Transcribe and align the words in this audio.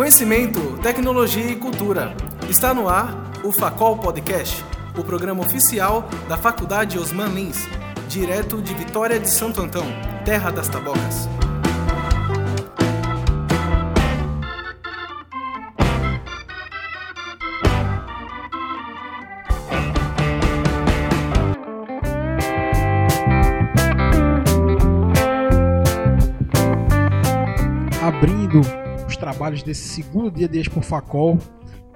Conhecimento, 0.00 0.78
tecnologia 0.82 1.50
e 1.50 1.56
cultura. 1.56 2.14
Está 2.48 2.72
no 2.72 2.88
ar 2.88 3.14
o 3.44 3.52
Facol 3.52 3.98
Podcast, 3.98 4.64
o 4.98 5.04
programa 5.04 5.42
oficial 5.42 6.08
da 6.28 6.36
Faculdade 6.36 6.98
Osman 6.98 7.28
Lins, 7.28 7.68
direto 8.08 8.62
de 8.62 8.74
Vitória 8.74 9.20
de 9.20 9.30
Santo 9.30 9.60
Antão, 9.60 9.84
terra 10.24 10.50
das 10.50 10.68
tabocas. 10.68 11.28
Trabalhos 29.40 29.62
desse 29.62 29.88
segundo 29.88 30.30
dia 30.30 30.46
de 30.46 30.60
Expo 30.60 30.82
Facol, 30.82 31.38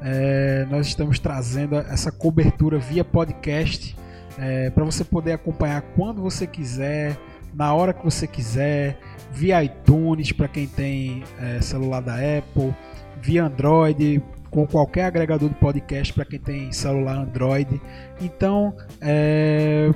é, 0.00 0.66
nós 0.70 0.86
estamos 0.86 1.18
trazendo 1.18 1.76
essa 1.76 2.10
cobertura 2.10 2.78
via 2.78 3.04
podcast 3.04 3.94
é, 4.38 4.70
para 4.70 4.82
você 4.82 5.04
poder 5.04 5.32
acompanhar 5.32 5.82
quando 5.94 6.22
você 6.22 6.46
quiser, 6.46 7.18
na 7.52 7.74
hora 7.74 7.92
que 7.92 8.02
você 8.02 8.26
quiser, 8.26 8.98
via 9.30 9.62
iTunes 9.62 10.32
para 10.32 10.48
quem 10.48 10.66
tem 10.66 11.22
é, 11.38 11.60
celular 11.60 12.00
da 12.00 12.14
Apple, 12.14 12.74
via 13.20 13.44
Android, 13.44 14.22
com 14.50 14.66
qualquer 14.66 15.04
agregador 15.04 15.50
de 15.50 15.54
podcast 15.56 16.14
para 16.14 16.24
quem 16.24 16.38
tem 16.38 16.72
celular 16.72 17.18
Android. 17.18 17.78
Então, 18.22 18.74
é, 19.02 19.90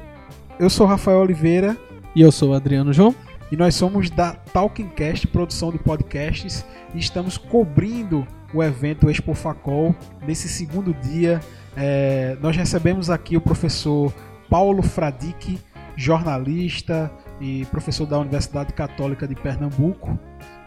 eu 0.61 0.69
sou 0.69 0.87
Rafael 0.87 1.21
Oliveira 1.21 1.75
E 2.15 2.21
eu 2.21 2.31
sou 2.31 2.53
Adriano 2.53 2.93
João. 2.93 3.15
E 3.51 3.57
nós 3.57 3.75
somos 3.75 4.11
da 4.11 4.33
Talkingcast, 4.33 5.27
produção 5.29 5.71
de 5.71 5.79
podcasts, 5.79 6.65
e 6.95 6.99
estamos 6.99 7.39
cobrindo 7.39 8.27
o 8.53 8.63
evento 8.63 9.11
Expo 9.11 9.35
Facol 9.35 9.95
nesse 10.27 10.49
segundo 10.49 10.93
dia. 10.95 11.41
É, 11.77 12.37
nós 12.41 12.57
recebemos 12.57 13.11
aqui 13.11 13.37
o 13.37 13.41
professor 13.41 14.13
Paulo 14.49 14.83
Fradique, 14.83 15.59
jornalista 15.97 17.11
e 17.41 17.65
professor 17.67 18.07
da 18.07 18.19
Universidade 18.19 18.73
Católica 18.73 19.27
de 19.27 19.35
Pernambuco. 19.35 20.19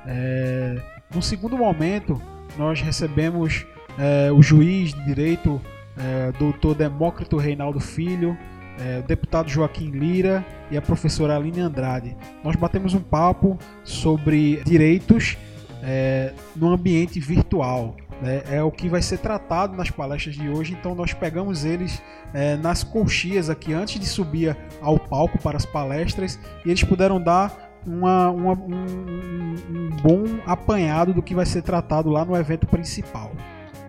É, 0.05 0.81
no 1.13 1.21
segundo 1.21 1.57
momento, 1.57 2.21
nós 2.57 2.81
recebemos 2.81 3.65
é, 3.97 4.31
o 4.31 4.41
juiz 4.41 4.93
de 4.93 5.05
direito, 5.05 5.61
é, 5.97 6.31
doutor 6.37 6.75
Demócrito 6.75 7.37
Reinaldo 7.37 7.79
Filho, 7.79 8.37
é, 8.81 8.99
o 8.99 9.03
deputado 9.03 9.49
Joaquim 9.49 9.89
Lira 9.91 10.43
e 10.71 10.77
a 10.77 10.81
professora 10.81 11.35
Aline 11.35 11.59
Andrade. 11.59 12.15
Nós 12.43 12.55
batemos 12.55 12.93
um 12.93 12.99
papo 13.01 13.57
sobre 13.83 14.61
direitos 14.65 15.37
é, 15.83 16.33
no 16.55 16.69
ambiente 16.73 17.19
virtual. 17.19 17.95
né? 18.21 18.43
É 18.51 18.61
o 18.63 18.71
que 18.71 18.87
vai 18.89 19.01
ser 19.01 19.17
tratado 19.17 19.75
nas 19.75 19.89
palestras 19.89 20.35
de 20.35 20.47
hoje, 20.49 20.73
então 20.79 20.93
nós 20.95 21.13
pegamos 21.13 21.65
eles 21.65 22.01
é, 22.33 22.55
nas 22.57 22.83
colchias 22.83 23.49
aqui 23.49 23.73
antes 23.73 23.99
de 23.99 24.05
subir 24.05 24.55
ao 24.81 24.97
palco 24.99 25.37
para 25.41 25.57
as 25.57 25.65
palestras 25.65 26.39
e 26.65 26.69
eles 26.69 26.83
puderam 26.83 27.19
dar 27.21 27.71
uma- 27.85 28.29
uma- 28.29 28.53
um, 28.53 28.75
um- 28.75 29.55
um 29.69 29.89
bom 30.03 30.23
apanhado 30.45 31.13
do 31.13 31.21
que 31.21 31.33
vai 31.33 31.45
ser 31.47 31.63
tratado 31.63 32.09
lá 32.09 32.23
no 32.23 32.35
evento 32.37 32.67
principal. 32.67 33.31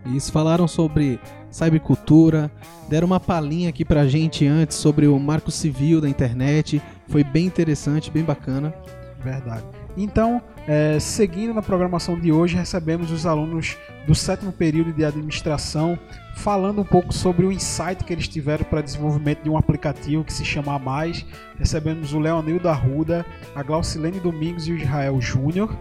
Eles 0.04 0.28
falaram 0.28 0.66
sobre 0.66 1.20
cybercultura, 1.50 2.50
deram 2.88 3.06
uma 3.06 3.20
palhinha 3.20 3.68
aqui 3.68 3.84
pra 3.84 4.06
gente 4.06 4.46
antes 4.46 4.76
sobre 4.76 5.06
o 5.06 5.18
marco 5.18 5.50
civil 5.50 6.00
da 6.00 6.08
internet. 6.08 6.82
Foi 7.08 7.22
bem 7.22 7.46
interessante, 7.46 8.10
bem 8.10 8.24
bacana. 8.24 8.74
Verdade. 9.22 9.64
Então, 9.96 10.40
é, 10.66 10.98
seguindo 10.98 11.52
na 11.52 11.62
programação 11.62 12.18
de 12.18 12.32
hoje, 12.32 12.56
recebemos 12.56 13.10
os 13.10 13.26
alunos 13.26 13.76
do 14.06 14.14
sétimo 14.14 14.50
período 14.50 14.92
de 14.92 15.04
administração 15.04 15.98
falando 16.34 16.80
um 16.80 16.84
pouco 16.84 17.12
sobre 17.12 17.44
o 17.44 17.52
insight 17.52 18.02
que 18.02 18.12
eles 18.12 18.26
tiveram 18.26 18.64
para 18.64 18.80
desenvolvimento 18.80 19.42
de 19.42 19.50
um 19.50 19.56
aplicativo 19.56 20.24
que 20.24 20.32
se 20.32 20.44
chama 20.44 20.78
Mais. 20.78 21.24
Recebemos 21.58 22.12
o 22.14 22.18
Leonildo 22.18 22.68
Arruda, 22.68 23.24
a 23.54 23.62
Glaucilene 23.62 24.18
Domingos 24.18 24.66
e 24.66 24.72
o 24.72 24.76
Israel 24.76 25.20
Júnior. 25.20 25.76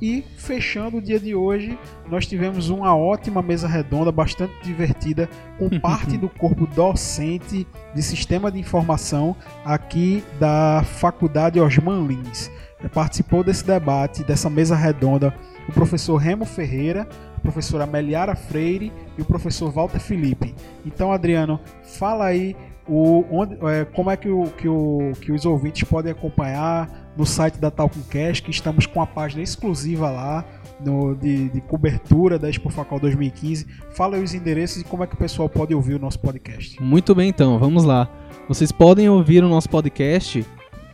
E 0.00 0.24
fechando 0.36 0.98
o 0.98 1.02
dia 1.02 1.18
de 1.18 1.34
hoje, 1.34 1.76
nós 2.08 2.24
tivemos 2.24 2.70
uma 2.70 2.96
ótima 2.96 3.42
mesa 3.42 3.66
redonda, 3.66 4.12
bastante 4.12 4.54
divertida, 4.62 5.28
com 5.58 5.68
parte 5.80 6.16
do 6.16 6.28
corpo 6.28 6.66
docente 6.66 7.66
de 7.94 8.02
sistema 8.02 8.50
de 8.50 8.60
informação 8.60 9.34
aqui 9.64 10.22
da 10.38 10.84
Faculdade 10.84 11.60
Osman 11.60 12.06
Lins. 12.06 12.50
Participou 12.94 13.42
desse 13.42 13.66
debate, 13.66 14.22
dessa 14.22 14.48
mesa 14.48 14.76
redonda, 14.76 15.34
o 15.68 15.72
professor 15.72 16.16
Remo 16.16 16.44
Ferreira, 16.44 17.08
a 17.36 17.40
professora 17.40 17.84
Meliara 17.84 18.36
Freire 18.36 18.92
e 19.16 19.22
o 19.22 19.24
professor 19.24 19.70
Walter 19.72 19.98
Felipe. 19.98 20.54
Então, 20.86 21.12
Adriano, 21.12 21.58
fala 21.82 22.26
aí 22.26 22.54
o, 22.86 23.24
onde, 23.30 23.58
é, 23.66 23.84
como 23.84 24.10
é 24.10 24.16
que, 24.16 24.28
o, 24.28 24.44
que, 24.44 24.68
o, 24.68 25.12
que 25.20 25.32
os 25.32 25.44
ouvintes 25.44 25.82
podem 25.82 26.12
acompanhar 26.12 27.07
no 27.18 27.26
site 27.26 27.58
da 27.58 27.68
Talkincast, 27.68 28.44
que 28.44 28.50
estamos 28.52 28.86
com 28.86 29.02
a 29.02 29.06
página 29.06 29.42
exclusiva 29.42 30.08
lá 30.08 30.44
no, 30.80 31.16
de, 31.16 31.48
de 31.48 31.60
cobertura 31.60 32.38
da 32.38 32.48
Expo 32.48 32.70
Facal 32.70 33.00
2015. 33.00 33.66
Fala 33.90 34.16
aí 34.16 34.22
os 34.22 34.34
endereços 34.34 34.80
e 34.80 34.84
como 34.84 35.02
é 35.02 35.06
que 35.06 35.14
o 35.14 35.18
pessoal 35.18 35.48
pode 35.48 35.74
ouvir 35.74 35.94
o 35.94 35.98
nosso 35.98 36.20
podcast. 36.20 36.80
Muito 36.80 37.16
bem, 37.16 37.28
então, 37.28 37.58
vamos 37.58 37.82
lá. 37.82 38.08
Vocês 38.48 38.70
podem 38.70 39.08
ouvir 39.08 39.42
o 39.42 39.48
nosso 39.48 39.68
podcast 39.68 40.46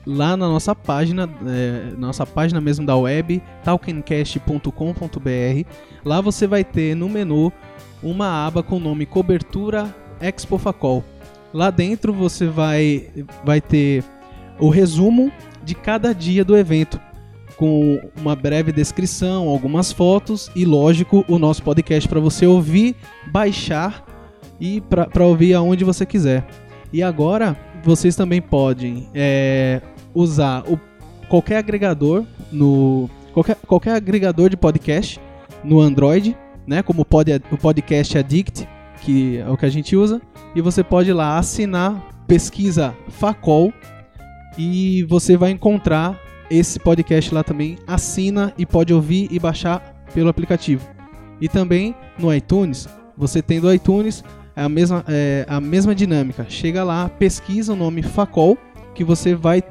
lá 0.06 0.34
na 0.34 0.48
nossa 0.48 0.74
página, 0.74 1.28
é, 1.46 1.92
nossa 1.98 2.24
página 2.24 2.58
mesmo 2.58 2.86
da 2.86 2.96
web, 2.96 3.42
talkencast.com.br. 3.62 5.68
Lá 6.04 6.20
você 6.22 6.46
vai 6.46 6.64
ter 6.64 6.96
no 6.96 7.08
menu 7.08 7.52
uma 8.02 8.46
aba 8.46 8.62
com 8.62 8.76
o 8.76 8.80
nome 8.80 9.04
Cobertura 9.04 9.94
Expo 10.22 10.56
Facol. 10.56 11.04
Lá 11.52 11.70
dentro 11.70 12.14
você 12.14 12.46
vai, 12.46 13.10
vai 13.44 13.60
ter 13.60 14.02
o 14.58 14.70
resumo 14.70 15.30
de 15.64 15.74
cada 15.74 16.14
dia 16.14 16.44
do 16.44 16.56
evento, 16.56 17.00
com 17.56 18.00
uma 18.20 18.34
breve 18.34 18.72
descrição, 18.72 19.48
algumas 19.48 19.92
fotos 19.92 20.50
e, 20.54 20.64
lógico, 20.64 21.24
o 21.28 21.38
nosso 21.38 21.62
podcast 21.62 22.08
para 22.08 22.20
você 22.20 22.46
ouvir, 22.46 22.94
baixar 23.30 24.04
e 24.60 24.80
para 24.80 25.24
ouvir 25.24 25.54
aonde 25.54 25.84
você 25.84 26.04
quiser. 26.04 26.46
E 26.92 27.02
agora 27.02 27.56
vocês 27.82 28.16
também 28.16 28.40
podem 28.40 29.08
é, 29.14 29.80
usar 30.14 30.64
o, 30.68 30.78
qualquer 31.28 31.58
agregador 31.58 32.24
no 32.50 33.08
qualquer, 33.32 33.56
qualquer 33.66 33.94
agregador 33.94 34.48
de 34.48 34.56
podcast 34.56 35.20
no 35.62 35.80
Android, 35.80 36.36
né? 36.66 36.82
Como 36.82 37.04
pod, 37.04 37.42
o 37.50 37.56
podcast 37.56 38.16
Addict, 38.16 38.68
que 39.00 39.38
é 39.38 39.48
o 39.48 39.56
que 39.56 39.66
a 39.66 39.70
gente 39.70 39.96
usa, 39.96 40.20
e 40.54 40.60
você 40.60 40.82
pode 40.82 41.10
ir 41.10 41.14
lá 41.14 41.38
assinar, 41.38 42.10
pesquisa 42.26 42.94
Facol 43.08 43.72
e 44.56 45.04
você 45.04 45.36
vai 45.36 45.50
encontrar 45.50 46.20
esse 46.50 46.78
podcast 46.78 47.34
lá 47.34 47.42
também. 47.42 47.78
Assina 47.86 48.52
e 48.56 48.64
pode 48.64 48.92
ouvir 48.92 49.28
e 49.30 49.38
baixar 49.38 50.04
pelo 50.12 50.28
aplicativo. 50.28 50.86
E 51.40 51.48
também 51.48 51.94
no 52.18 52.32
iTunes, 52.32 52.88
você 53.16 53.42
tendo 53.42 53.66
o 53.66 53.72
iTunes, 53.72 54.22
é 54.56 54.62
a 54.62 54.68
mesma, 54.68 55.04
é 55.08 55.44
a 55.48 55.60
mesma 55.60 55.94
dinâmica. 55.94 56.46
Chega 56.48 56.84
lá, 56.84 57.08
pesquisa 57.08 57.72
o 57.72 57.76
nome 57.76 58.02
Facol, 58.02 58.56
que 58.94 59.02
você 59.02 59.34
vai 59.34 59.62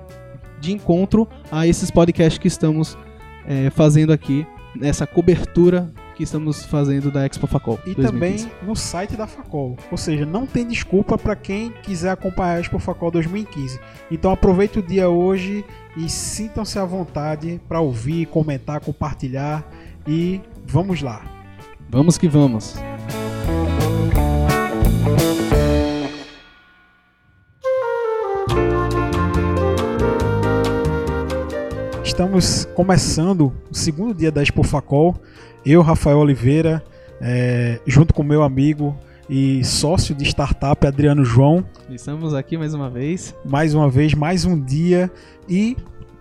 de 0.59 0.71
encontro 0.71 1.27
a 1.51 1.67
esses 1.67 1.91
podcasts 1.91 2.37
que 2.37 2.47
estamos 2.47 2.97
é, 3.45 3.69
fazendo 3.69 4.13
aqui, 4.13 4.45
nessa 4.75 5.05
cobertura 5.05 5.91
que 6.15 6.23
estamos 6.23 6.65
fazendo 6.65 7.11
da 7.11 7.25
Expo 7.25 7.47
Facol. 7.47 7.79
E 7.85 7.93
2015. 7.95 8.11
também 8.11 8.67
no 8.67 8.75
site 8.75 9.15
da 9.15 9.27
Facol. 9.27 9.77
Ou 9.91 9.97
seja, 9.97 10.25
não 10.25 10.45
tem 10.45 10.67
desculpa 10.67 11.17
para 11.17 11.35
quem 11.35 11.71
quiser 11.83 12.11
acompanhar 12.11 12.57
a 12.57 12.59
Expo 12.59 12.79
Facol 12.79 13.11
2015. 13.11 13.79
Então 14.11 14.31
aproveite 14.31 14.79
o 14.79 14.81
dia 14.81 15.09
hoje 15.09 15.65
e 15.97 16.09
sintam-se 16.09 16.77
à 16.79 16.85
vontade 16.85 17.59
para 17.67 17.79
ouvir, 17.79 18.25
comentar, 18.27 18.79
compartilhar 18.79 19.67
e 20.07 20.41
vamos 20.65 21.01
lá. 21.01 21.21
Vamos 21.89 22.17
que 22.17 22.27
vamos. 22.27 22.75
Estamos 32.03 32.65
começando 32.75 33.51
o 33.71 33.75
segundo 33.75 34.13
dia 34.13 34.31
da 34.31 34.43
Expo 34.43 34.61
Facol. 34.61 35.15
Eu, 35.65 35.81
Rafael 35.81 36.17
Oliveira, 36.17 36.83
é, 37.21 37.79
junto 37.87 38.13
com 38.13 38.21
meu 38.21 38.43
amigo 38.43 38.97
e 39.29 39.63
sócio 39.63 40.13
de 40.13 40.25
startup 40.25 40.85
Adriano 40.85 41.23
João, 41.23 41.65
Estamos 41.89 42.33
aqui 42.33 42.57
mais 42.57 42.73
uma 42.73 42.89
vez. 42.89 43.33
mais 43.45 43.73
uma 43.73 43.89
vez, 43.89 44.13
mais 44.13 44.43
um 44.43 44.59
dia. 44.59 45.09
E 45.47 45.77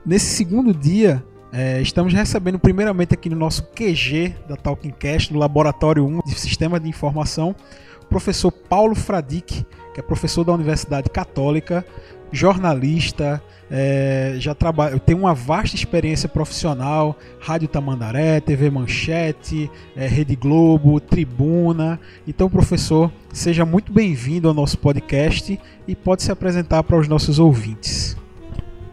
nesse 0.06 0.26
segundo 0.36 0.72
dia, 0.72 1.24
é, 1.52 1.80
estamos 1.82 2.14
recebendo 2.14 2.56
primeiramente 2.56 3.14
aqui 3.14 3.28
no 3.28 3.34
nosso 3.34 3.64
QG 3.74 4.32
da 4.48 4.54
Talking 4.56 4.92
Cast, 4.92 5.32
no 5.32 5.40
Laboratório 5.40 6.06
1 6.06 6.20
de 6.24 6.38
Sistema 6.38 6.78
de 6.78 6.88
Informação, 6.88 7.54
o 8.00 8.06
professor 8.06 8.52
Paulo 8.52 8.94
Fradique, 8.94 9.66
que 9.92 9.98
é 9.98 10.02
professor 10.04 10.44
da 10.44 10.52
Universidade 10.52 11.10
Católica, 11.10 11.84
jornalista, 12.32 13.42
é, 13.70 14.34
já 14.38 14.54
trabalha, 14.54 14.98
tem 14.98 15.14
uma 15.14 15.34
vasta 15.34 15.76
experiência 15.76 16.28
profissional, 16.28 17.16
Rádio 17.38 17.68
Tamandaré, 17.68 18.40
TV 18.40 18.70
Manchete, 18.70 19.70
é, 19.94 20.06
Rede 20.06 20.34
Globo, 20.34 20.98
Tribuna. 20.98 22.00
Então, 22.26 22.50
professor, 22.50 23.12
seja 23.32 23.64
muito 23.64 23.92
bem-vindo 23.92 24.48
ao 24.48 24.54
nosso 24.54 24.78
podcast 24.78 25.60
e 25.86 25.94
pode 25.94 26.22
se 26.22 26.32
apresentar 26.32 26.82
para 26.82 26.98
os 26.98 27.06
nossos 27.06 27.38
ouvintes. 27.38 28.16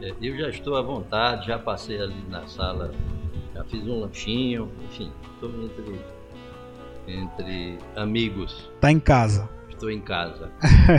É, 0.02 0.14
eu 0.22 0.38
já 0.38 0.50
estou 0.50 0.76
à 0.76 0.82
vontade, 0.82 1.48
já 1.48 1.58
passei 1.58 2.00
ali 2.00 2.24
na 2.30 2.46
sala, 2.48 2.94
já 3.56 3.64
fiz 3.64 3.82
um 3.88 4.02
lanchinho, 4.02 4.70
enfim, 4.86 5.12
estou 5.34 5.50
entre, 5.64 6.00
entre 7.08 7.78
amigos. 7.96 8.70
Está 8.76 8.92
em 8.92 9.00
casa 9.00 9.59
estou 9.80 9.90
em 9.90 10.02
casa. 10.02 10.52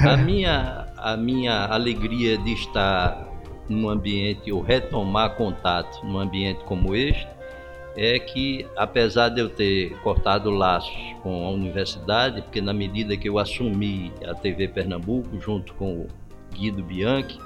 a, 0.08 0.16
minha, 0.18 0.86
a 0.96 1.16
minha 1.16 1.66
alegria 1.66 2.38
de 2.38 2.52
estar 2.54 3.28
num 3.68 3.88
ambiente, 3.88 4.50
ou 4.50 4.62
retomar 4.62 5.36
contato 5.36 6.04
num 6.04 6.18
ambiente 6.18 6.64
como 6.64 6.96
este, 6.96 7.28
é 7.96 8.18
que, 8.18 8.66
apesar 8.76 9.28
de 9.28 9.40
eu 9.40 9.48
ter 9.48 9.96
cortado 10.00 10.50
laços 10.50 10.96
com 11.22 11.46
a 11.46 11.50
universidade, 11.50 12.42
porque 12.42 12.60
na 12.60 12.72
medida 12.72 13.16
que 13.16 13.28
eu 13.28 13.38
assumi 13.38 14.12
a 14.26 14.34
TV 14.34 14.68
Pernambuco, 14.68 15.38
junto 15.40 15.74
com 15.74 16.00
o 16.00 16.06
Guido 16.52 16.82
Bianchi, 16.82 17.38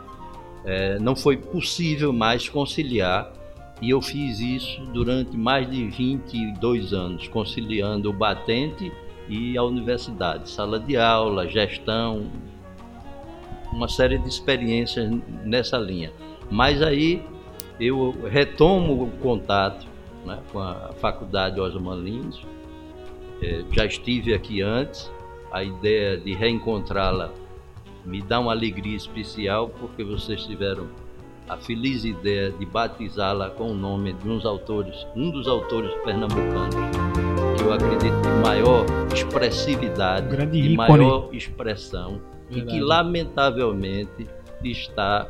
é, 0.64 0.98
não 0.98 1.14
foi 1.14 1.36
possível 1.36 2.12
mais 2.12 2.48
conciliar 2.48 3.30
e 3.82 3.90
eu 3.90 4.00
fiz 4.00 4.40
isso 4.40 4.80
durante 4.92 5.36
mais 5.36 5.70
de 5.70 5.84
22 5.88 6.92
anos, 6.92 7.28
conciliando 7.28 8.08
o 8.08 8.12
batente 8.12 8.90
e 9.28 9.56
a 9.56 9.62
universidade, 9.62 10.50
sala 10.50 10.78
de 10.78 10.96
aula, 10.96 11.48
gestão, 11.48 12.30
uma 13.72 13.88
série 13.88 14.18
de 14.18 14.28
experiências 14.28 15.10
nessa 15.44 15.78
linha. 15.78 16.12
Mas 16.50 16.82
aí 16.82 17.22
eu 17.80 18.14
retomo 18.30 19.04
o 19.04 19.10
contato 19.18 19.86
né, 20.24 20.38
com 20.52 20.60
a 20.60 20.92
Faculdade 21.00 21.60
Osman 21.60 21.96
Lins, 21.96 22.40
é, 23.42 23.64
já 23.72 23.84
estive 23.84 24.32
aqui 24.32 24.62
antes, 24.62 25.10
a 25.50 25.62
ideia 25.62 26.16
de 26.16 26.32
reencontrá-la 26.32 27.32
me 28.04 28.22
dá 28.22 28.38
uma 28.38 28.52
alegria 28.52 28.96
especial 28.96 29.68
porque 29.68 30.04
vocês 30.04 30.44
tiveram 30.44 30.88
a 31.48 31.56
feliz 31.56 32.04
ideia 32.04 32.50
de 32.50 32.64
batizá-la 32.64 33.50
com 33.50 33.70
o 33.70 33.74
nome 33.74 34.12
de 34.14 34.28
uns 34.28 34.46
autores, 34.46 35.06
um 35.14 35.30
dos 35.30 35.46
autores 35.46 35.92
pernambucanos 36.04 37.33
acredito, 37.74 38.20
de 38.22 38.28
maior 38.42 38.86
expressividade, 39.12 40.28
Grande 40.28 40.62
de 40.62 40.76
maior 40.76 41.28
expressão, 41.32 42.20
Verdade. 42.48 42.76
e 42.76 42.78
que 42.78 42.80
lamentavelmente 42.80 44.28
está, 44.62 45.28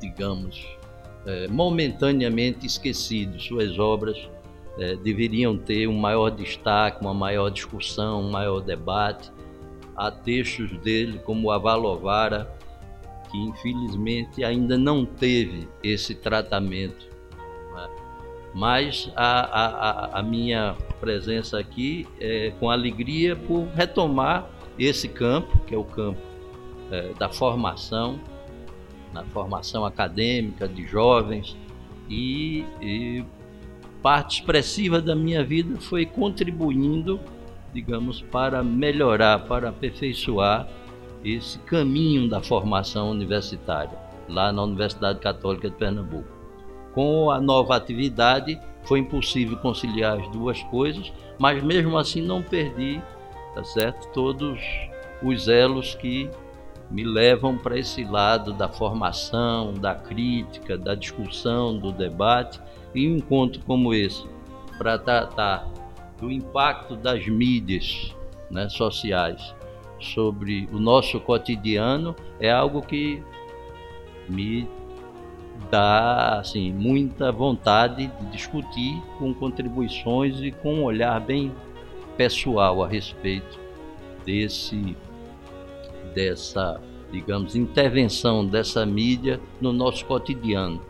digamos, 0.00 0.66
é, 1.26 1.48
momentaneamente 1.48 2.66
esquecido. 2.66 3.40
Suas 3.40 3.78
obras 3.78 4.16
é, 4.78 4.96
deveriam 4.96 5.56
ter 5.56 5.86
um 5.86 5.98
maior 5.98 6.30
destaque, 6.30 7.00
uma 7.00 7.14
maior 7.14 7.50
discussão, 7.50 8.22
um 8.22 8.30
maior 8.30 8.60
debate. 8.60 9.30
Há 9.96 10.10
textos 10.10 10.70
dele, 10.78 11.20
como 11.24 11.48
o 11.48 11.50
Avalovara, 11.50 12.50
que 13.30 13.38
infelizmente 13.38 14.44
ainda 14.44 14.76
não 14.76 15.04
teve 15.04 15.68
esse 15.82 16.14
tratamento 16.14 17.11
mas 18.54 19.10
a, 19.16 19.40
a, 20.14 20.18
a 20.18 20.22
minha 20.22 20.76
presença 21.00 21.58
aqui 21.58 22.06
é 22.20 22.52
com 22.60 22.70
alegria 22.70 23.34
por 23.34 23.66
retomar 23.74 24.46
esse 24.78 25.08
campo, 25.08 25.58
que 25.66 25.74
é 25.74 25.78
o 25.78 25.84
campo 25.84 26.20
é, 26.90 27.12
da 27.18 27.28
formação, 27.28 28.20
na 29.12 29.24
formação 29.24 29.84
acadêmica 29.84 30.68
de 30.68 30.86
jovens, 30.86 31.56
e, 32.08 32.64
e 32.80 33.24
parte 34.02 34.40
expressiva 34.40 35.00
da 35.00 35.14
minha 35.14 35.44
vida 35.44 35.80
foi 35.80 36.04
contribuindo, 36.04 37.20
digamos, 37.72 38.20
para 38.20 38.62
melhorar, 38.62 39.46
para 39.46 39.70
aperfeiçoar 39.70 40.68
esse 41.24 41.58
caminho 41.60 42.28
da 42.28 42.42
formação 42.42 43.10
universitária, 43.10 43.96
lá 44.28 44.52
na 44.52 44.62
Universidade 44.62 45.20
Católica 45.20 45.70
de 45.70 45.76
Pernambuco. 45.76 46.31
Com 46.94 47.30
a 47.30 47.40
nova 47.40 47.76
atividade, 47.76 48.60
foi 48.84 48.98
impossível 48.98 49.56
conciliar 49.58 50.20
as 50.20 50.28
duas 50.28 50.62
coisas, 50.64 51.12
mas 51.38 51.62
mesmo 51.62 51.96
assim 51.96 52.20
não 52.20 52.42
perdi, 52.42 53.00
tá 53.54 53.64
certo? 53.64 54.08
Todos 54.12 54.60
os 55.22 55.48
elos 55.48 55.94
que 55.94 56.28
me 56.90 57.04
levam 57.04 57.56
para 57.56 57.78
esse 57.78 58.04
lado 58.04 58.52
da 58.52 58.68
formação, 58.68 59.72
da 59.72 59.94
crítica, 59.94 60.76
da 60.76 60.94
discussão, 60.94 61.78
do 61.78 61.90
debate, 61.90 62.60
e 62.94 63.08
um 63.08 63.16
encontro 63.16 63.62
como 63.64 63.94
esse, 63.94 64.26
para 64.76 64.98
tratar 64.98 65.66
do 66.20 66.30
impacto 66.30 66.94
das 66.94 67.26
mídias 67.26 68.14
né, 68.50 68.68
sociais 68.68 69.54
sobre 69.98 70.68
o 70.72 70.78
nosso 70.78 71.18
cotidiano, 71.18 72.14
é 72.38 72.50
algo 72.50 72.82
que 72.82 73.22
me 74.28 74.68
dá 75.70 76.40
assim 76.40 76.72
muita 76.72 77.32
vontade 77.32 78.06
de 78.06 78.26
discutir 78.26 79.02
com 79.18 79.32
contribuições 79.34 80.40
e 80.40 80.50
com 80.50 80.74
um 80.74 80.84
olhar 80.84 81.20
bem 81.20 81.52
pessoal 82.16 82.82
a 82.82 82.88
respeito 82.88 83.58
desse 84.24 84.96
dessa 86.14 86.80
digamos 87.10 87.54
intervenção 87.54 88.46
dessa 88.46 88.84
mídia 88.86 89.40
no 89.60 89.72
nosso 89.72 90.04
cotidiano. 90.06 90.80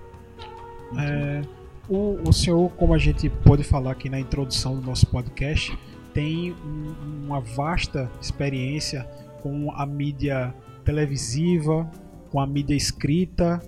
É, 0.98 1.42
o, 1.88 2.18
o 2.28 2.32
senhor, 2.32 2.70
como 2.72 2.94
a 2.94 2.98
gente 2.98 3.28
pode 3.28 3.64
falar 3.64 3.92
aqui 3.92 4.08
na 4.08 4.20
introdução 4.20 4.76
do 4.78 4.86
nosso 4.86 5.06
podcast, 5.08 5.76
tem 6.14 6.52
um, 6.52 7.26
uma 7.26 7.40
vasta 7.40 8.10
experiência 8.20 9.02
com 9.42 9.72
a 9.72 9.84
mídia 9.84 10.54
televisiva, 10.84 11.90
com 12.30 12.40
a 12.40 12.46
mídia 12.46 12.74
escrita 12.74 13.60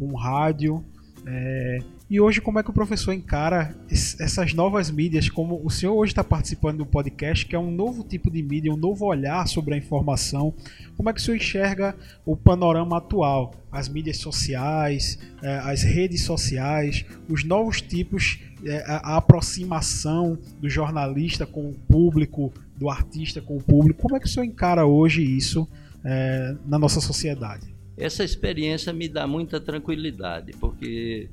com 0.00 0.14
rádio. 0.14 0.82
É, 1.26 1.78
e 2.08 2.18
hoje, 2.18 2.40
como 2.40 2.58
é 2.58 2.62
que 2.62 2.70
o 2.70 2.72
professor 2.72 3.12
encara 3.12 3.76
essas 3.88 4.54
novas 4.54 4.90
mídias? 4.90 5.28
Como 5.28 5.60
o 5.62 5.70
senhor 5.70 5.94
hoje 5.94 6.12
está 6.12 6.24
participando 6.24 6.78
do 6.78 6.86
podcast, 6.86 7.44
que 7.44 7.54
é 7.54 7.58
um 7.58 7.70
novo 7.70 8.02
tipo 8.02 8.30
de 8.30 8.42
mídia, 8.42 8.72
um 8.72 8.76
novo 8.76 9.04
olhar 9.04 9.46
sobre 9.46 9.74
a 9.74 9.76
informação. 9.76 10.54
Como 10.96 11.08
é 11.08 11.12
que 11.12 11.20
o 11.20 11.22
senhor 11.22 11.36
enxerga 11.36 11.94
o 12.24 12.34
panorama 12.34 12.96
atual? 12.96 13.54
As 13.70 13.88
mídias 13.88 14.16
sociais, 14.16 15.18
é, 15.42 15.58
as 15.58 15.82
redes 15.82 16.24
sociais, 16.24 17.04
os 17.28 17.44
novos 17.44 17.80
tipos, 17.82 18.40
é, 18.64 18.82
a 18.88 19.16
aproximação 19.16 20.38
do 20.58 20.68
jornalista 20.68 21.46
com 21.46 21.68
o 21.68 21.74
público, 21.74 22.52
do 22.76 22.88
artista 22.88 23.40
com 23.42 23.56
o 23.56 23.62
público. 23.62 24.02
Como 24.02 24.16
é 24.16 24.20
que 24.20 24.26
o 24.26 24.28
senhor 24.28 24.46
encara 24.46 24.86
hoje 24.86 25.22
isso 25.22 25.68
é, 26.02 26.56
na 26.66 26.78
nossa 26.78 27.00
sociedade? 27.00 27.79
Essa 28.00 28.24
experiência 28.24 28.94
me 28.94 29.06
dá 29.06 29.26
muita 29.26 29.60
tranquilidade, 29.60 30.52
porque 30.58 31.28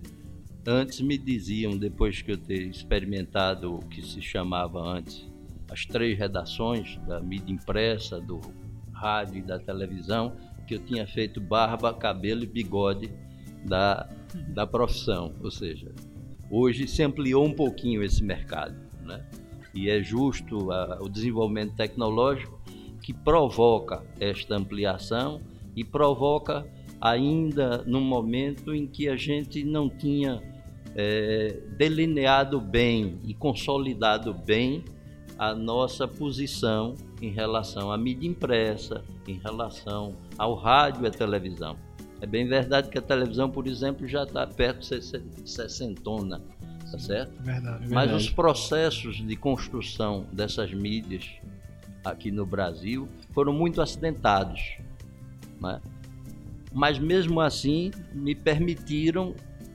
antes 0.67 1.00
me 1.00 1.17
diziam, 1.17 1.77
depois 1.77 2.21
que 2.21 2.33
eu 2.33 2.38
ter 2.38 2.62
experimentado 2.62 3.75
o 3.75 3.79
que 3.79 4.01
se 4.01 4.21
chamava 4.21 4.81
antes 4.81 5.25
as 5.71 5.86
três 5.86 6.19
redações 6.19 6.97
da 7.07 7.21
mídia 7.21 7.53
impressa, 7.53 8.19
do 8.19 8.41
rádio 8.91 9.38
e 9.38 9.41
da 9.41 9.57
televisão, 9.57 10.36
que 10.67 10.75
eu 10.75 10.79
tinha 10.79 11.07
feito 11.07 11.39
barba, 11.39 11.93
cabelo 11.93 12.43
e 12.43 12.47
bigode 12.47 13.13
da, 13.63 14.09
da 14.50 14.67
profissão. 14.67 15.33
Ou 15.41 15.50
seja, 15.50 15.93
hoje 16.51 16.86
se 16.86 17.01
ampliou 17.01 17.45
um 17.45 17.53
pouquinho 17.53 18.03
esse 18.03 18.21
mercado. 18.21 18.75
Né? 19.03 19.25
E 19.74 19.89
é 19.89 20.03
justo 20.03 20.69
a, 20.69 21.00
o 21.01 21.07
desenvolvimento 21.07 21.75
tecnológico 21.75 22.62
que 23.01 23.13
provoca 23.13 24.03
esta 24.19 24.55
ampliação 24.57 25.41
e 25.77 25.84
provoca 25.84 26.67
ainda 27.00 27.84
num 27.86 28.01
momento 28.01 28.74
em 28.74 28.88
que 28.88 29.07
a 29.07 29.15
gente 29.15 29.63
não 29.63 29.88
tinha 29.88 30.41
é, 30.96 31.60
delineado 31.77 32.60
bem 32.60 33.19
e 33.24 33.36
consolidado 33.36 34.34
bem 34.34 34.84
a 35.38 35.53
nossa 35.53 36.07
posição 36.07 36.96
em 37.22 37.29
relação 37.29 37.91
à 37.91 37.98
mídia 37.98 38.27
impressa, 38.27 39.03
em 39.27 39.38
relação 39.38 40.15
ao 40.36 40.55
rádio 40.55 41.03
e 41.03 41.07
à 41.07 41.12
televisão. 41.12 41.77
É 42.19 42.25
bem 42.25 42.48
verdade 42.48 42.89
que 42.89 42.98
a 42.98 43.01
televisão, 43.01 43.48
por 43.48 43.67
exemplo, 43.67 44.07
já 44.07 44.24
está 44.24 44.48
perto 44.48 44.79
de 44.79 45.48
sessentona, 45.48 46.41
tá 46.91 46.98
certo? 46.98 47.39
Verdade, 47.43 47.86
verdade. 47.86 47.93
Mas 47.93 48.12
os 48.12 48.31
processos 48.31 49.17
de 49.17 49.36
construção 49.36 50.25
dessas 50.34 50.74
mídias 50.74 51.29
aqui 52.03 52.31
no 52.31 52.48
Brasil 52.48 53.07
foram 53.34 53.53
muito 53.53 53.79
acidentados. 53.79 54.79
Né? 55.61 55.81
Mas 56.73 56.99
mesmo 56.99 57.39
assim 57.39 57.91
me 58.13 58.35
permitiram 58.35 59.33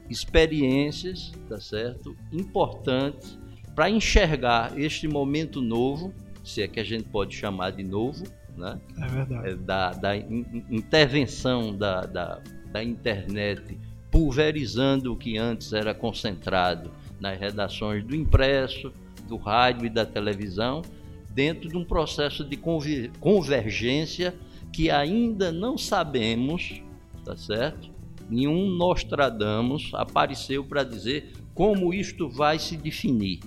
experiências, 0.09 1.33
tá 1.49 1.61
certo, 1.61 2.17
importantes 2.33 3.39
para 3.75 3.89
enxergar 3.89 4.79
este 4.79 5.09
momento 5.09 5.61
novo, 5.61 6.13
se 6.45 6.63
é 6.63 6.69
que 6.69 6.79
a 6.79 6.85
gente 6.85 7.05
pode 7.05 7.35
chamar 7.35 7.71
de 7.71 7.83
novo, 7.83 8.25
né? 8.57 8.79
É 9.01 9.09
verdade. 9.09 9.55
da, 9.57 9.91
da 9.93 10.17
in- 10.17 10.65
intervenção 10.71 11.75
da, 11.75 12.03
da, 12.03 12.41
da 12.71 12.85
internet 12.85 13.79
pulverizando 14.11 15.13
o 15.13 15.17
que 15.17 15.39
antes 15.39 15.73
era 15.73 15.95
concentrado 15.95 16.91
nas 17.19 17.39
redações 17.41 18.05
do 18.05 18.15
impresso, 18.15 18.93
do 19.27 19.37
rádio 19.39 19.87
e 19.87 19.89
da 19.89 20.05
televisão, 20.05 20.83
dentro 21.31 21.69
de 21.71 21.77
um 21.79 21.85
processo 21.85 22.45
de 22.45 22.57
conver- 22.59 23.11
convergência 23.19 24.35
que 24.73 24.91
ainda 24.91 25.53
não 25.53 25.77
sabemos, 25.77 26.83
tá 27.25 27.37
certo? 27.37 27.91
Nenhum 28.29 28.69
Nostradamus 28.71 29.91
apareceu 29.93 30.65
para 30.65 30.83
dizer 30.83 31.33
como 31.55 31.93
isto 31.93 32.29
vai 32.29 32.59
se 32.59 32.77
definir. 32.77 33.41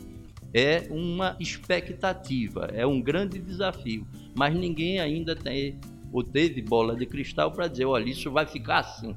É 0.53 0.87
uma 0.89 1.35
expectativa, 1.39 2.69
é 2.71 2.85
um 2.85 3.01
grande 3.01 3.39
desafio, 3.39 4.07
mas 4.35 4.55
ninguém 4.55 4.99
ainda 4.99 5.35
tem 5.35 5.79
ou 6.13 6.23
teve 6.23 6.61
bola 6.61 6.95
de 6.95 7.05
cristal 7.05 7.51
para 7.51 7.67
dizer, 7.67 7.85
olha, 7.85 8.09
isso 8.09 8.31
vai 8.31 8.45
ficar 8.45 8.79
assim. 8.79 9.13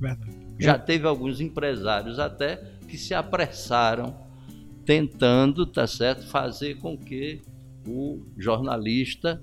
verdade. 0.00 0.36
Já 0.58 0.78
teve 0.78 1.06
alguns 1.06 1.40
empresários 1.40 2.18
até 2.18 2.56
que 2.88 2.98
se 2.98 3.14
apressaram 3.14 4.16
tentando, 4.84 5.64
tá 5.64 5.86
certo, 5.86 6.26
fazer 6.26 6.78
com 6.78 6.98
que 6.98 7.40
o 7.86 8.22
jornalista 8.36 9.40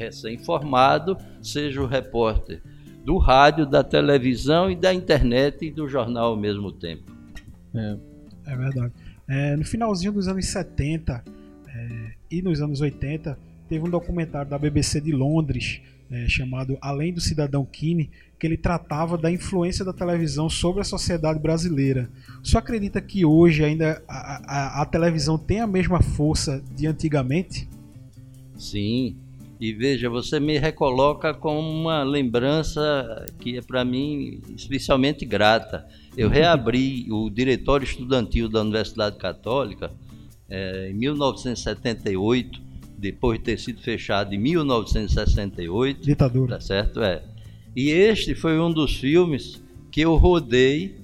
recém-formado 0.00 1.16
seja 1.42 1.80
o 1.82 1.86
repórter 1.86 2.62
do 3.04 3.16
rádio, 3.18 3.64
da 3.66 3.82
televisão 3.82 4.70
e 4.70 4.76
da 4.76 4.92
internet 4.92 5.64
e 5.66 5.70
do 5.70 5.88
jornal 5.88 6.32
ao 6.32 6.36
mesmo 6.36 6.70
tempo. 6.72 7.10
É 8.46 8.56
verdade. 8.56 8.92
É, 9.28 9.56
no 9.56 9.64
finalzinho 9.64 10.12
dos 10.12 10.26
anos 10.28 10.46
70 10.46 11.22
é, 11.68 12.10
e 12.30 12.42
nos 12.42 12.60
anos 12.60 12.80
80, 12.80 13.38
teve 13.68 13.86
um 13.86 13.90
documentário 13.90 14.50
da 14.50 14.58
BBC 14.58 15.00
de 15.00 15.12
Londres 15.12 15.80
é, 16.10 16.26
chamado 16.28 16.76
Além 16.80 17.12
do 17.12 17.20
Cidadão 17.20 17.64
Kine, 17.64 18.10
que 18.38 18.46
ele 18.46 18.56
tratava 18.56 19.16
da 19.16 19.30
influência 19.30 19.84
da 19.84 19.92
televisão 19.92 20.50
sobre 20.50 20.80
a 20.80 20.84
sociedade 20.84 21.38
brasileira. 21.38 22.10
O 22.42 22.46
senhor 22.46 22.58
acredita 22.58 23.00
que 23.00 23.24
hoje 23.24 23.64
ainda 23.64 24.02
a, 24.08 24.78
a- 24.78 24.82
a 24.82 24.86
televisão 24.86 25.38
tem 25.38 25.60
a 25.60 25.66
mesma 25.66 26.02
força 26.02 26.62
de 26.74 26.86
antigamente? 26.86 27.68
Sim. 28.58 29.16
E 29.60 29.74
veja, 29.74 30.08
você 30.08 30.40
me 30.40 30.58
recoloca 30.58 31.34
com 31.34 31.60
uma 31.60 32.02
lembrança 32.02 33.26
que 33.38 33.58
é 33.58 33.60
para 33.60 33.84
mim 33.84 34.40
especialmente 34.56 35.26
grata. 35.26 35.86
Eu 36.16 36.30
reabri 36.30 37.06
o 37.10 37.28
Diretório 37.28 37.84
Estudantil 37.84 38.48
da 38.48 38.62
Universidade 38.62 39.18
Católica 39.18 39.92
eh, 40.48 40.88
em 40.90 40.94
1978, 40.94 42.60
depois 42.96 43.38
de 43.38 43.44
ter 43.44 43.58
sido 43.58 43.82
fechado 43.82 44.34
em 44.34 44.38
1968. 44.38 46.06
Ditadura. 46.06 46.54
Tá 46.54 46.60
certo? 46.60 47.02
É. 47.02 47.22
E 47.76 47.90
este 47.90 48.34
foi 48.34 48.58
um 48.58 48.72
dos 48.72 48.96
filmes 48.96 49.62
que 49.90 50.00
eu 50.00 50.16
rodei 50.16 50.96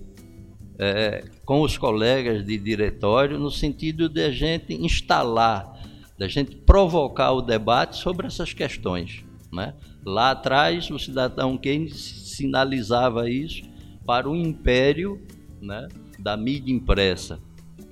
é, 0.79 1.25
com 1.45 1.63
os 1.63 1.79
colegas 1.79 2.45
de 2.45 2.59
diretório 2.59 3.39
no 3.39 3.51
sentido 3.51 4.09
de 4.09 4.23
a 4.23 4.31
gente 4.31 4.75
instalar, 4.75 5.76
da 6.19 6.29
gente 6.29 6.57
provocar 6.57 7.33
o 7.33 7.43
debate 7.43 7.97
sobre 7.97 8.27
essas 8.27 8.53
questões. 8.53 9.25
Né? 9.53 9.75
Lá 10.05 10.33
atrás, 10.33 10.91
o 10.91 10.99
cidadão 10.99 11.57
Keynes 11.57 11.95
sinalizava 12.37 13.29
isso 13.29 13.63
para 14.05 14.29
o 14.29 14.37
império 14.37 15.21
né, 15.61 15.89
da 16.19 16.37
mídia 16.37 16.73
impressa, 16.73 17.41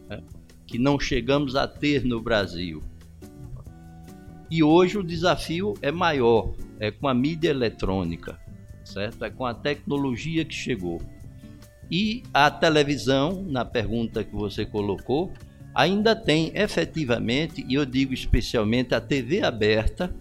né, 0.08 0.22
que 0.66 0.78
não 0.78 0.98
chegamos 0.98 1.56
a 1.56 1.66
ter 1.66 2.04
no 2.04 2.20
Brasil. 2.20 2.82
E 4.50 4.62
hoje 4.62 4.98
o 4.98 5.02
desafio 5.02 5.74
é 5.82 5.90
maior, 5.90 6.54
é 6.78 6.90
com 6.90 7.08
a 7.08 7.14
mídia 7.14 7.50
eletrônica, 7.50 8.38
certo? 8.84 9.24
É 9.24 9.30
com 9.30 9.44
a 9.44 9.54
tecnologia 9.54 10.44
que 10.44 10.54
chegou. 10.54 11.00
E 11.90 12.22
a 12.32 12.50
televisão, 12.50 13.42
na 13.42 13.64
pergunta 13.64 14.22
que 14.22 14.34
você 14.34 14.64
colocou, 14.64 15.32
ainda 15.74 16.14
tem 16.14 16.52
efetivamente, 16.54 17.64
e 17.68 17.74
eu 17.74 17.84
digo 17.84 18.14
especialmente 18.14 18.94
a 18.94 19.00
TV 19.00 19.42
aberta, 19.42 20.14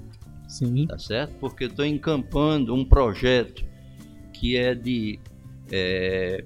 Sim. 0.47 0.87
tá 0.87 0.97
certo? 0.97 1.35
Porque 1.39 1.65
estou 1.65 1.85
encampando 1.85 2.73
um 2.73 2.83
projeto 2.83 3.63
que 4.33 4.57
é 4.57 4.73
de 4.73 5.19
é, 5.71 6.43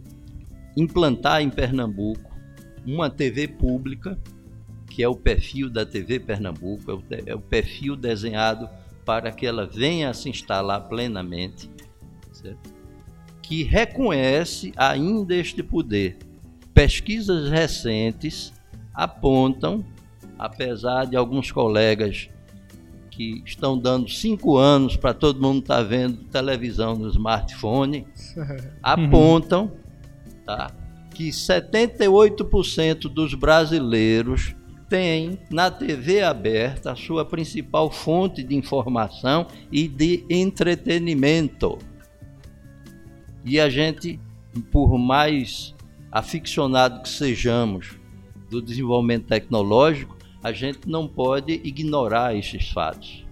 implantar 0.76 1.42
em 1.42 1.50
Pernambuco 1.50 2.36
uma 2.86 3.10
TV 3.10 3.48
pública, 3.48 4.18
que 4.90 5.04
é 5.04 5.08
o 5.08 5.16
perfil 5.16 5.70
da 5.70 5.86
TV 5.86 6.20
Pernambuco, 6.20 6.92
é 6.92 6.94
o, 6.94 7.04
é 7.28 7.36
o 7.36 7.40
perfil 7.40 7.96
desenhado 7.96 8.70
para 9.06 9.32
que 9.32 9.46
ela 9.46 9.66
venha 9.66 10.10
a 10.10 10.14
se 10.14 10.30
instalar 10.30 10.88
plenamente, 10.88 11.70
certo? 12.32 12.78
que 13.48 13.64
reconhece 13.64 14.74
ainda 14.76 15.34
este 15.34 15.64
poder. 15.64 16.18
Pesquisas 16.74 17.50
recentes 17.50 18.52
apontam, 18.98 19.86
apesar 20.40 21.06
de 21.06 21.16
alguns 21.16 21.52
colegas 21.52 22.30
que 23.12 23.44
estão 23.46 23.78
dando 23.78 24.10
cinco 24.10 24.58
anos 24.58 24.98
para 24.98 25.14
todo 25.14 25.40
mundo 25.40 25.60
estar 25.60 25.84
vendo 25.84 26.24
televisão 26.26 26.96
no 26.96 27.08
smartphone, 27.10 28.08
apontam 28.82 29.72
tá, 30.44 30.72
que 31.14 31.30
78% 31.30 33.02
dos 33.02 33.36
brasileiros 33.36 34.56
têm 34.90 35.38
na 35.52 35.70
TV 35.70 36.24
aberta 36.24 36.94
a 36.94 36.96
sua 36.96 37.24
principal 37.24 37.92
fonte 37.92 38.42
de 38.42 38.56
informação 38.56 39.46
e 39.72 39.88
de 39.88 40.26
entretenimento. 40.28 41.78
E 43.46 43.60
a 43.60 43.70
gente, 43.70 44.20
por 44.72 44.98
mais 44.98 45.76
aficionado 46.12 47.04
que 47.04 47.10
sejamos 47.10 47.98
do 48.50 48.62
desenvolvimento 48.62 49.26
tecnológico, 49.26 50.18
a 50.44 50.52
gente 50.52 50.88
não 50.88 51.08
pode 51.08 51.54
ignorar 51.64 52.36
esses 52.36 52.70
fatos. 52.70 53.26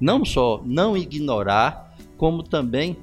Não 0.00 0.24
só 0.24 0.62
não 0.64 0.96
ignorar, 0.96 1.96
como 2.16 2.42
também 2.42 2.96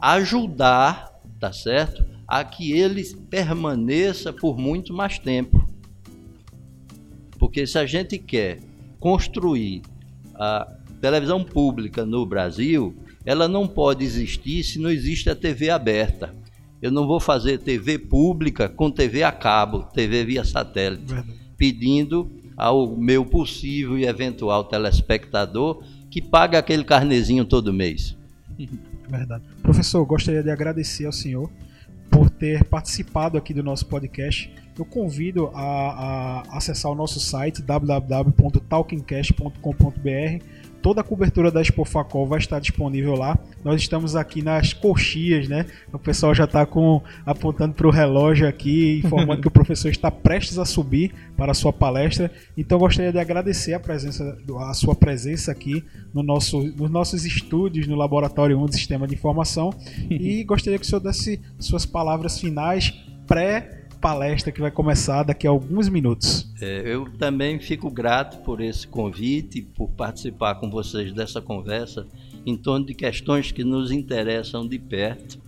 ajudar, 0.00 1.20
tá 1.38 1.52
certo? 1.52 2.04
A 2.26 2.44
que 2.44 2.72
ele 2.72 3.04
permaneça 3.28 4.32
por 4.32 4.58
muito 4.58 4.92
mais 4.92 5.18
tempo. 5.18 5.68
Porque 7.38 7.66
se 7.66 7.78
a 7.78 7.86
gente 7.86 8.18
quer 8.18 8.60
construir 8.98 9.82
a 10.34 10.76
televisão 11.00 11.42
pública 11.42 12.04
no 12.04 12.24
Brasil, 12.26 12.94
ela 13.24 13.48
não 13.48 13.66
pode 13.66 14.04
existir 14.04 14.62
se 14.62 14.78
não 14.78 14.90
existe 14.90 15.28
a 15.30 15.34
TV 15.34 15.70
aberta. 15.70 16.34
Eu 16.80 16.90
não 16.90 17.06
vou 17.06 17.20
fazer 17.20 17.58
TV 17.58 17.98
pública 17.98 18.68
com 18.68 18.90
TV 18.90 19.22
a 19.22 19.32
cabo, 19.32 19.82
TV 19.92 20.24
via 20.24 20.44
satélite, 20.44 21.04
Verdade. 21.04 21.34
pedindo 21.56 22.30
ao 22.56 22.96
meu 22.96 23.24
possível 23.24 23.98
e 23.98 24.06
eventual 24.06 24.64
telespectador 24.64 25.82
que 26.10 26.20
pague 26.20 26.56
aquele 26.56 26.84
carnezinho 26.84 27.44
todo 27.44 27.72
mês. 27.72 28.16
Verdade. 29.08 29.44
Professor, 29.62 30.04
gostaria 30.04 30.42
de 30.42 30.50
agradecer 30.50 31.06
ao 31.06 31.12
senhor 31.12 31.50
por 32.10 32.28
ter 32.28 32.64
participado 32.64 33.38
aqui 33.38 33.54
do 33.54 33.62
nosso 33.62 33.86
podcast. 33.86 34.52
Eu 34.76 34.84
convido 34.84 35.48
a, 35.54 36.42
a 36.50 36.56
acessar 36.56 36.90
o 36.90 36.94
nosso 36.94 37.20
site 37.20 37.62
www.talkingcast.com.br. 37.62 40.44
Toda 40.82 41.00
a 41.00 41.04
cobertura 41.04 41.50
da 41.50 41.60
Expo 41.60 41.84
Facol 41.84 42.26
vai 42.26 42.38
estar 42.38 42.58
disponível 42.58 43.14
lá. 43.14 43.38
Nós 43.64 43.80
estamos 43.80 44.16
aqui 44.16 44.42
nas 44.42 44.72
coxias, 44.72 45.48
né? 45.48 45.66
O 45.92 45.98
pessoal 45.98 46.34
já 46.34 46.44
está 46.44 46.64
com, 46.64 47.02
apontando 47.24 47.74
para 47.74 47.86
o 47.86 47.90
relógio 47.90 48.48
aqui, 48.48 48.98
informando 49.04 49.40
que 49.42 49.48
o 49.48 49.50
professor 49.50 49.90
está 49.90 50.10
prestes 50.10 50.58
a 50.58 50.64
subir 50.64 51.12
para 51.36 51.52
a 51.52 51.54
sua 51.54 51.72
palestra. 51.72 52.30
Então 52.56 52.76
eu 52.76 52.80
gostaria 52.80 53.12
de 53.12 53.18
agradecer 53.18 53.74
a, 53.74 53.80
presença, 53.80 54.38
a 54.58 54.74
sua 54.74 54.94
presença 54.94 55.52
aqui 55.52 55.84
no 56.14 56.22
nosso, 56.22 56.62
nos 56.62 56.90
nossos 56.90 57.24
estúdios 57.24 57.86
no 57.86 57.96
Laboratório 57.96 58.58
1 58.58 58.66
do 58.66 58.74
Sistema 58.74 59.06
de 59.06 59.14
Informação. 59.14 59.70
e 60.08 60.42
gostaria 60.44 60.78
que 60.78 60.84
o 60.84 60.88
senhor 60.88 61.00
desse 61.00 61.40
suas 61.58 61.84
palavras 61.84 62.38
finais 62.38 62.92
pré-palestra 64.00 64.50
que 64.50 64.60
vai 64.60 64.70
começar 64.70 65.22
daqui 65.22 65.46
a 65.46 65.50
alguns 65.50 65.88
minutos. 65.88 66.50
É, 66.60 66.82
eu 66.86 67.06
também 67.18 67.60
fico 67.60 67.90
grato 67.90 68.38
por 68.42 68.60
esse 68.60 68.86
convite, 68.88 69.60
por 69.60 69.88
participar 69.90 70.54
com 70.56 70.70
vocês 70.70 71.12
dessa 71.12 71.40
conversa 71.40 72.06
em 72.46 72.56
torno 72.56 72.86
de 72.86 72.94
questões 72.94 73.52
que 73.52 73.62
nos 73.62 73.92
interessam 73.92 74.66
de 74.66 74.78
perto, 74.78 75.38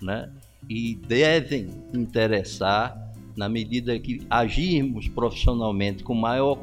né? 0.00 0.28
E 0.68 0.94
devem 1.08 1.68
interessar 1.92 2.96
na 3.34 3.48
medida 3.48 3.98
que 3.98 4.20
agirmos 4.28 5.08
profissionalmente 5.08 6.04
com 6.04 6.14
maior 6.14 6.56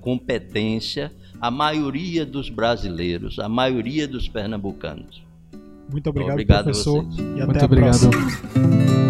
competência 0.00 1.12
a 1.40 1.50
maioria 1.50 2.26
dos 2.26 2.50
brasileiros, 2.50 3.38
a 3.38 3.48
maioria 3.48 4.08
dos 4.08 4.28
pernambucanos. 4.28 5.24
Muito 5.88 6.10
obrigado, 6.10 6.32
Obrigado 6.32 6.60
a 6.60 6.64
professor. 6.64 7.04
vocês. 7.04 7.18
E 7.18 7.32
até 7.34 7.46
Muito 7.46 7.62
a 7.62 7.64
obrigado. 7.64 8.10
próxima. 8.10 9.05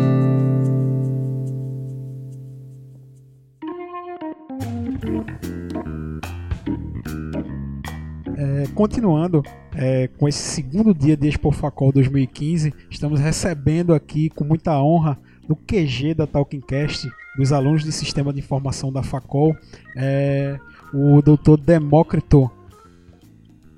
Continuando 8.76 9.42
é, 9.74 10.06
com 10.06 10.28
esse 10.28 10.38
segundo 10.38 10.92
dia 10.92 11.16
de 11.16 11.26
Expo 11.26 11.50
Facol 11.50 11.90
2015, 11.90 12.74
estamos 12.90 13.18
recebendo 13.18 13.94
aqui 13.94 14.28
com 14.28 14.44
muita 14.44 14.78
honra 14.78 15.18
no 15.48 15.56
QG 15.56 16.12
da 16.12 16.26
Talkincast, 16.26 17.08
dos 17.38 17.52
alunos 17.52 17.82
de 17.82 17.90
Sistema 17.90 18.34
de 18.34 18.40
Informação 18.40 18.92
da 18.92 19.02
Facol, 19.02 19.56
é, 19.96 20.60
o 20.92 21.22
doutor 21.22 21.58
Demócrito 21.58 22.50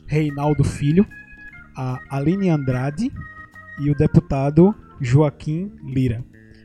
Reinaldo 0.04 0.64
Filho, 0.64 1.06
a 1.76 2.00
Aline 2.10 2.48
Andrade 2.48 3.12
e 3.78 3.90
o 3.92 3.94
deputado 3.94 4.74
Joaquim 5.00 5.70
Lira. 5.84 6.24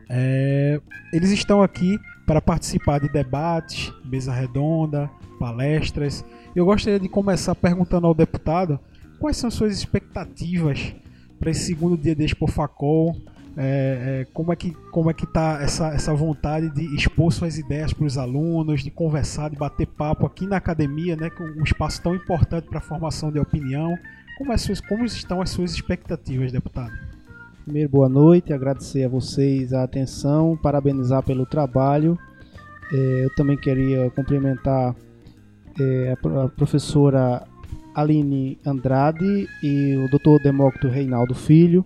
É, 0.10 0.82
eles 1.14 1.30
estão 1.30 1.62
aqui 1.62 2.00
para 2.26 2.42
participar 2.42 3.00
de 3.00 3.10
debates, 3.10 3.94
mesa 4.04 4.34
redonda, 4.34 5.08
palestras. 5.44 6.24
Eu 6.56 6.64
gostaria 6.64 6.98
de 6.98 7.10
começar 7.10 7.54
perguntando 7.54 8.08
ao 8.08 8.14
deputado 8.14 8.80
quais 9.20 9.36
são 9.36 9.52
suas 9.52 9.78
expectativas 9.78 10.96
para 11.38 11.52
esse 11.52 11.66
segundo 11.66 11.98
dia 11.98 12.16
de 12.16 12.24
Expo 12.24 12.48
Facol, 12.48 13.14
é, 13.58 14.22
é, 14.22 14.28
como 14.34 14.54
é 14.54 14.56
que 14.56 14.72
como 14.90 15.12
é 15.12 15.14
que 15.14 15.28
tá 15.28 15.60
essa, 15.62 15.90
essa 15.90 16.14
vontade 16.14 16.70
de 16.70 16.96
expor 16.96 17.32
suas 17.32 17.58
ideias 17.58 17.92
para 17.92 18.06
os 18.06 18.18
alunos, 18.18 18.82
de 18.84 18.90
conversar, 18.90 19.50
de 19.50 19.58
bater 19.58 19.86
papo 19.86 20.26
aqui 20.26 20.48
na 20.48 20.56
academia, 20.56 21.18
né, 21.18 21.30
com 21.30 21.44
um 21.44 21.64
espaço 21.64 22.02
tão 22.02 22.16
importante 22.16 22.70
para 22.70 22.78
a 22.78 22.82
formação 22.82 23.30
de 23.30 23.38
opinião. 23.38 23.98
Como, 24.38 24.54
é 24.54 24.58
suas, 24.58 24.80
como 24.80 25.04
estão 25.04 25.42
as 25.42 25.50
suas 25.50 25.74
expectativas, 25.74 26.54
deputado? 26.54 26.94
Primeiro, 27.66 27.90
boa 27.90 28.08
noite, 28.08 28.54
agradecer 28.54 29.04
a 29.04 29.10
vocês 29.10 29.74
a 29.74 29.84
atenção, 29.84 30.58
parabenizar 30.58 31.22
pelo 31.22 31.46
trabalho. 31.46 32.18
É, 32.94 33.26
eu 33.26 33.36
também 33.36 33.58
queria 33.58 34.10
cumprimentar 34.12 34.96
é, 35.80 36.16
a 36.44 36.48
professora 36.50 37.48
Aline 37.94 38.58
Andrade 38.66 39.48
e 39.62 39.96
o 39.98 40.08
Dr. 40.08 40.42
Demócrito 40.44 40.88
Reinaldo 40.88 41.34
Filho, 41.36 41.86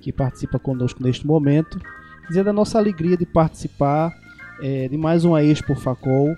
que 0.00 0.12
participa 0.12 0.58
conosco 0.58 1.02
neste 1.02 1.26
momento. 1.26 1.80
Dizer 2.28 2.44
da 2.44 2.52
nossa 2.52 2.78
alegria 2.78 3.16
de 3.16 3.26
participar 3.26 4.14
é, 4.60 4.88
de 4.88 4.96
mais 4.96 5.24
uma 5.24 5.42
Expo 5.42 5.74
Facol. 5.74 6.36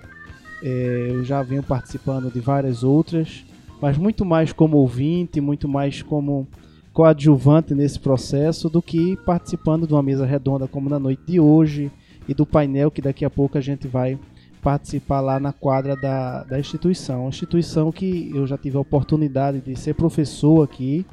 É, 0.63 1.07
eu 1.11 1.23
já 1.23 1.41
venho 1.41 1.63
participando 1.63 2.31
de 2.31 2.39
várias 2.39 2.83
outras, 2.83 3.45
mas 3.81 3.97
muito 3.97 4.23
mais 4.23 4.53
como 4.53 4.77
ouvinte, 4.77 5.41
muito 5.41 5.67
mais 5.67 6.01
como 6.01 6.47
coadjuvante 6.93 7.73
nesse 7.73 7.99
processo 7.99 8.69
do 8.69 8.81
que 8.81 9.17
participando 9.25 9.87
de 9.87 9.93
uma 9.93 10.03
mesa 10.03 10.25
redonda 10.25 10.67
como 10.67 10.89
na 10.89 10.99
noite 10.99 11.21
de 11.25 11.39
hoje 11.39 11.91
e 12.27 12.33
do 12.33 12.45
painel 12.45 12.91
que 12.91 13.01
daqui 13.01 13.23
a 13.23 13.29
pouco 13.29 13.57
a 13.57 13.61
gente 13.61 13.87
vai 13.87 14.19
participar 14.61 15.21
lá 15.21 15.39
na 15.39 15.51
quadra 15.51 15.95
da, 15.95 16.43
da 16.43 16.59
instituição. 16.59 17.21
Uma 17.21 17.29
instituição 17.29 17.91
que 17.91 18.31
eu 18.33 18.45
já 18.45 18.57
tive 18.57 18.77
a 18.77 18.81
oportunidade 18.81 19.59
de 19.59 19.75
ser 19.75 19.95
professor 19.95 20.63
aqui, 20.63 21.05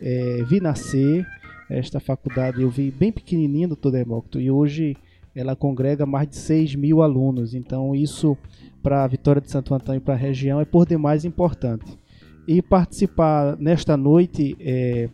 é, 0.00 0.42
vi 0.48 0.60
nascer, 0.60 1.26
esta 1.68 1.98
faculdade 1.98 2.62
eu 2.62 2.70
vi 2.70 2.90
bem 2.90 3.10
pequenininha, 3.10 3.68
doutor 3.68 3.92
Demócrito, 3.92 4.40
e 4.40 4.50
hoje 4.50 4.96
ela 5.34 5.56
congrega 5.56 6.04
mais 6.04 6.28
de 6.28 6.36
6 6.36 6.74
mil 6.74 7.02
alunos. 7.02 7.54
Então 7.54 7.94
isso 7.94 8.36
para 8.82 9.04
a 9.04 9.06
Vitória 9.06 9.40
de 9.40 9.50
Santo 9.50 9.74
Antônio 9.74 9.98
e 9.98 10.00
para 10.00 10.14
a 10.14 10.16
região 10.16 10.60
é 10.60 10.64
por 10.64 10.86
demais 10.86 11.24
importante. 11.24 11.98
E 12.46 12.60
participar 12.60 13.56
nesta 13.58 13.96
noite, 13.96 14.56
é, 14.60 15.08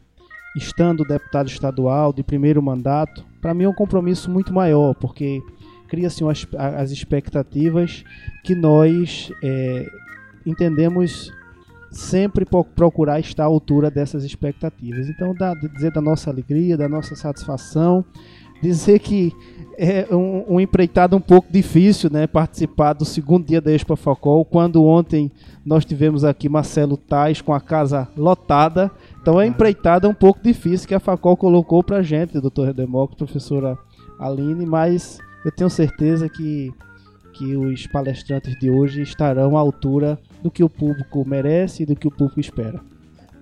estando 0.57 1.05
deputado 1.05 1.49
estadual 1.49 2.13
de 2.13 2.23
primeiro 2.23 2.63
mandato, 2.63 3.25
para 3.41 3.55
mim 3.55 3.65
é 3.65 3.69
um 3.69 3.75
compromisso 3.75 4.31
muito 4.31 4.53
maior, 4.53 4.95
porque 4.95 5.41
cria-se 5.89 6.23
as, 6.25 6.47
as 6.57 6.91
expectativas 6.91 8.05
que 8.45 8.55
nós 8.55 9.33
é, 9.43 9.87
entendemos 10.47 11.33
sempre 11.91 12.45
procurar 12.45 13.19
estar 13.19 13.45
à 13.45 13.47
altura 13.47 13.91
dessas 13.91 14.25
expectativas. 14.25 15.09
Então, 15.09 15.35
dá, 15.35 15.55
dizer 15.55 15.91
da 15.91 16.01
nossa 16.01 16.31
alegria, 16.31 16.77
da 16.77 16.89
nossa 16.89 17.17
satisfação, 17.17 18.05
dizer 18.61 18.99
que 18.99 19.33
é 19.79 20.07
um, 20.15 20.57
um 20.57 20.61
empreitado 20.61 21.17
um 21.17 21.21
pouco 21.21 21.51
difícil, 21.53 22.11
né, 22.11 22.27
participar 22.27 22.93
do 22.93 23.05
segundo 23.05 23.47
dia 23.47 23.61
da 23.61 23.73
Expo 23.73 23.95
Facol, 23.97 24.45
quando 24.45 24.85
ontem 24.85 25.31
nós 25.65 25.85
tivemos 25.85 26.25
aqui 26.25 26.49
Marcelo 26.49 26.97
Tais 26.97 27.41
com 27.41 27.55
a 27.55 27.61
casa 27.61 28.09
lotada. 28.17 28.91
Então, 29.23 29.41
é 29.41 29.47
empreitada 29.47 30.09
um 30.09 30.15
pouco 30.15 30.41
difícil 30.43 30.89
que 30.89 30.95
a 30.95 31.01
Facol 31.01 31.37
colocou 31.37 31.83
para 31.83 32.03
gente, 32.03 32.41
doutor 32.41 32.67
Redemócrito, 32.67 33.25
professora 33.25 33.79
Aline, 34.19 34.67
mas 34.67 35.19
eu 35.49 35.53
tenho 35.53 35.71
certeza 35.71 36.29
que 36.29 36.73
que 37.33 37.57
os 37.57 37.87
palestrantes 37.87 38.59
de 38.59 38.69
hoje 38.69 39.01
estarão 39.01 39.57
à 39.57 39.61
altura 39.61 40.19
do 40.43 40.51
que 40.51 40.65
o 40.65 40.69
público 40.69 41.25
merece 41.25 41.85
e 41.85 41.87
do 41.87 41.95
que 41.95 42.09
o 42.09 42.11
público 42.11 42.41
espera. 42.41 42.81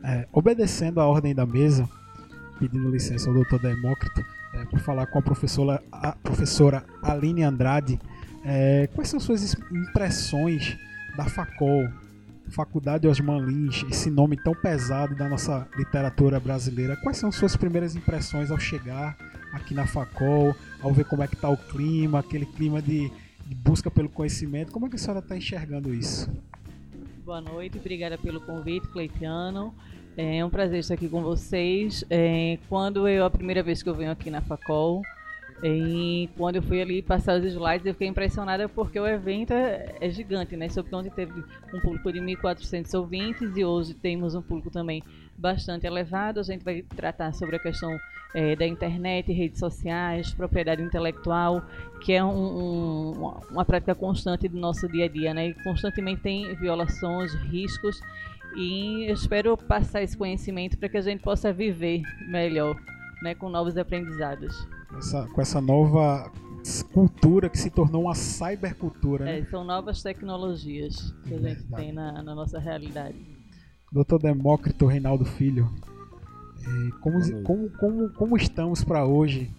É, 0.04 0.28
obedecendo 0.34 1.00
a 1.00 1.06
ordem 1.06 1.34
da 1.34 1.46
mesa, 1.46 1.88
pedindo 2.58 2.90
licença 2.90 3.30
ao 3.30 3.34
doutor 3.34 3.58
Demócrito, 3.58 4.22
é, 4.52 4.66
por 4.66 4.80
falar 4.80 5.06
com 5.06 5.18
a 5.18 5.22
professora, 5.22 5.82
a 5.90 6.12
professora 6.12 6.84
Aline 7.02 7.42
Andrade, 7.42 7.98
é, 8.44 8.86
quais 8.94 9.08
são 9.08 9.18
suas 9.18 9.56
impressões 9.72 10.76
da 11.16 11.24
FACOL, 11.24 11.88
Faculdade 12.50 13.08
Osman 13.08 13.40
Lins, 13.40 13.82
esse 13.90 14.10
nome 14.10 14.36
tão 14.36 14.54
pesado 14.54 15.16
da 15.16 15.26
nossa 15.26 15.66
literatura 15.74 16.38
brasileira? 16.38 16.96
Quais 16.96 17.16
são 17.16 17.32
suas 17.32 17.56
primeiras 17.56 17.96
impressões 17.96 18.50
ao 18.50 18.58
chegar 18.58 19.16
aqui 19.52 19.74
na 19.74 19.86
FACOL, 19.86 20.54
ao 20.80 20.92
ver 20.92 21.04
como 21.04 21.22
é 21.22 21.26
que 21.26 21.34
está 21.34 21.48
o 21.48 21.56
clima, 21.56 22.18
aquele 22.18 22.46
clima 22.46 22.80
de 22.80 23.10
de 23.46 23.54
busca 23.54 23.90
pelo 23.90 24.08
conhecimento. 24.08 24.72
Como 24.72 24.86
é 24.86 24.90
que 24.90 24.96
a 24.96 24.98
senhora 24.98 25.20
está 25.20 25.36
enxergando 25.36 25.94
isso? 25.94 26.28
Boa 27.24 27.40
noite, 27.40 27.78
obrigada 27.78 28.18
pelo 28.18 28.40
convite, 28.40 28.88
Cleitiano. 28.88 29.74
É 30.16 30.44
um 30.44 30.50
prazer 30.50 30.80
estar 30.80 30.94
aqui 30.94 31.08
com 31.08 31.22
vocês. 31.22 32.04
É, 32.10 32.58
quando 32.68 33.06
eu 33.06 33.24
a 33.24 33.30
primeira 33.30 33.62
vez 33.62 33.82
que 33.82 33.88
eu 33.88 33.94
venho 33.94 34.10
aqui 34.10 34.30
na 34.30 34.40
Facol, 34.40 35.02
e 35.62 36.28
quando 36.36 36.56
eu 36.56 36.62
fui 36.62 36.82
ali 36.82 37.02
passar 37.02 37.38
os 37.38 37.44
slides, 37.44 37.86
eu 37.86 37.94
fiquei 37.94 38.08
impressionada 38.08 38.68
porque 38.68 38.98
o 38.98 39.06
evento 39.06 39.52
é, 39.52 39.94
é 40.00 40.10
gigante, 40.10 40.56
né? 40.56 40.68
Sobre 40.68 40.94
ontem 40.94 41.10
teve 41.10 41.42
um 41.72 41.80
público 41.80 42.12
de 42.12 42.20
1.400 42.20 42.98
ouvintes 42.98 43.56
e 43.56 43.64
hoje 43.64 43.94
temos 43.94 44.34
um 44.34 44.42
público 44.42 44.70
também 44.70 45.02
bastante 45.36 45.86
elevado. 45.86 46.40
A 46.40 46.42
gente 46.42 46.64
vai 46.64 46.82
tratar 46.82 47.32
sobre 47.32 47.56
a 47.56 47.58
questão 47.58 47.96
é, 48.34 48.56
da 48.56 48.66
internet, 48.66 49.32
redes 49.32 49.58
sociais, 49.58 50.32
propriedade 50.34 50.82
intelectual, 50.82 51.62
que 52.00 52.12
é 52.12 52.24
um, 52.24 52.28
um, 52.30 53.40
uma 53.50 53.64
prática 53.64 53.94
constante 53.94 54.48
do 54.48 54.58
nosso 54.58 54.88
dia 54.88 55.06
a 55.06 55.08
dia, 55.08 55.32
né? 55.32 55.48
E 55.48 55.54
constantemente 55.62 56.22
tem 56.22 56.54
violações, 56.56 57.34
riscos 57.34 58.00
e 58.56 59.04
eu 59.08 59.14
espero 59.14 59.56
passar 59.56 60.02
esse 60.02 60.16
conhecimento 60.16 60.78
para 60.78 60.88
que 60.88 60.96
a 60.96 61.02
gente 61.02 61.22
possa 61.22 61.52
viver 61.52 62.02
melhor, 62.28 62.76
né? 63.22 63.34
Com 63.34 63.48
novos 63.48 63.76
aprendizados 63.76 64.66
essa, 64.98 65.26
com 65.26 65.40
essa 65.40 65.60
nova 65.60 66.30
cultura 66.92 67.48
que 67.48 67.58
se 67.58 67.70
tornou 67.70 68.02
uma 68.02 68.14
cybercultura. 68.14 69.24
Né? 69.24 69.40
É, 69.40 69.44
são 69.44 69.64
novas 69.64 70.02
tecnologias 70.02 71.14
que 71.24 71.34
a 71.34 71.38
gente 71.38 71.62
tem 71.64 71.92
na, 71.92 72.22
na, 72.22 72.34
nossa 72.34 72.58
realidade. 72.58 73.16
Doutor 73.92 74.20
Demócrito 74.20 74.86
Reinaldo 74.86 75.24
Filho, 75.24 75.70
como, 77.00 77.42
como, 77.42 77.70
como, 77.70 78.10
como 78.10 78.36
estamos 78.36 78.84
para 78.84 79.04
hoje? 79.04 79.50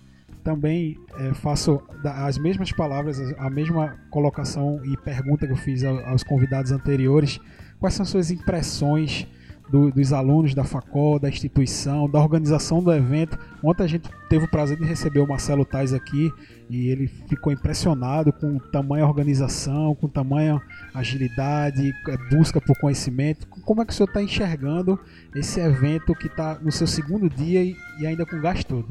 Também 0.44 0.98
é, 1.20 1.34
faço 1.34 1.82
as 2.04 2.38
mesmas 2.38 2.72
palavras, 2.72 3.20
a 3.38 3.50
mesma 3.50 3.98
colocação 4.10 4.80
e 4.86 4.96
pergunta 4.98 5.46
que 5.46 5.52
eu 5.52 5.58
fiz 5.58 5.84
aos 5.84 6.24
convidados 6.24 6.72
anteriores. 6.72 7.40
Quais 7.80 7.94
são 7.94 8.06
suas 8.06 8.32
impressões 8.32 9.28
do, 9.70 9.92
dos 9.92 10.14
alunos 10.14 10.54
da 10.54 10.64
FACOL, 10.64 11.20
da 11.20 11.30
instituição, 11.30 12.10
da 12.10 12.20
organização 12.20 12.82
do 12.82 12.92
evento. 12.92 13.38
Ontem 13.64 13.84
a 13.84 13.88
gente 13.88 14.10
teve 14.30 14.46
o 14.46 14.48
prazer 14.48 14.78
de 14.78 14.86
receber 14.86 15.20
o 15.20 15.28
Marcelo 15.28 15.66
Tais 15.66 15.94
aqui 15.94 16.32
e 16.70 16.88
ele 16.90 17.08
ficou 17.08 17.52
impressionado 17.52 18.32
com 18.32 18.58
tamanha 18.58 19.06
organização, 19.06 19.96
com 19.96 20.08
tamanha 20.08 20.62
agilidade, 20.94 21.94
é, 22.08 22.36
busca 22.36 22.62
por 22.62 22.78
conhecimento. 22.80 23.48
Como 23.48 23.82
é 23.82 23.86
que 23.86 23.94
o 23.94 23.96
senhor 23.96 24.08
está 24.08 24.22
enxergando 24.22 25.00
esse 25.36 25.60
evento 25.60 26.16
que 26.16 26.28
está 26.28 26.58
no 26.62 26.72
seu 26.72 26.88
segundo 26.88 27.30
dia 27.30 27.64
e, 27.64 27.76
e 28.00 28.08
ainda 28.08 28.26
com 28.26 28.40
gás 28.40 28.64
todo? 28.64 28.88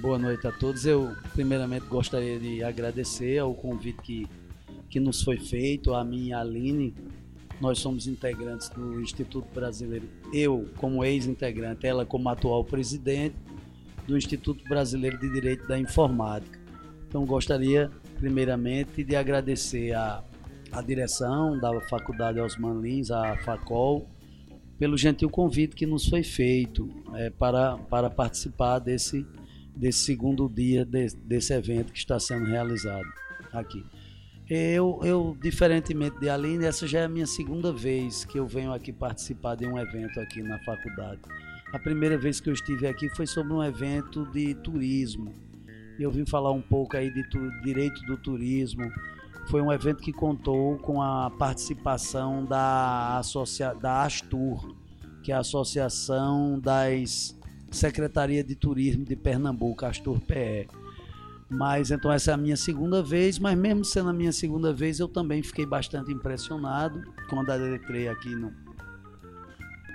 Boa 0.00 0.16
noite 0.16 0.46
a 0.46 0.52
todos. 0.52 0.86
Eu, 0.86 1.12
primeiramente, 1.34 1.86
gostaria 1.86 2.38
de 2.38 2.62
agradecer 2.62 3.38
ao 3.38 3.52
convite 3.52 3.98
que, 4.00 4.28
que 4.88 5.00
nos 5.00 5.22
foi 5.22 5.38
feito, 5.38 5.92
a 5.92 6.04
mim 6.04 6.28
e 6.28 6.32
a 6.32 6.40
Aline, 6.40 6.94
nós 7.60 7.78
somos 7.78 8.06
integrantes 8.06 8.68
do 8.68 9.00
Instituto 9.00 9.48
Brasileiro, 9.54 10.08
eu 10.32 10.68
como 10.76 11.04
ex-integrante, 11.04 11.86
ela 11.86 12.04
como 12.04 12.28
atual 12.28 12.64
presidente 12.64 13.36
do 14.06 14.16
Instituto 14.16 14.62
Brasileiro 14.64 15.18
de 15.18 15.30
Direito 15.30 15.66
da 15.66 15.78
Informática. 15.78 16.58
Então 17.08 17.24
gostaria 17.24 17.90
primeiramente 18.18 19.02
de 19.02 19.16
agradecer 19.16 19.92
a, 19.94 20.22
a 20.72 20.82
direção 20.82 21.58
da 21.58 21.80
Faculdade 21.82 22.40
Osman 22.40 22.80
Lins, 22.80 23.10
a 23.10 23.36
FACOL, 23.38 24.06
pelo 24.78 24.96
gentil 24.96 25.30
convite 25.30 25.74
que 25.74 25.86
nos 25.86 26.06
foi 26.06 26.22
feito 26.22 26.88
é, 27.14 27.30
para, 27.30 27.78
para 27.78 28.10
participar 28.10 28.78
desse, 28.78 29.26
desse 29.74 30.00
segundo 30.00 30.48
dia 30.48 30.84
de, 30.84 31.08
desse 31.24 31.54
evento 31.54 31.92
que 31.92 31.98
está 31.98 32.20
sendo 32.20 32.44
realizado 32.44 33.06
aqui. 33.52 33.84
Eu, 34.48 35.00
eu, 35.02 35.36
diferentemente 35.42 36.20
de 36.20 36.28
Aline, 36.28 36.66
essa 36.66 36.86
já 36.86 37.00
é 37.00 37.04
a 37.04 37.08
minha 37.08 37.26
segunda 37.26 37.72
vez 37.72 38.24
que 38.24 38.38
eu 38.38 38.46
venho 38.46 38.72
aqui 38.72 38.92
participar 38.92 39.56
de 39.56 39.66
um 39.66 39.76
evento 39.76 40.20
aqui 40.20 40.40
na 40.40 40.56
faculdade. 40.60 41.20
A 41.72 41.78
primeira 41.80 42.16
vez 42.16 42.40
que 42.40 42.48
eu 42.48 42.54
estive 42.54 42.86
aqui 42.86 43.08
foi 43.10 43.26
sobre 43.26 43.52
um 43.52 43.62
evento 43.62 44.24
de 44.26 44.54
turismo. 44.54 45.34
Eu 45.98 46.12
vim 46.12 46.24
falar 46.24 46.52
um 46.52 46.62
pouco 46.62 46.96
aí 46.96 47.12
de 47.12 47.28
tu, 47.28 47.38
direito 47.64 48.00
do 48.02 48.16
turismo. 48.16 48.88
Foi 49.50 49.60
um 49.60 49.72
evento 49.72 50.00
que 50.00 50.12
contou 50.12 50.76
com 50.78 51.02
a 51.02 51.28
participação 51.28 52.44
da, 52.44 53.18
associa, 53.18 53.74
da 53.74 54.04
Astur, 54.04 54.76
que 55.24 55.32
é 55.32 55.34
a 55.34 55.40
Associação 55.40 56.60
das 56.60 57.36
Secretaria 57.68 58.44
de 58.44 58.54
Turismo 58.54 59.04
de 59.04 59.16
Pernambuco, 59.16 59.84
Astur 59.84 60.20
PE. 60.20 60.68
Mas 61.48 61.90
então 61.90 62.10
essa 62.10 62.32
é 62.32 62.34
a 62.34 62.36
minha 62.36 62.56
segunda 62.56 63.02
vez, 63.02 63.38
mas 63.38 63.56
mesmo 63.56 63.84
sendo 63.84 64.10
a 64.10 64.12
minha 64.12 64.32
segunda 64.32 64.72
vez, 64.72 64.98
eu 64.98 65.06
também 65.06 65.42
fiquei 65.42 65.64
bastante 65.64 66.12
impressionado 66.12 67.02
quando 67.30 67.52
entrei 67.74 68.08
aqui 68.08 68.34
no, 68.34 68.52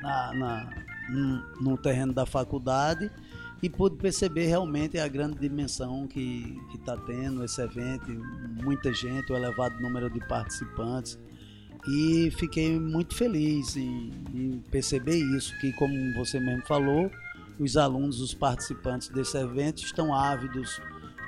na, 0.02 0.34
na, 0.34 0.70
no, 1.10 1.62
no 1.62 1.78
terreno 1.78 2.14
da 2.14 2.26
faculdade 2.26 3.12
e 3.62 3.70
pude 3.70 3.98
perceber 3.98 4.48
realmente 4.48 4.98
a 4.98 5.08
grande 5.08 5.38
dimensão 5.38 6.08
que 6.08 6.58
está 6.74 6.98
tendo 6.98 7.44
esse 7.44 7.62
evento, 7.62 8.08
muita 8.64 8.92
gente, 8.94 9.32
o 9.32 9.36
elevado 9.36 9.80
número 9.80 10.10
de 10.10 10.20
participantes. 10.28 11.20
E 11.88 12.32
fiquei 12.38 12.80
muito 12.80 13.16
feliz 13.16 13.76
em, 13.76 14.12
em 14.34 14.64
perceber 14.72 15.18
isso, 15.36 15.54
que 15.60 15.72
como 15.74 15.94
você 16.16 16.40
mesmo 16.40 16.64
falou, 16.66 17.12
os 17.60 17.78
alunos, 17.78 18.20
os 18.20 18.34
participantes 18.34 19.10
desse 19.10 19.38
evento 19.38 19.84
estão 19.84 20.14
ávidos 20.14 20.82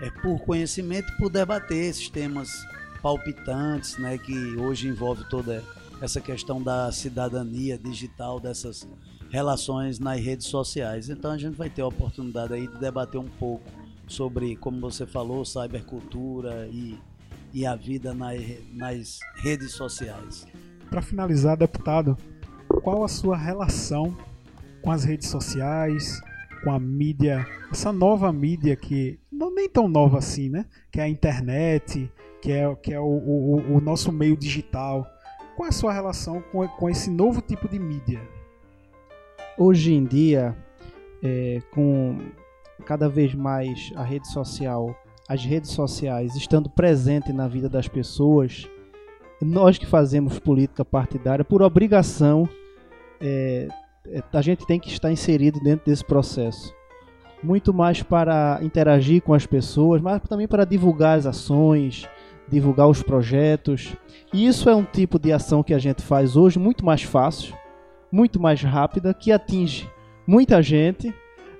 é, 0.04 0.10
por 0.22 0.38
conhecimento 0.42 1.12
e 1.14 1.18
por 1.18 1.30
debater 1.30 1.78
esses 1.78 2.10
temas 2.10 2.68
palpitantes, 3.02 3.98
né, 3.98 4.18
que 4.18 4.56
hoje 4.58 4.90
envolve 4.90 5.24
toda 5.30 5.64
essa 6.02 6.20
questão 6.20 6.62
da 6.62 6.92
cidadania 6.92 7.78
digital, 7.78 8.38
dessas 8.38 8.86
relações 9.30 10.00
nas 10.00 10.20
redes 10.20 10.48
sociais. 10.48 11.10
Então 11.10 11.32
a 11.32 11.38
gente 11.38 11.56
vai 11.56 11.70
ter 11.70 11.82
a 11.82 11.88
oportunidade 11.88 12.54
aí 12.54 12.68
de 12.68 12.78
debater 12.80 13.20
um 13.20 13.30
pouco 13.30 13.64
sobre, 14.06 14.58
como 14.58 14.80
você 14.82 15.06
falou, 15.06 15.46
cybercultura 15.46 16.68
e, 16.68 17.00
e 17.54 17.66
a 17.66 17.74
vida 17.74 18.14
nas, 18.14 18.42
nas 18.74 19.20
redes 19.36 19.72
sociais. 19.72 20.46
Para 20.90 21.02
finalizar, 21.02 21.56
deputado, 21.56 22.18
qual 22.84 23.06
a 23.06 23.08
sua 23.08 23.38
relação 23.38 24.16
com 24.82 24.92
as 24.92 25.06
redes 25.06 25.30
sociais, 25.30 26.22
com 26.64 26.72
a 26.72 26.80
mídia, 26.80 27.46
essa 27.72 27.92
nova 27.92 28.32
mídia 28.32 28.76
que 28.76 29.20
não 29.32 29.54
nem 29.54 29.68
tão 29.68 29.88
nova 29.88 30.18
assim, 30.18 30.50
né? 30.50 30.66
Que 30.92 31.00
é 31.00 31.04
a 31.04 31.10
internet, 31.10 32.12
que 32.42 32.52
é, 32.52 32.76
que 32.76 32.94
é 32.94 33.00
o, 33.00 33.04
o, 33.04 33.78
o 33.78 33.82
nosso 33.82 34.12
meio 34.12 34.38
digital. 34.38 35.08
Qual 35.56 35.66
é 35.66 35.70
a 35.70 35.74
sua 35.74 35.94
relação 35.94 36.42
com, 36.52 36.68
com 36.68 36.90
esse 36.90 37.10
novo 37.10 37.42
tipo 37.42 37.68
de 37.68 37.78
mídia? 37.78 38.22
Hoje 39.58 39.94
em 39.94 40.04
dia, 40.04 40.56
é, 41.22 41.62
com 41.72 42.18
cada 42.86 43.08
vez 43.08 43.34
mais 43.36 43.92
a 43.96 44.04
rede 44.04 44.28
social, 44.28 44.96
as 45.28 45.46
redes 45.46 45.72
sociais 45.72 46.36
estando 46.36 46.70
presentes 46.70 47.34
na 47.34 47.48
vida 47.48 47.70
das 47.70 47.88
pessoas, 47.88 48.68
nós 49.42 49.78
que 49.78 49.86
fazemos 49.86 50.40
política 50.40 50.84
partidária, 50.84 51.46
por 51.46 51.62
obrigação, 51.62 52.48
é, 53.22 53.68
é 53.70 53.83
a 54.32 54.42
gente 54.42 54.66
tem 54.66 54.80
que 54.80 54.90
estar 54.90 55.12
inserido 55.12 55.60
dentro 55.60 55.86
desse 55.86 56.04
processo 56.04 56.74
muito 57.44 57.74
mais 57.74 58.02
para 58.02 58.60
interagir 58.62 59.22
com 59.22 59.34
as 59.34 59.46
pessoas, 59.46 60.02
mas 60.02 60.22
também 60.22 60.48
para 60.48 60.66
divulgar 60.66 61.18
as 61.18 61.26
ações, 61.26 62.08
divulgar 62.48 62.88
os 62.88 63.04
projetos. 63.04 63.96
E 64.34 64.48
isso 64.48 64.70
é 64.70 64.76
um 64.76 64.84
tipo 64.84 65.20
de 65.20 65.34
ação 65.34 65.62
que 65.62 65.74
a 65.74 65.80
gente 65.80 66.02
faz 66.02 66.36
hoje 66.38 66.58
muito 66.58 66.86
mais 66.86 67.04
fácil, 67.04 67.54
muito 68.12 68.40
mais 68.40 68.62
rápida, 68.62 69.14
que 69.14 69.32
atinge 69.32 69.90
muita 70.26 70.62
gente 70.62 71.14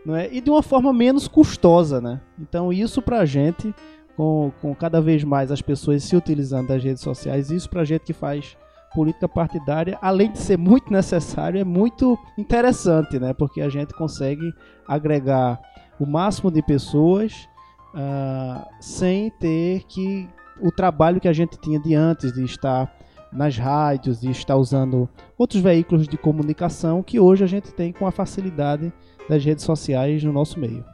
não 0.06 0.16
é? 0.16 0.30
e 0.32 0.40
de 0.40 0.50
uma 0.50 0.64
forma 0.64 0.94
menos 0.94 1.28
custosa. 1.28 2.00
Né? 2.00 2.22
Então, 2.40 2.72
isso 2.72 3.02
para 3.02 3.20
a 3.20 3.26
gente, 3.26 3.74
com, 4.16 4.52
com 4.62 4.74
cada 4.74 5.02
vez 5.02 5.24
mais 5.24 5.52
as 5.52 5.62
pessoas 5.62 6.04
se 6.04 6.16
utilizando 6.16 6.68
das 6.68 6.84
redes 6.84 7.04
sociais, 7.04 7.52
isso 7.52 7.70
para 7.70 7.82
a 7.82 7.86
gente 7.86 8.04
que 8.04 8.14
faz 8.14 8.58
política 8.94 9.28
partidária, 9.28 9.98
além 10.02 10.32
de 10.32 10.38
ser 10.40 10.58
muito 10.58 10.92
necessário, 10.92 11.60
é 11.60 11.64
muito 11.64 12.18
interessante, 12.38 13.20
né? 13.20 13.34
porque 13.34 13.62
a 13.62 13.70
gente 13.70 13.94
consegue 13.94 14.54
agregar 14.88 15.60
o 16.00 16.06
máximo 16.06 16.52
de 16.52 16.62
pessoas 16.62 17.48
uh, 17.94 18.66
sem 18.80 19.30
ter 19.32 19.84
que 19.84 20.30
o 20.62 20.72
trabalho 20.72 21.20
que 21.20 21.28
a 21.28 21.34
gente 21.34 21.58
tinha 21.60 21.80
de 21.80 21.96
antes 21.96 22.32
de 22.32 22.44
estar 22.44 22.92
nas 23.32 23.58
rádios, 23.58 24.22
de 24.22 24.30
estar 24.30 24.56
usando 24.56 25.10
outros 25.38 25.62
veículos 25.62 26.08
de 26.08 26.18
comunicação 26.18 27.02
que 27.02 27.20
hoje 27.20 27.44
a 27.44 27.48
gente 27.48 27.74
tem 27.74 27.92
com 27.92 28.06
a 28.06 28.12
facilidade 28.12 28.94
das 29.28 29.44
redes 29.44 29.64
sociais 29.64 30.24
no 30.24 30.32
nosso 30.32 30.60
meio. 30.60 30.86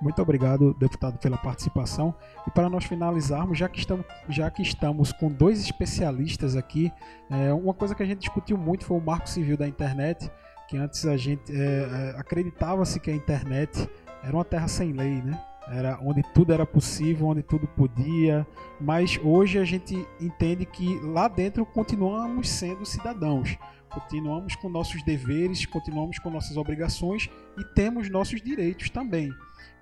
Muito 0.00 0.22
obrigado, 0.22 0.72
deputado, 0.74 1.18
pela 1.18 1.36
participação. 1.36 2.14
E 2.46 2.50
para 2.50 2.70
nós 2.70 2.84
finalizarmos, 2.84 3.58
já 3.58 3.68
que 3.68 3.78
estamos, 3.78 4.06
já 4.28 4.50
que 4.50 4.62
estamos 4.62 5.12
com 5.12 5.28
dois 5.28 5.60
especialistas 5.60 6.56
aqui, 6.56 6.90
é, 7.30 7.52
uma 7.52 7.74
coisa 7.74 7.94
que 7.94 8.02
a 8.02 8.06
gente 8.06 8.20
discutiu 8.20 8.56
muito 8.56 8.86
foi 8.86 8.96
o 8.96 9.00
marco 9.00 9.28
civil 9.28 9.58
da 9.58 9.68
internet, 9.68 10.30
que 10.68 10.76
antes 10.76 11.04
a 11.04 11.16
gente 11.16 11.52
é, 11.52 12.12
é 12.14 12.14
acreditava-se 12.18 12.98
que 12.98 13.10
a 13.10 13.14
internet 13.14 13.88
era 14.22 14.34
uma 14.34 14.44
terra 14.44 14.68
sem 14.68 14.92
lei, 14.92 15.20
né? 15.22 15.38
Era 15.68 15.98
onde 16.02 16.22
tudo 16.34 16.52
era 16.52 16.66
possível, 16.66 17.28
onde 17.28 17.42
tudo 17.42 17.66
podia, 17.68 18.46
mas 18.80 19.20
hoje 19.22 19.58
a 19.58 19.64
gente 19.64 20.04
entende 20.20 20.64
que 20.64 20.98
lá 21.00 21.28
dentro 21.28 21.64
continuamos 21.64 22.48
sendo 22.48 22.84
cidadãos, 22.84 23.56
continuamos 23.90 24.56
com 24.56 24.68
nossos 24.68 25.02
deveres, 25.04 25.66
continuamos 25.66 26.18
com 26.18 26.30
nossas 26.30 26.56
obrigações 26.56 27.28
e 27.58 27.64
temos 27.74 28.10
nossos 28.10 28.40
direitos 28.42 28.90
também. 28.90 29.30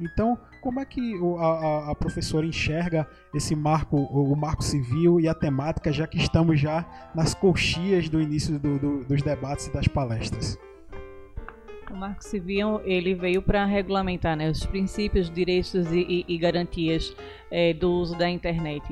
Então, 0.00 0.38
como 0.60 0.80
é 0.80 0.84
que 0.84 1.14
a, 1.38 1.90
a, 1.90 1.94
professora 1.94 2.46
enxerga 2.46 3.06
esse 3.34 3.54
marco, 3.54 3.96
o 3.96 4.34
marco 4.36 4.62
civil 4.62 5.20
e 5.20 5.28
a 5.28 5.34
temática, 5.34 5.92
já 5.92 6.06
que 6.06 6.18
estamos 6.18 6.60
já 6.60 6.84
nas 7.14 7.34
coxias 7.34 8.08
do 8.08 8.20
início 8.20 8.58
do, 8.58 8.78
do, 8.78 9.04
dos 9.04 9.22
debates 9.22 9.66
e 9.66 9.72
das 9.72 9.88
palestras? 9.88 10.58
O 11.90 11.96
Marco 11.96 12.22
Civil 12.22 12.82
ele 12.84 13.14
veio 13.14 13.40
para 13.40 13.64
regulamentar 13.64 14.36
né, 14.36 14.50
os 14.50 14.64
princípios, 14.66 15.30
direitos 15.30 15.90
e, 15.90 16.24
e, 16.28 16.34
e 16.34 16.38
garantias 16.38 17.16
é, 17.50 17.72
do 17.72 17.90
uso 17.90 18.16
da 18.16 18.28
internet. 18.28 18.84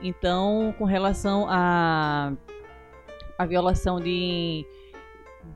Então, 0.00 0.72
com 0.78 0.84
relação 0.84 1.46
à 1.48 2.32
a, 3.38 3.42
a, 3.42 3.46
violação 3.46 3.98
de 3.98 4.64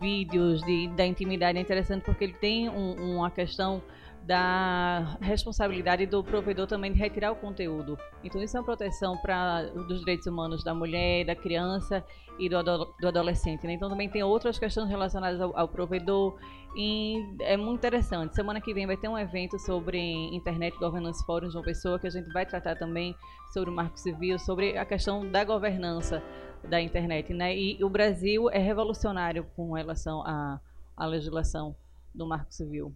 vídeos, 0.01 0.63
de, 0.63 0.89
da 0.89 1.07
intimidade, 1.07 1.59
é 1.59 1.61
interessante 1.61 2.03
porque 2.03 2.25
ele 2.25 2.35
tem 2.35 2.69
um, 2.69 3.17
uma 3.17 3.31
questão 3.31 3.81
da 4.29 5.17
responsabilidade 5.23 6.05
do 6.05 6.23
provedor 6.23 6.67
também 6.67 6.93
de 6.93 6.99
retirar 6.99 7.33
o 7.33 7.37
conteúdo. 7.37 7.99
Então 8.23 8.43
isso 8.43 8.59
é 8.59 8.61
uma 8.61 8.67
proteção 8.67 9.17
para 9.17 9.63
dos 9.63 10.01
direitos 10.01 10.27
humanos 10.27 10.63
da 10.63 10.75
mulher, 10.75 11.25
da 11.25 11.35
criança 11.35 12.05
e 12.39 12.47
do, 12.47 12.63
do 12.63 13.09
adolescente. 13.09 13.67
Né? 13.67 13.73
Então 13.73 13.89
também 13.89 14.07
tem 14.07 14.23
outras 14.23 14.59
questões 14.59 14.91
relacionadas 14.91 15.41
ao, 15.41 15.59
ao, 15.59 15.67
provedor 15.67 16.39
e 16.77 17.25
é 17.41 17.57
muito 17.57 17.79
interessante. 17.79 18.35
Semana 18.35 18.61
que 18.61 18.75
vem 18.75 18.87
vai 18.87 18.99
ter 18.99 19.09
um 19.09 19.17
evento 19.17 19.59
sobre 19.59 19.99
internet 19.99 20.79
governance 20.79 21.25
fórum 21.25 21.49
de 21.49 21.57
uma 21.57 21.65
pessoa 21.65 21.99
que 21.99 22.07
a 22.07 22.11
gente 22.11 22.31
vai 22.31 22.45
tratar 22.45 22.77
também 22.77 23.17
sobre 23.55 23.71
o 23.71 23.73
marco 23.73 23.99
civil, 23.99 24.39
sobre 24.39 24.77
a 24.77 24.85
questão 24.85 25.27
da 25.27 25.43
governança 25.43 26.23
da 26.69 26.79
internet, 26.79 27.33
né? 27.33 27.57
E 27.57 27.83
o 27.83 27.89
Brasil 27.89 28.51
é 28.51 28.59
revolucionário 28.59 29.47
com 29.57 29.73
relação 29.73 30.21
à, 30.27 30.61
à 30.95 31.07
legislação 31.07 31.75
do 32.15 32.27
marco 32.27 32.53
civil. 32.53 32.95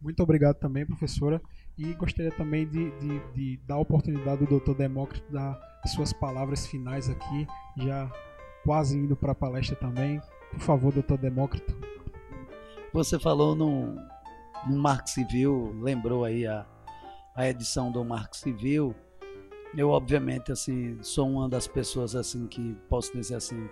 Muito 0.00 0.22
obrigado 0.22 0.56
também, 0.56 0.86
professora. 0.86 1.40
E 1.78 1.92
gostaria 1.94 2.30
também 2.30 2.66
de, 2.66 2.90
de, 2.98 3.20
de 3.32 3.56
dar 3.66 3.74
a 3.74 3.78
oportunidade 3.78 4.40
do 4.44 4.46
doutor 4.46 4.74
Demócrito 4.74 5.30
dar 5.30 5.58
suas 5.86 6.12
palavras 6.12 6.66
finais 6.66 7.08
aqui, 7.08 7.46
já 7.76 8.10
quase 8.64 8.98
indo 8.98 9.14
para 9.14 9.32
a 9.32 9.34
palestra 9.34 9.76
também. 9.76 10.20
Por 10.50 10.60
favor, 10.60 10.92
doutor 10.92 11.18
Demócrito. 11.18 11.76
Você 12.92 13.18
falou 13.18 13.54
no, 13.54 13.94
Marco 14.74 15.08
Civil, 15.08 15.74
lembrou 15.80 16.24
aí 16.24 16.46
a, 16.46 16.66
a 17.34 17.48
edição 17.48 17.92
do 17.92 18.04
Marco 18.04 18.36
Civil. 18.36 18.94
Eu, 19.76 19.90
obviamente, 19.90 20.50
assim, 20.50 20.98
sou 21.02 21.28
uma 21.28 21.48
das 21.48 21.66
pessoas 21.68 22.16
assim 22.16 22.46
que 22.46 22.74
posso 22.88 23.12
dizer 23.12 23.34
assim, 23.34 23.68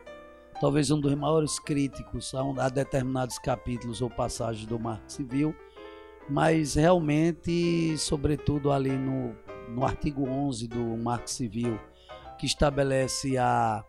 talvez 0.61 0.91
um 0.91 1.01
dos 1.01 1.15
maiores 1.15 1.59
críticos 1.59 2.35
a, 2.35 2.43
a 2.65 2.69
determinados 2.69 3.39
capítulos 3.39 4.03
ou 4.03 4.11
passagens 4.11 4.67
do 4.67 4.79
Marco 4.79 5.11
Civil 5.11 5.55
mas 6.29 6.75
realmente, 6.75 7.97
sobretudo 7.99 8.73
ali 8.73 8.93
no, 8.93 9.35
no 9.69 9.85
artigo 9.85 10.29
11 10.29 10.69
do 10.69 10.97
Marco 10.97 11.29
Civil, 11.29 11.79
que 12.39 12.47
estabelece 12.47 13.37
a 13.37 13.85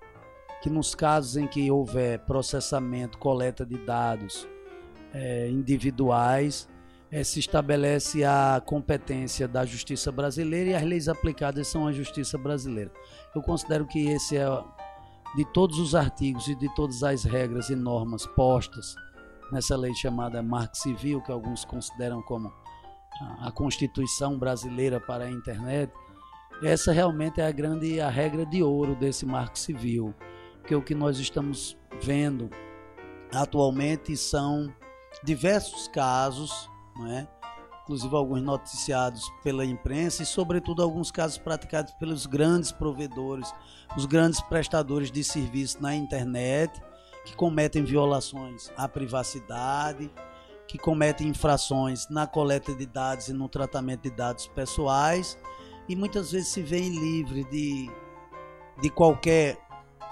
que 0.62 0.70
nos 0.70 0.96
casos 0.96 1.38
em 1.38 1.48
que 1.48 1.70
houver 1.70 2.20
processamento, 2.20 3.18
coleta 3.18 3.66
de 3.66 3.78
dados 3.78 4.48
é, 5.14 5.48
individuais, 5.50 6.68
é, 7.12 7.24
se 7.24 7.40
estabelece 7.40 8.24
a 8.24 8.62
competência 8.66 9.48
da 9.48 9.64
justiça 9.64 10.12
brasileira 10.12 10.72
e 10.72 10.76
as 10.76 10.84
leis 10.84 11.08
aplicadas 11.08 11.68
são 11.68 11.88
a 11.88 11.92
justiça 11.92 12.38
brasileira. 12.38 12.92
Eu 13.34 13.42
considero 13.42 13.86
que 13.86 14.08
esse 14.08 14.38
é, 14.38 14.46
de 15.36 15.46
todos 15.54 15.78
os 15.78 15.94
artigos 15.94 16.48
e 16.48 16.56
de 16.56 16.74
todas 16.74 17.04
as 17.04 17.24
regras 17.24 17.70
e 17.70 17.76
normas 17.76 18.26
postas 18.26 18.96
nessa 19.52 19.76
lei 19.76 19.94
chamada 19.94 20.42
Marco 20.42 20.78
Civil, 20.78 21.22
que 21.22 21.32
alguns 21.32 21.66
consideram 21.66 22.22
como 22.22 22.52
a 23.40 23.52
Constituição 23.52 24.38
brasileira 24.38 25.00
para 25.00 25.26
a 25.26 25.32
internet, 25.32 25.92
essa 26.64 26.92
realmente 26.92 27.42
é 27.42 27.48
a 27.48 27.52
grande 27.52 28.00
a 28.00 28.10
regra 28.10 28.46
de 28.46 28.64
ouro 28.64 28.96
desse 28.96 29.26
Marco 29.26 29.58
Civil, 29.58 30.14
porque 30.60 30.76
o 30.76 30.82
que 30.82 30.96
nós 30.96 31.20
estamos 31.20 31.78
vendo 32.02 32.50
atualmente 33.34 34.16
são 34.16 34.74
diversos 35.24 35.88
casos, 35.88 36.70
é? 37.10 37.28
inclusive 37.84 38.16
alguns 38.16 38.42
noticiados 38.42 39.30
pela 39.44 39.64
imprensa 39.64 40.24
e, 40.24 40.26
sobretudo, 40.26 40.82
alguns 40.82 41.12
casos 41.12 41.38
praticados 41.38 41.94
pelos 41.94 42.26
grandes 42.26 42.72
provedores, 42.72 43.54
os 43.96 44.06
grandes 44.06 44.42
prestadores 44.42 45.12
de 45.12 45.24
serviço 45.24 45.82
na 45.82 45.96
internet, 45.96 46.82
que 47.26 47.36
cometem 47.36 47.84
violações 47.84 48.72
à 48.78 48.88
privacidade, 48.88 50.10
que 50.68 50.78
cometem 50.78 51.28
infrações 51.28 52.08
na 52.10 52.26
coleta 52.26 52.74
de 52.74 52.86
dados 52.86 53.28
e 53.28 53.34
no 53.34 53.50
tratamento 53.50 54.04
de 54.04 54.12
dados 54.12 54.48
pessoais 54.48 55.38
e 55.88 55.96
muitas 55.96 56.32
vezes 56.32 56.50
se 56.50 56.62
veem 56.62 56.90
livre 56.90 57.44
de, 57.46 57.90
de 58.82 58.90
qualquer 58.90 59.58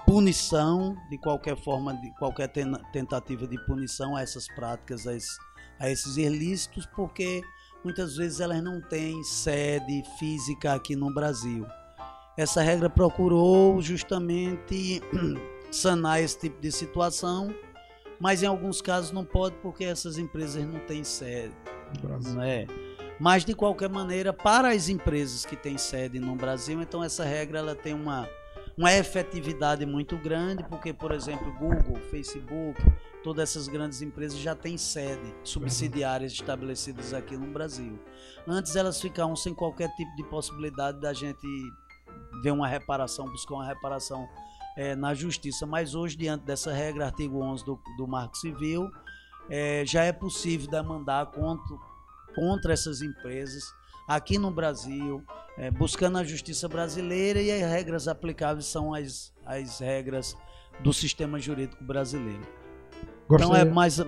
punição, 0.06 0.96
de 1.10 1.18
qualquer 1.18 1.56
forma, 1.56 1.94
de 1.94 2.10
qualquer 2.18 2.48
tentativa 2.92 3.46
de 3.46 3.58
punição 3.66 4.16
a 4.16 4.22
essas 4.22 4.46
práticas, 4.48 5.06
a 5.06 5.14
esses, 5.14 5.36
a 5.80 5.90
esses 5.90 6.16
ilícitos, 6.16 6.86
porque 6.94 7.42
muitas 7.82 8.16
vezes 8.16 8.40
elas 8.40 8.62
não 8.62 8.80
têm 8.80 9.22
sede 9.24 10.02
física 10.18 10.74
aqui 10.74 10.94
no 10.94 11.12
Brasil. 11.12 11.66
Essa 12.36 12.62
regra 12.62 12.90
procurou 12.90 13.80
justamente 13.80 15.00
sanar 15.74 16.20
esse 16.22 16.38
tipo 16.38 16.60
de 16.60 16.70
situação, 16.70 17.54
mas 18.20 18.42
em 18.42 18.46
alguns 18.46 18.80
casos 18.80 19.10
não 19.10 19.24
pode 19.24 19.56
porque 19.56 19.84
essas 19.84 20.18
empresas 20.18 20.64
não 20.64 20.80
têm 20.80 21.04
sede. 21.04 21.54
Não 22.32 22.42
é? 22.42 22.66
Mas 23.20 23.44
de 23.44 23.54
qualquer 23.54 23.88
maneira, 23.88 24.32
para 24.32 24.70
as 24.70 24.88
empresas 24.88 25.44
que 25.44 25.56
têm 25.56 25.78
sede 25.78 26.18
no 26.18 26.34
Brasil, 26.34 26.80
então 26.80 27.02
essa 27.02 27.24
regra 27.24 27.58
ela 27.58 27.74
tem 27.74 27.94
uma 27.94 28.28
uma 28.76 28.92
efetividade 28.92 29.86
muito 29.86 30.16
grande, 30.16 30.64
porque, 30.64 30.92
por 30.92 31.12
exemplo, 31.12 31.52
Google, 31.52 31.96
Facebook, 32.10 32.80
todas 33.22 33.50
essas 33.50 33.68
grandes 33.68 34.02
empresas 34.02 34.38
já 34.38 34.54
têm 34.54 34.76
sede, 34.76 35.32
subsidiárias 35.44 36.32
estabelecidas 36.32 37.14
aqui 37.14 37.36
no 37.36 37.46
Brasil. 37.46 37.98
Antes 38.46 38.74
elas 38.74 39.00
ficavam 39.00 39.36
sem 39.36 39.54
qualquer 39.54 39.88
tipo 39.94 40.14
de 40.16 40.24
possibilidade 40.24 41.00
da 41.00 41.12
gente 41.12 41.46
ver 42.42 42.50
uma 42.50 42.66
reparação, 42.66 43.26
buscar 43.26 43.54
uma 43.54 43.66
reparação 43.66 44.28
é, 44.76 44.94
na 44.94 45.14
justiça. 45.14 45.66
Mas 45.66 45.94
hoje, 45.94 46.16
diante 46.16 46.44
dessa 46.44 46.72
regra, 46.72 47.06
artigo 47.06 47.40
11 47.40 47.64
do, 47.64 47.80
do 47.96 48.06
Marco 48.06 48.36
Civil, 48.36 48.90
é, 49.48 49.84
já 49.86 50.04
é 50.04 50.12
possível 50.12 50.70
demandar 50.70 51.26
contra, 51.26 51.76
contra 52.34 52.72
essas 52.72 53.02
empresas 53.02 53.64
aqui 54.08 54.38
no 54.38 54.50
Brasil, 54.50 55.22
é, 55.56 55.70
buscando 55.70 56.18
a 56.18 56.24
justiça 56.24 56.68
brasileira 56.68 57.40
e 57.40 57.50
as 57.50 57.70
regras 57.70 58.08
aplicáveis 58.08 58.66
são 58.66 58.92
as, 58.92 59.32
as 59.44 59.78
regras 59.78 60.36
do 60.80 60.92
sistema 60.92 61.38
jurídico 61.38 61.82
brasileiro. 61.84 62.63
Então 63.30 63.54
é 63.54 63.64
mais 63.64 63.98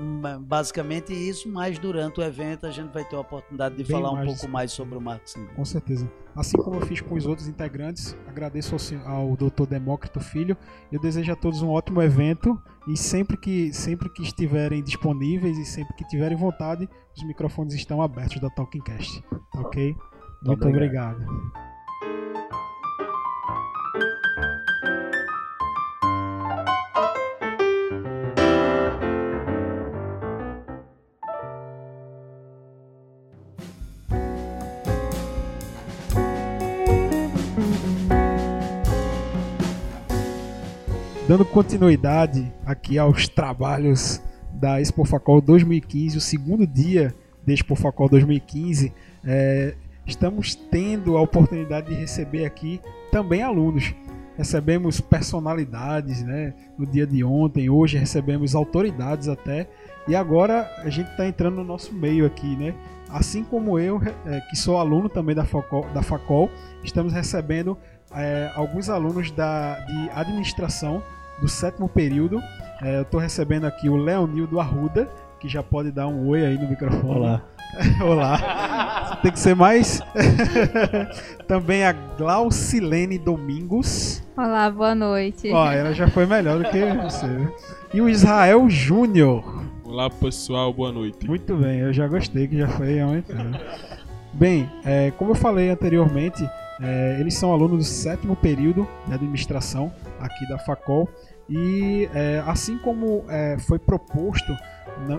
basicamente 0.41 1.13
isso, 1.13 1.49
mas 1.49 1.79
durante 1.79 2.21
o 2.21 2.23
evento 2.23 2.67
a 2.67 2.71
gente 2.71 2.93
vai 2.93 3.05
ter 3.05 3.17
a 3.17 3.21
oportunidade 3.21 3.77
de 3.77 3.85
Bem 3.85 3.93
falar 3.93 4.13
um 4.13 4.25
pouco 4.27 4.49
mais 4.49 4.73
sobre 4.73 4.97
o 4.97 5.01
Marco 5.01 5.29
Civil. 5.29 5.49
Com 5.55 5.65
certeza. 5.65 6.11
Assim 6.35 6.59
como 6.59 6.77
eu 6.77 6.87
fiz 6.87 7.01
com 7.01 7.15
os 7.15 7.25
outros 7.25 7.49
integrantes, 7.49 8.17
agradeço 8.27 8.77
ao, 9.07 9.11
ao 9.11 9.37
Dr. 9.37 9.67
Demócrito 9.67 10.21
Filho. 10.21 10.57
Eu 10.93 11.01
desejo 11.01 11.33
a 11.33 11.37
todos 11.37 11.63
um 11.63 11.71
ótimo 11.71 12.03
evento 12.03 12.61
e 12.87 12.97
sempre 12.97 13.39
que, 13.39 13.73
sempre 13.73 14.11
que 14.11 14.23
estiverem 14.23 14.83
disponíveis 14.83 15.57
e 15.57 15.65
sempre 15.65 15.95
que 15.95 16.07
tiverem 16.07 16.37
vontade, 16.37 16.89
os 17.17 17.27
microfones 17.27 17.75
estão 17.75 18.03
abertos 18.03 18.39
da 18.41 18.51
Talking 18.51 18.83
Cast. 18.83 19.23
Tá 19.53 19.61
ok? 19.61 19.97
Muito 20.43 20.69
obrigado. 20.69 21.17
obrigado. 21.23 21.76
Dando 41.29 41.45
continuidade 41.45 42.53
aqui 42.65 42.99
aos 42.99 43.27
trabalhos 43.27 44.23
da 44.53 44.81
Expo 44.81 45.05
Facol 45.05 45.41
2015, 45.41 46.17
o 46.17 46.21
segundo 46.21 46.65
dia 46.65 47.13
da 47.45 47.53
Expo 47.53 47.75
Facol 47.75 48.09
2015, 48.09 48.93
é, 49.25 49.75
estamos 50.07 50.55
tendo 50.55 51.17
a 51.17 51.21
oportunidade 51.21 51.89
de 51.89 51.95
receber 51.95 52.45
aqui 52.45 52.81
também 53.11 53.43
alunos. 53.43 53.93
Recebemos 54.39 55.01
personalidades, 55.01 56.23
né? 56.23 56.55
No 56.79 56.87
dia 56.87 57.07
de 57.07 57.25
ontem, 57.25 57.69
hoje 57.69 57.99
recebemos 57.99 58.55
autoridades 58.55 59.27
até, 59.27 59.67
e 60.07 60.15
agora 60.15 60.71
a 60.79 60.91
gente 60.91 61.11
está 61.11 61.27
entrando 61.27 61.57
no 61.57 61.65
nosso 61.65 61.93
meio 61.93 62.25
aqui, 62.25 62.55
né? 62.55 62.73
Assim 63.11 63.43
como 63.43 63.79
eu, 63.79 64.01
é, 64.27 64.41
que 64.43 64.57
sou 64.57 64.79
aluno 64.79 65.09
também 65.09 65.35
da 65.35 65.45
Facol, 65.45 65.87
da 65.93 66.03
Facol 66.03 66.51
estamos 66.85 67.13
recebendo 67.13 67.77
é, 68.15 68.51
alguns 68.55 68.89
alunos 68.89 69.31
da, 69.31 69.81
de 69.81 70.11
administração 70.11 71.03
do 71.41 71.49
sétimo 71.49 71.89
período. 71.89 72.43
É, 72.83 72.99
eu 72.99 73.03
estou 73.03 73.21
recebendo 73.21 73.65
aqui 73.65 73.89
o 73.89 73.97
Leonildo 73.97 74.61
Arruda, 74.61 75.09
que 75.41 75.49
já 75.49 75.63
pode 75.63 75.91
dar 75.91 76.07
um 76.09 76.29
oi 76.29 76.45
aí 76.45 76.59
no 76.59 76.69
microfone. 76.69 77.19
Olá. 77.19 77.43
Olá. 78.01 79.19
Tem 79.23 79.33
que 79.33 79.39
ser 79.39 79.55
mais. 79.55 80.01
Também 81.47 81.85
a 81.85 81.93
Glaucilene 81.93 83.19
Domingos. 83.19 84.23
Olá, 84.37 84.71
boa 84.71 84.95
noite. 84.95 85.51
Ó, 85.53 85.71
ela 85.71 85.93
já 85.93 86.09
foi 86.09 86.27
melhor 86.27 86.59
do 86.59 86.65
que 86.71 86.79
você. 87.03 87.27
E 87.93 88.01
o 88.01 88.09
Israel 88.09 88.69
Júnior. 88.69 89.65
Olá, 89.85 90.11
pessoal, 90.11 90.73
boa 90.73 90.93
noite. 90.93 91.27
Muito 91.27 91.57
bem, 91.57 91.81
eu 91.81 91.93
já 91.93 92.07
gostei 92.07 92.47
que 92.47 92.59
já 92.59 92.69
foi 92.69 93.01
aumentando. 93.01 93.59
Bem, 94.33 94.71
é, 94.85 95.11
como 95.13 95.31
eu 95.31 95.35
falei 95.35 95.71
anteriormente, 95.71 96.49
é, 96.81 97.17
eles 97.19 97.35
são 97.35 97.53
alunos 97.53 97.79
do 97.79 97.85
sétimo 97.85 98.37
período 98.37 98.87
de 99.07 99.15
administração 99.15 99.93
aqui 100.27 100.49
da 100.49 100.59
Facol 100.59 101.09
e 101.49 102.09
é, 102.13 102.43
assim 102.47 102.77
como 102.79 103.25
é, 103.29 103.57
foi 103.59 103.79
proposto 103.79 104.53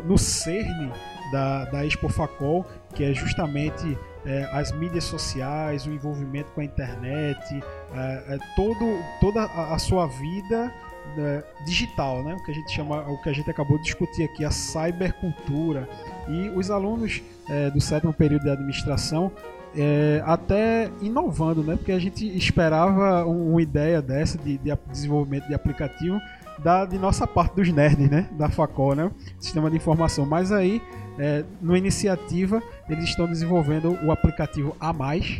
no 0.06 0.18
cerne 0.18 0.92
da, 1.32 1.66
da 1.66 1.86
Expo 1.86 2.10
Facol, 2.10 2.66
que 2.94 3.04
é 3.04 3.14
justamente 3.14 3.98
é, 4.26 4.44
as 4.52 4.72
mídias 4.72 5.04
sociais, 5.04 5.86
o 5.86 5.92
envolvimento 5.92 6.52
com 6.52 6.62
a 6.62 6.64
internet, 6.64 7.64
é, 7.94 8.36
é, 8.36 8.38
todo, 8.56 9.00
toda 9.22 9.44
a, 9.44 9.78
sua 9.78 10.08
vida 10.08 10.74
né, 11.16 11.44
digital, 11.66 12.24
né? 12.24 12.36
o 12.36 12.44
que 12.44 12.52
a 12.52 12.54
gente 12.54 12.72
chama, 12.72 13.02
o 13.10 13.22
que 13.22 13.30
a 13.30 13.34
gente 13.34 13.50
acabou 13.50 13.78
de 13.78 13.84
discutir 13.84 14.24
aqui, 14.24 14.44
a 14.44 14.52
cybercultura. 14.52 15.88
E 16.28 16.50
os 16.50 16.70
alunos 16.70 17.22
é, 17.48 17.70
do 17.70 17.80
sétimo 17.80 18.14
período 18.14 18.44
de 18.44 18.50
administração 18.50 19.32
é, 19.78 20.24
até 20.26 20.90
inovando, 21.02 21.64
né? 21.64 21.76
Porque 21.76 21.92
a 21.92 22.00
gente 22.00 22.26
esperava 22.36 23.24
uma 23.26 23.62
ideia 23.62 24.02
dessa 24.02 24.38
de, 24.38 24.58
de 24.58 24.76
desenvolvimento 24.92 25.48
de 25.48 25.54
aplicativo 25.54 26.20
da 26.58 26.86
de 26.86 26.98
nossa 26.98 27.28
parte 27.28 27.56
dos 27.56 27.72
nerds, 27.72 28.10
né? 28.10 28.28
Da 28.32 28.50
Facol, 28.50 28.96
né? 28.96 29.12
Sistema 29.40 29.70
de 29.70 29.78
informação. 29.78 30.26
Mas 30.26 30.52
aí, 30.52 30.82
é, 31.20 31.46
numa 31.62 31.78
iniciativa, 31.78 32.62
eles 32.90 33.06
estão 33.06 33.28
desenvolvendo 33.28 33.92
o 34.04 34.12
aplicativo 34.12 34.76
A 34.80 34.92
Mais. 34.92 35.40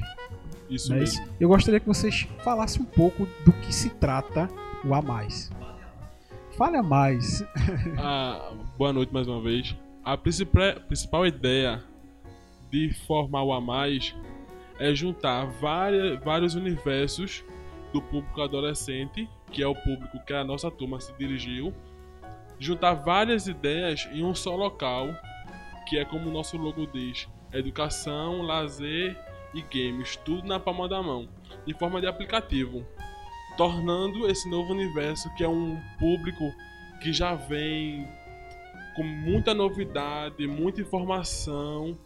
Isso 0.70 0.94
né? 0.94 1.00
mesmo. 1.00 1.26
Eu 1.40 1.50
gostaria 1.50 1.80
que 1.80 1.88
vocês 1.88 2.28
falassem 2.44 2.84
um 2.84 2.86
pouco 2.86 3.28
do 3.44 3.52
que 3.52 3.74
se 3.74 3.90
trata 3.90 4.48
o 4.86 4.94
A 4.94 5.02
Mais. 5.02 5.50
Fale 6.58 6.78
a 6.78 6.84
mais. 6.84 7.44
Ah, 8.00 8.52
boa 8.78 8.92
noite 8.92 9.14
mais 9.14 9.28
uma 9.28 9.42
vez. 9.42 9.76
A 10.04 10.18
principal 10.18 11.26
ideia 11.26 11.84
de 12.70 12.94
formar 13.06 13.44
o 13.44 13.54
A 13.54 13.62
Mais 13.62 14.16
é 14.80 14.94
juntar 14.94 15.46
várias, 15.46 16.24
vários 16.24 16.56
universos 16.56 17.44
do 17.94 18.02
público 18.02 18.42
adolescente, 18.42 19.28
que 19.52 19.64
é 19.64 19.68
o 19.68 19.76
público 19.76 20.24
que 20.26 20.34
a 20.34 20.44
nossa 20.44 20.70
turma 20.70 21.00
se 21.00 21.14
dirigiu, 21.14 21.74
juntar 22.60 22.94
várias 22.94 23.48
ideias 23.48 24.08
em 24.12 24.24
um 24.24 24.36
só 24.36 24.56
local, 24.56 25.08
que 25.88 25.98
é 25.98 26.06
como 26.06 26.30
o 26.30 26.34
nosso 26.34 26.58
logo 26.58 26.86
diz: 26.88 27.28
educação, 27.54 28.42
lazer 28.42 29.18
e 29.54 29.62
games, 29.62 30.16
tudo 30.18 30.48
na 30.48 30.60
palma 30.60 30.88
da 30.88 31.02
mão, 31.02 31.28
em 31.66 31.74
forma 31.74 32.02
de 32.02 32.08
aplicativo, 32.08 32.86
tornando 33.56 34.30
esse 34.30 34.50
novo 34.50 34.74
universo 34.74 35.34
que 35.36 35.44
é 35.44 35.50
um 35.50 35.80
público 35.98 36.54
que 37.02 37.14
já 37.14 37.36
vem 37.36 38.08
com 38.96 39.04
muita 39.04 39.54
novidade, 39.54 40.46
muita 40.48 40.82
informação 40.82 41.98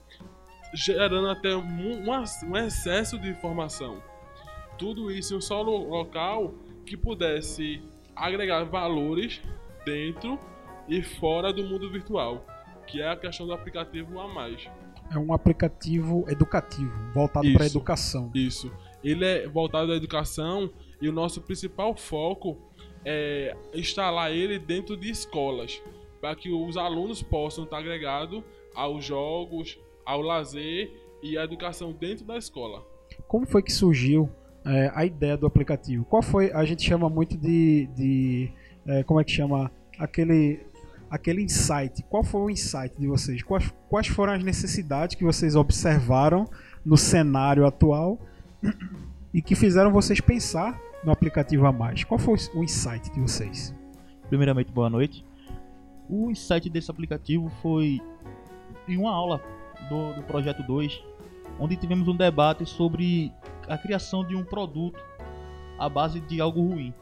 gerando 0.73 1.27
até 1.29 1.55
um, 1.55 2.09
um 2.09 2.57
excesso 2.57 3.19
de 3.19 3.29
informação. 3.29 4.01
Tudo 4.77 5.11
isso 5.11 5.33
em 5.33 5.37
um 5.37 5.41
só 5.41 5.61
local 5.61 6.53
que 6.85 6.97
pudesse 6.97 7.81
agregar 8.15 8.63
valores 8.63 9.41
dentro 9.85 10.39
e 10.87 11.01
fora 11.01 11.53
do 11.53 11.63
mundo 11.63 11.89
virtual, 11.89 12.45
que 12.87 13.01
é 13.01 13.09
a 13.09 13.15
questão 13.15 13.45
do 13.45 13.53
aplicativo 13.53 14.19
a 14.19 14.27
mais. 14.27 14.69
É 15.11 15.17
um 15.17 15.33
aplicativo 15.33 16.25
educativo, 16.29 16.91
voltado 17.13 17.51
para 17.53 17.63
a 17.63 17.67
educação. 17.67 18.31
Isso. 18.33 18.71
Ele 19.03 19.25
é 19.25 19.47
voltado 19.47 19.91
à 19.91 19.95
educação 19.95 20.71
e 21.01 21.09
o 21.09 21.11
nosso 21.11 21.41
principal 21.41 21.95
foco 21.95 22.57
é 23.03 23.55
instalar 23.73 24.31
ele 24.31 24.57
dentro 24.57 24.95
de 24.95 25.09
escolas, 25.09 25.81
para 26.21 26.35
que 26.35 26.51
os 26.51 26.77
alunos 26.77 27.21
possam 27.21 27.63
estar 27.63 27.79
agregados 27.79 28.43
aos 28.75 29.03
jogos, 29.03 29.77
ao 30.05 30.21
lazer 30.21 30.91
e 31.21 31.37
à 31.37 31.43
educação 31.43 31.91
dentro 31.91 32.25
da 32.25 32.37
escola. 32.37 32.83
Como 33.27 33.45
foi 33.45 33.61
que 33.61 33.71
surgiu 33.71 34.29
é, 34.65 34.91
a 34.93 35.05
ideia 35.05 35.37
do 35.37 35.45
aplicativo? 35.45 36.05
Qual 36.05 36.21
foi? 36.21 36.51
A 36.51 36.63
gente 36.65 36.83
chama 36.83 37.09
muito 37.09 37.37
de, 37.37 37.87
de 37.95 38.51
é, 38.85 39.03
como 39.03 39.19
é 39.19 39.23
que 39.23 39.31
chama 39.31 39.71
aquele 39.97 40.59
aquele 41.09 41.43
insight. 41.43 42.01
Qual 42.03 42.23
foi 42.23 42.41
o 42.41 42.49
insight 42.49 42.95
de 42.97 43.05
vocês? 43.05 43.43
Quais, 43.43 43.69
quais 43.89 44.07
foram 44.07 44.31
as 44.31 44.43
necessidades 44.43 45.15
que 45.15 45.25
vocês 45.25 45.57
observaram 45.57 46.49
no 46.85 46.95
cenário 46.95 47.65
atual 47.65 48.17
e 49.33 49.41
que 49.41 49.53
fizeram 49.53 49.91
vocês 49.91 50.21
pensar 50.21 50.79
no 51.03 51.11
aplicativo 51.11 51.65
a 51.67 51.71
mais? 51.71 52.05
Qual 52.05 52.17
foi 52.17 52.37
o 52.55 52.63
insight 52.63 53.11
de 53.11 53.19
vocês? 53.19 53.75
Primeiramente, 54.29 54.71
boa 54.71 54.89
noite. 54.89 55.25
O 56.09 56.31
insight 56.31 56.69
desse 56.69 56.89
aplicativo 56.89 57.49
foi 57.61 57.99
em 58.87 58.97
uma 58.97 59.11
aula 59.11 59.41
do, 59.89 60.13
do 60.13 60.23
projeto 60.23 60.63
2, 60.63 61.03
onde 61.59 61.75
tivemos 61.75 62.07
um 62.07 62.15
debate 62.15 62.65
sobre 62.65 63.31
a 63.67 63.77
criação 63.77 64.25
de 64.25 64.35
um 64.35 64.43
produto 64.43 64.99
à 65.77 65.87
base 65.89 66.19
de 66.21 66.41
algo 66.41 66.61
ruim. 66.61 66.93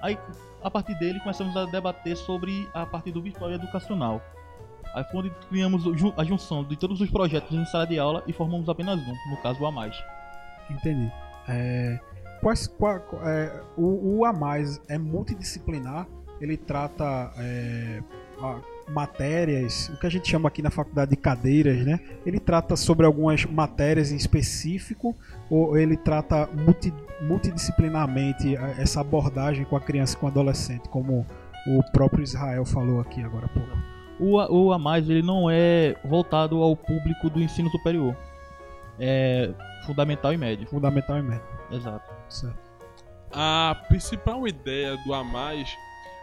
Aí, 0.00 0.18
a 0.62 0.70
partir 0.70 0.94
dele, 0.98 1.18
começamos 1.20 1.56
a 1.56 1.64
debater 1.66 2.16
sobre 2.16 2.68
a 2.72 2.86
parte 2.86 3.10
do 3.10 3.20
virtual 3.20 3.50
educacional. 3.52 4.22
Aí 4.94 5.04
foi 5.04 5.20
onde 5.20 5.30
criamos 5.48 5.84
a 6.16 6.24
junção 6.24 6.64
de 6.64 6.76
todos 6.76 7.00
os 7.00 7.10
projetos 7.10 7.52
em 7.52 7.64
sala 7.66 7.86
de 7.86 7.98
aula 7.98 8.22
e 8.26 8.32
formamos 8.32 8.68
apenas 8.68 8.98
um, 8.98 9.30
no 9.30 9.36
caso 9.42 9.60
o 9.62 9.66
A 9.66 9.72
Mais. 9.72 9.96
Entendi. 10.70 11.12
É, 11.48 11.98
quais, 12.40 12.66
qual, 12.66 12.96
é, 13.22 13.62
o, 13.76 14.18
o 14.18 14.24
A 14.24 14.32
Mais 14.32 14.80
é 14.88 14.98
multidisciplinar, 14.98 16.06
ele 16.40 16.56
trata 16.56 17.32
é, 17.36 18.02
a, 18.40 18.60
matérias, 18.90 19.88
o 19.90 19.98
que 19.98 20.06
a 20.06 20.10
gente 20.10 20.28
chama 20.28 20.48
aqui 20.48 20.62
na 20.62 20.70
faculdade 20.70 21.10
de 21.10 21.16
cadeiras, 21.16 21.84
né? 21.84 22.00
Ele 22.24 22.40
trata 22.40 22.76
sobre 22.76 23.04
algumas 23.06 23.44
matérias 23.44 24.10
em 24.10 24.16
específico 24.16 25.16
ou 25.50 25.76
ele 25.76 25.96
trata 25.96 26.48
multi, 26.52 26.92
multidisciplinarmente 27.20 28.56
essa 28.78 29.00
abordagem 29.00 29.64
com 29.64 29.76
a 29.76 29.80
criança 29.80 30.16
e 30.16 30.16
com 30.18 30.26
o 30.26 30.28
adolescente, 30.28 30.88
como 30.88 31.26
o 31.66 31.82
próprio 31.92 32.22
Israel 32.22 32.64
falou 32.64 33.00
aqui 33.00 33.22
agora 33.22 33.46
há 33.46 33.48
pouco? 33.48 33.76
O, 34.18 34.36
o 34.36 34.72
A 34.72 34.78
Mais 34.78 35.08
ele 35.08 35.22
não 35.22 35.48
é 35.50 35.94
voltado 36.04 36.62
ao 36.62 36.74
público 36.74 37.30
do 37.30 37.40
ensino 37.40 37.70
superior. 37.70 38.16
É 38.98 39.50
fundamental 39.86 40.32
e 40.32 40.36
médio. 40.36 40.66
Fundamental 40.68 41.18
e 41.18 41.22
médio. 41.22 41.46
Exato. 41.70 42.10
Certo. 42.28 42.58
A 43.32 43.76
principal 43.88 44.48
ideia 44.48 44.96
do 45.04 45.14
A 45.14 45.22
Mais 45.22 45.68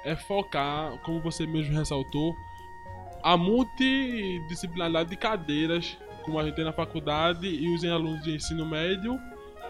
é 0.03 0.15
focar, 0.15 0.91
como 1.03 1.21
você 1.21 1.45
mesmo 1.47 1.77
ressaltou, 1.77 2.33
a 3.25 3.35
multidisciplinaridade 3.35 5.09
de 5.09 5.17
cadeiras, 5.17 5.97
como 6.23 6.37
a 6.37 6.43
gente 6.43 6.53
tem 6.53 6.63
na 6.63 6.71
faculdade 6.71 7.47
e 7.47 7.73
os 7.73 7.83
alunos 7.83 8.23
de 8.23 8.35
ensino 8.35 8.63
médio 8.63 9.19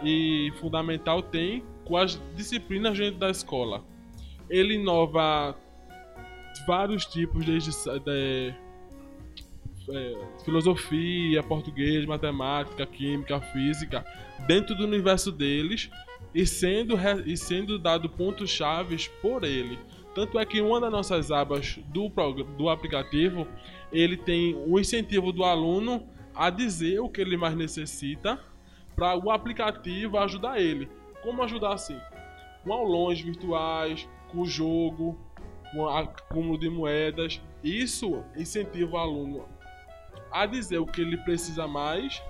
e 0.04 0.52
fundamental 0.60 1.22
tem 1.22 1.64
com 1.86 1.96
as 1.96 2.22
disciplinas 2.36 2.98
dentro 2.98 3.18
da 3.18 3.30
escola. 3.30 3.82
Ele 4.50 4.74
inova 4.74 5.56
vários 6.68 7.06
tipos, 7.06 7.46
desde 7.46 7.72
de, 7.72 8.54
é, 9.90 10.18
filosofia, 10.44 11.42
português, 11.42 12.06
matemática, 12.06 12.86
química, 12.86 13.40
física, 13.40 14.06
dentro 14.46 14.76
do 14.76 14.84
universo 14.84 15.32
deles 15.32 15.90
e 16.34 16.46
sendo, 16.46 16.98
e 17.26 17.38
sendo 17.38 17.80
dado 17.80 18.10
pontos 18.10 18.50
chaves 18.50 19.08
por 19.22 19.46
ele. 19.46 19.80
Tanto 20.16 20.40
é 20.40 20.46
que 20.46 20.62
uma 20.62 20.80
das 20.80 20.90
nossas 20.90 21.30
abas 21.30 21.78
do, 21.88 22.08
do 22.58 22.70
aplicativo, 22.70 23.46
ele 23.92 24.16
tem 24.16 24.56
o 24.66 24.80
incentivo 24.80 25.34
do 25.34 25.44
aluno 25.44 26.08
a 26.34 26.50
dizer 26.50 27.02
o 27.02 27.10
que 27.10 27.20
ele 27.20 27.36
mais 27.36 27.54
necessita 27.54 28.40
para 28.96 29.18
o 29.18 29.30
aplicativo 29.30 30.18
ajudar 30.18 30.58
ele. 30.60 30.90
Como 31.22 31.44
ajudar 31.44 31.74
assim? 31.74 32.00
Com 32.64 32.72
aulões 32.72 33.20
virtuais, 33.20 34.08
com 34.32 34.46
jogo, 34.46 35.20
com 35.74 35.90
acúmulo 35.90 36.58
de 36.58 36.70
moedas. 36.70 37.42
Isso 37.62 38.24
incentiva 38.38 38.96
o 38.96 38.98
aluno 38.98 39.46
a 40.32 40.46
dizer 40.46 40.78
o 40.78 40.86
que 40.86 41.02
ele 41.02 41.18
precisa 41.18 41.68
mais 41.68 42.24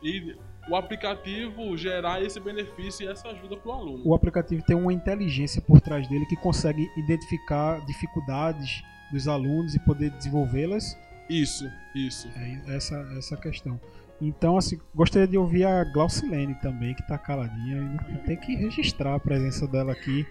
e 0.00 0.36
o 0.70 0.76
aplicativo 0.76 1.76
gerar 1.76 2.22
esse 2.22 2.38
benefício 2.38 3.04
e 3.04 3.08
essa 3.08 3.28
ajuda 3.28 3.56
para 3.56 3.70
o 3.70 3.72
aluno. 3.72 4.02
O 4.04 4.14
aplicativo 4.14 4.62
tem 4.64 4.76
uma 4.76 4.92
inteligência 4.92 5.60
por 5.60 5.80
trás 5.80 6.08
dele 6.08 6.24
que 6.26 6.36
consegue 6.36 6.88
identificar 6.96 7.84
dificuldades 7.84 8.80
dos 9.12 9.26
alunos 9.26 9.74
e 9.74 9.80
poder 9.80 10.10
desenvolvê-las. 10.10 10.96
Isso, 11.28 11.68
isso. 11.94 12.28
É 12.36 12.76
essa 12.76 12.96
essa 13.18 13.36
questão. 13.36 13.80
Então, 14.22 14.56
assim, 14.56 14.78
gostaria 14.94 15.26
de 15.26 15.36
ouvir 15.36 15.64
a 15.64 15.82
Glaucilene 15.82 16.54
também, 16.56 16.94
que 16.94 17.02
está 17.02 17.18
caladinha. 17.18 17.96
Tem 18.24 18.36
que 18.36 18.54
registrar 18.54 19.14
a 19.14 19.20
presença 19.20 19.66
dela 19.66 19.92
aqui. 19.92 20.24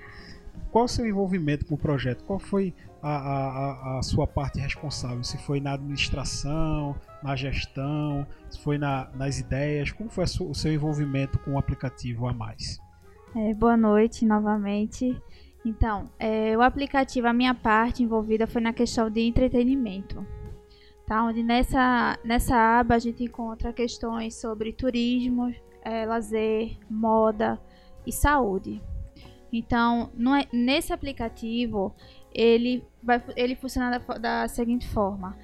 Qual 0.72 0.86
o 0.86 0.88
seu 0.88 1.06
envolvimento 1.06 1.66
com 1.66 1.76
o 1.76 1.78
projeto? 1.78 2.24
Qual 2.24 2.40
foi 2.40 2.74
a, 3.02 3.10
a, 3.10 4.00
a 4.00 4.02
sua 4.04 4.28
parte 4.28 4.60
responsável? 4.60 5.24
Se 5.24 5.38
foi 5.38 5.60
na 5.60 5.74
administração, 5.74 6.96
na 7.24 7.36
gestão, 7.36 8.26
se 8.50 8.60
foi 8.62 8.78
na, 8.78 9.10
nas 9.16 9.40
ideias? 9.40 9.92
Como 9.92 10.10
foi 10.10 10.26
o 10.26 10.54
seu 10.54 10.74
envolvimento 10.74 11.40
com 11.40 11.54
o 11.54 11.58
aplicativo 11.58 12.28
a 12.28 12.34
mais? 12.34 12.80
É, 13.36 13.54
boa 13.54 13.78
noite 13.78 14.26
novamente. 14.26 15.16
Então, 15.64 16.10
é, 16.18 16.58
o 16.58 16.62
aplicativo, 16.62 17.28
a 17.28 17.34
minha 17.34 17.54
parte 17.54 18.04
envolvida 18.04 18.48
foi 18.48 18.62
na 18.62 18.74
questão 18.74 19.10
de 19.10 19.22
entretenimento. 19.22 20.26
Tá? 21.06 21.24
Onde 21.24 21.44
nessa, 21.44 22.18
nessa 22.24 22.56
aba 22.56 22.96
a 22.96 23.00
gente 23.00 23.24
encontra 23.24 23.74
questões 23.74 24.36
sobre 24.36 24.72
turismo, 24.72 25.54
é, 25.84 26.06
lazer, 26.06 26.78
moda 26.90 27.60
e 28.06 28.12
saúde. 28.12 28.82
Então, 29.52 30.12
é, 30.38 30.48
nesse 30.56 30.94
aplicativo, 30.94 31.94
ele, 32.34 32.84
vai, 33.02 33.24
ele 33.36 33.56
funciona 33.56 34.00
da, 34.00 34.18
da 34.18 34.48
seguinte 34.48 34.88
forma 34.88 35.36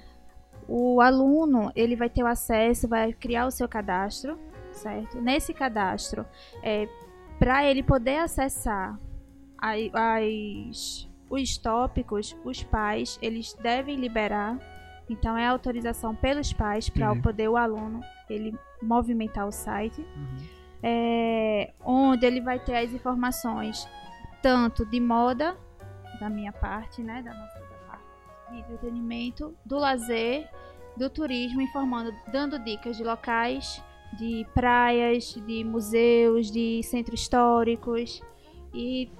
o 0.68 1.00
aluno 1.00 1.70
ele 1.74 1.96
vai 1.96 2.08
ter 2.08 2.22
o 2.22 2.26
acesso, 2.26 2.88
vai 2.88 3.12
criar 3.12 3.46
o 3.46 3.50
seu 3.50 3.68
cadastro, 3.68 4.38
certo? 4.72 5.20
Nesse 5.20 5.54
cadastro, 5.54 6.26
é, 6.62 6.88
para 7.38 7.64
ele 7.64 7.82
poder 7.82 8.18
acessar 8.18 8.98
as, 9.58 11.08
os 11.30 11.56
tópicos, 11.58 12.36
os 12.44 12.62
pais 12.62 13.18
eles 13.22 13.54
devem 13.54 13.96
liberar. 13.96 14.58
Então 15.08 15.38
é 15.38 15.46
autorização 15.46 16.16
pelos 16.16 16.52
pais 16.52 16.88
para 16.88 17.12
uhum. 17.12 17.22
poder 17.22 17.48
o 17.48 17.56
aluno 17.56 18.00
ele 18.28 18.58
movimentar 18.82 19.46
o 19.46 19.52
site, 19.52 20.00
uhum. 20.00 20.36
É, 20.88 21.72
onde 21.84 22.24
ele 22.24 22.40
vai 22.40 22.60
ter 22.60 22.76
as 22.76 22.92
informações 22.92 23.88
tanto 24.40 24.86
de 24.86 25.00
moda 25.00 25.56
da 26.20 26.30
minha 26.30 26.52
parte, 26.52 27.02
né, 27.02 27.22
da 27.22 27.34
nossa 27.34 27.66
de 28.50 28.60
entretenimento, 28.60 29.56
do 29.64 29.76
lazer, 29.76 30.48
do 30.96 31.10
turismo, 31.10 31.60
informando, 31.60 32.14
dando 32.30 32.58
dicas 32.58 32.96
de 32.96 33.02
locais, 33.02 33.82
de 34.16 34.46
praias, 34.54 35.34
de 35.34 35.64
museus, 35.64 36.50
de 36.50 36.80
centros 36.84 37.20
históricos 37.20 38.22
e 38.72 39.10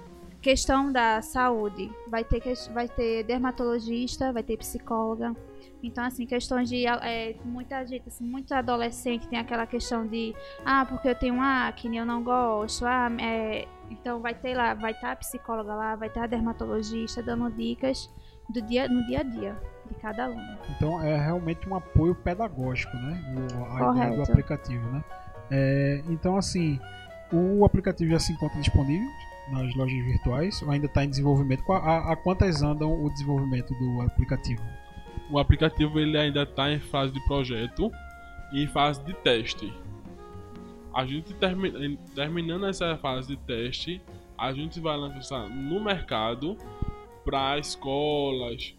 questão 0.41 0.91
da 0.91 1.21
saúde. 1.21 1.91
Vai 2.07 2.23
ter, 2.23 2.41
vai 2.73 2.87
ter 2.87 3.23
dermatologista, 3.23 4.31
vai 4.31 4.43
ter 4.43 4.57
psicóloga. 4.57 5.35
Então, 5.81 6.03
assim, 6.03 6.25
questões 6.25 6.69
de. 6.69 6.87
É, 6.87 7.35
muita 7.45 7.85
gente, 7.85 8.07
assim, 8.07 8.25
muito 8.25 8.51
adolescente 8.53 9.27
tem 9.27 9.39
aquela 9.39 9.65
questão 9.67 10.05
de. 10.07 10.35
Ah, 10.65 10.85
porque 10.85 11.07
eu 11.07 11.15
tenho 11.15 11.39
acne, 11.39 11.97
eu 11.97 12.05
não 12.05 12.23
gosto. 12.23 12.85
Ah, 12.85 13.09
é, 13.19 13.67
então 13.89 14.19
vai 14.19 14.33
ter 14.33 14.55
lá, 14.55 14.73
vai 14.73 14.91
estar 14.91 15.11
a 15.11 15.15
psicóloga 15.15 15.73
lá, 15.73 15.95
vai 15.95 16.07
estar 16.07 16.23
a 16.23 16.27
dermatologista 16.27 17.21
dando 17.21 17.49
dicas 17.51 18.09
do 18.49 18.61
dia, 18.61 18.87
no 18.87 19.05
dia 19.05 19.19
a 19.19 19.23
dia 19.23 19.55
de 19.87 19.95
cada 19.95 20.25
aluno. 20.25 20.57
Então 20.75 21.01
é 21.01 21.15
realmente 21.17 21.67
um 21.69 21.75
apoio 21.75 22.15
pedagógico, 22.15 22.95
né? 22.97 23.21
O, 23.35 23.63
a 23.63 23.79
Correto. 23.79 24.07
ideia 24.07 24.15
do 24.15 24.31
aplicativo, 24.31 24.91
né? 24.91 25.03
É, 25.49 26.03
então 26.09 26.37
assim, 26.37 26.79
o 27.31 27.63
aplicativo 27.63 28.11
já 28.11 28.19
se 28.19 28.33
encontra 28.33 28.59
disponível 28.59 29.07
nas 29.51 29.73
lojas 29.75 30.03
virtuais 30.05 30.61
ou 30.61 30.71
ainda 30.71 30.85
está 30.85 31.03
em 31.03 31.09
desenvolvimento? 31.09 31.63
A, 31.71 32.13
a, 32.13 32.15
quantas 32.15 32.61
andam 32.61 33.03
o 33.03 33.09
desenvolvimento 33.11 33.73
do 33.75 34.01
aplicativo? 34.01 34.61
O 35.29 35.39
aplicativo 35.39 35.99
ele 35.99 36.17
ainda 36.17 36.43
está 36.43 36.71
em 36.71 36.79
fase 36.79 37.13
de 37.13 37.23
projeto. 37.25 37.91
em 38.53 38.67
fase 38.67 39.03
de 39.03 39.13
teste. 39.13 39.73
A 40.93 41.05
gente 41.05 41.33
termi 41.33 41.97
terminando 42.15 42.65
essa 42.65 42.97
fase 42.97 43.27
de 43.27 43.37
teste, 43.37 44.01
a 44.37 44.51
gente 44.53 44.79
vai 44.79 44.95
lançar 44.97 45.49
no 45.49 45.83
mercado 45.83 46.57
para 47.25 47.59
escolas 47.59 48.73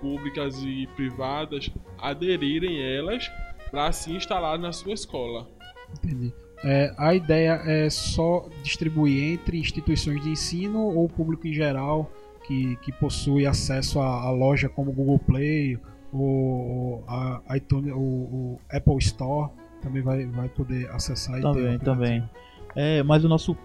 públicas 0.00 0.62
e 0.62 0.86
privadas 0.96 1.70
aderirem 1.98 2.82
elas 2.82 3.30
para 3.70 3.92
se 3.92 4.12
instalar 4.12 4.58
na 4.58 4.72
sua 4.72 4.92
escola. 4.92 5.48
Entendi. 5.92 6.32
É, 6.64 6.94
a 6.96 7.14
ideia 7.14 7.60
é 7.64 7.90
só 7.90 8.48
distribuir 8.62 9.34
entre 9.34 9.58
instituições 9.58 10.22
de 10.22 10.30
ensino 10.30 10.80
ou 10.80 11.08
público 11.08 11.46
em 11.46 11.52
geral 11.52 12.10
que, 12.46 12.76
que 12.76 12.92
possui 12.92 13.46
acesso 13.46 14.00
à, 14.00 14.22
à 14.22 14.30
loja 14.30 14.68
como 14.68 14.92
Google 14.92 15.18
Play 15.18 15.78
ou 16.12 17.04
a 17.06 17.56
iTunes, 17.56 17.92
o, 17.92 17.98
o 17.98 18.60
Apple 18.70 18.98
Store 18.98 19.50
também 19.82 20.02
vai, 20.02 20.24
vai 20.26 20.48
poder 20.48 20.90
acessar 20.90 21.40
também, 21.40 21.78
também. 21.78 22.30
É, 22.74 23.02
mas 23.02 23.24
o 23.24 23.28
nosso, 23.28 23.56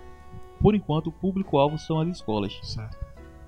por 0.59 0.75
enquanto, 0.75 1.07
o 1.07 1.11
público-alvo 1.11 1.77
são 1.77 1.99
as 1.99 2.09
escolas. 2.09 2.59
Certo. 2.63 2.97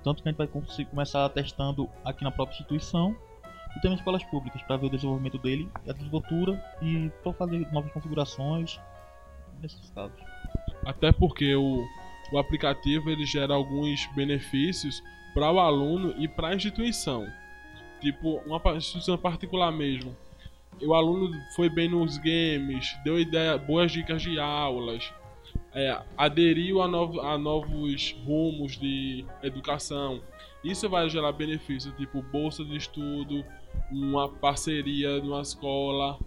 Tanto 0.02 0.22
que 0.22 0.28
a 0.28 0.32
gente 0.32 0.38
vai 0.38 0.48
começar 0.90 1.28
testando 1.30 1.88
aqui 2.04 2.24
na 2.24 2.30
própria 2.30 2.54
instituição 2.54 3.14
e 3.76 3.80
também 3.80 3.96
escolas 3.96 4.22
públicas 4.24 4.62
para 4.62 4.76
ver 4.76 4.86
o 4.86 4.90
desenvolvimento 4.90 5.38
dele, 5.38 5.68
a 5.88 5.92
desenvoltura 5.92 6.62
e 6.82 7.10
para 7.22 7.32
fazer 7.32 7.66
novas 7.72 7.90
configurações 7.92 8.78
nesses 9.60 9.90
casos. 9.90 10.18
Até 10.84 11.12
porque 11.12 11.54
o, 11.54 11.84
o 12.32 12.38
aplicativo 12.38 13.10
ele 13.10 13.24
gera 13.24 13.54
alguns 13.54 14.06
benefícios 14.14 15.02
para 15.32 15.50
o 15.50 15.58
aluno 15.58 16.14
e 16.18 16.28
para 16.28 16.48
a 16.48 16.54
instituição. 16.54 17.26
Tipo, 18.00 18.42
uma 18.46 18.60
instituição 18.76 19.16
particular 19.16 19.72
mesmo. 19.72 20.14
O 20.82 20.94
aluno 20.94 21.30
foi 21.54 21.68
bem 21.68 21.88
nos 21.88 22.18
games, 22.18 22.96
deu 23.04 23.18
ideia, 23.18 23.56
boas 23.56 23.92
dicas 23.92 24.22
de 24.22 24.38
aulas, 24.38 25.12
é, 25.72 26.00
aderiu 26.16 26.82
a, 26.82 26.88
novo, 26.88 27.20
a 27.20 27.38
novos 27.38 28.14
rumos 28.24 28.76
de 28.76 29.24
educação. 29.42 30.20
Isso 30.62 30.88
vai 30.88 31.08
gerar 31.08 31.32
benefícios, 31.32 31.94
tipo 31.96 32.22
bolsa 32.22 32.64
de 32.64 32.76
estudo, 32.76 33.44
uma 33.90 34.28
parceria 34.28 35.20
numa 35.20 35.42
escola 35.42 36.18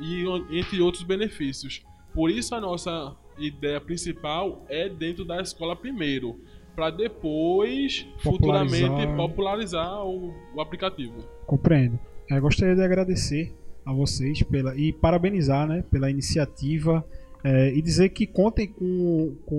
e 0.00 0.24
entre 0.50 0.80
outros 0.80 1.02
benefícios. 1.02 1.82
Por 2.12 2.30
isso 2.30 2.54
a 2.54 2.60
nossa 2.60 3.16
ideia 3.38 3.80
principal 3.80 4.64
é 4.68 4.88
dentro 4.88 5.24
da 5.24 5.40
escola 5.40 5.76
primeiro, 5.76 6.40
para 6.74 6.90
depois 6.90 8.06
popularizar. 8.22 8.80
futuramente 8.80 9.16
popularizar 9.16 10.04
o, 10.04 10.32
o 10.54 10.60
aplicativo. 10.60 11.16
Compreendo. 11.46 11.98
Eu 12.28 12.36
é, 12.36 12.40
gostaria 12.40 12.74
de 12.74 12.82
agradecer 12.82 13.54
a 13.84 13.92
vocês 13.92 14.42
pela 14.42 14.76
e 14.76 14.92
parabenizar, 14.92 15.66
né, 15.66 15.82
pela 15.90 16.10
iniciativa 16.10 17.04
é, 17.42 17.72
e 17.74 17.80
dizer 17.80 18.10
que 18.10 18.26
contem 18.26 18.68
com, 18.68 19.36
com 19.46 19.56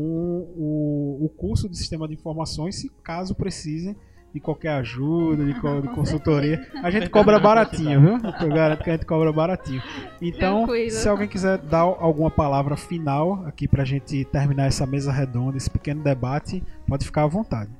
o, 0.55 1.25
o 1.25 1.29
curso 1.29 1.67
de 1.67 1.77
sistema 1.77 2.07
de 2.07 2.13
informações 2.13 2.75
se 2.75 2.91
caso 3.03 3.33
precisem 3.33 3.95
de 4.33 4.39
qualquer 4.39 4.73
ajuda, 4.73 5.43
de, 5.43 5.53
de 5.81 5.87
consultoria. 5.89 6.67
A 6.83 6.89
gente 6.89 7.09
cobra 7.09 7.37
baratinho, 7.41 7.99
viu? 8.01 8.31
Eu 8.41 8.49
garanto 8.49 8.83
que 8.83 8.89
a 8.89 8.93
gente 8.93 9.05
cobra 9.05 9.31
baratinho. 9.31 9.81
Então, 10.21 10.65
Tranquilo. 10.65 10.91
se 10.91 11.09
alguém 11.09 11.27
quiser 11.27 11.57
dar 11.57 11.79
alguma 11.79 12.29
palavra 12.29 12.75
final 12.75 13.45
aqui 13.45 13.67
pra 13.67 13.83
gente 13.83 14.25
terminar 14.25 14.67
essa 14.67 14.85
mesa 14.85 15.11
redonda, 15.11 15.57
esse 15.57 15.69
pequeno 15.69 16.03
debate, 16.03 16.63
pode 16.87 17.05
ficar 17.05 17.23
à 17.23 17.27
vontade. 17.27 17.71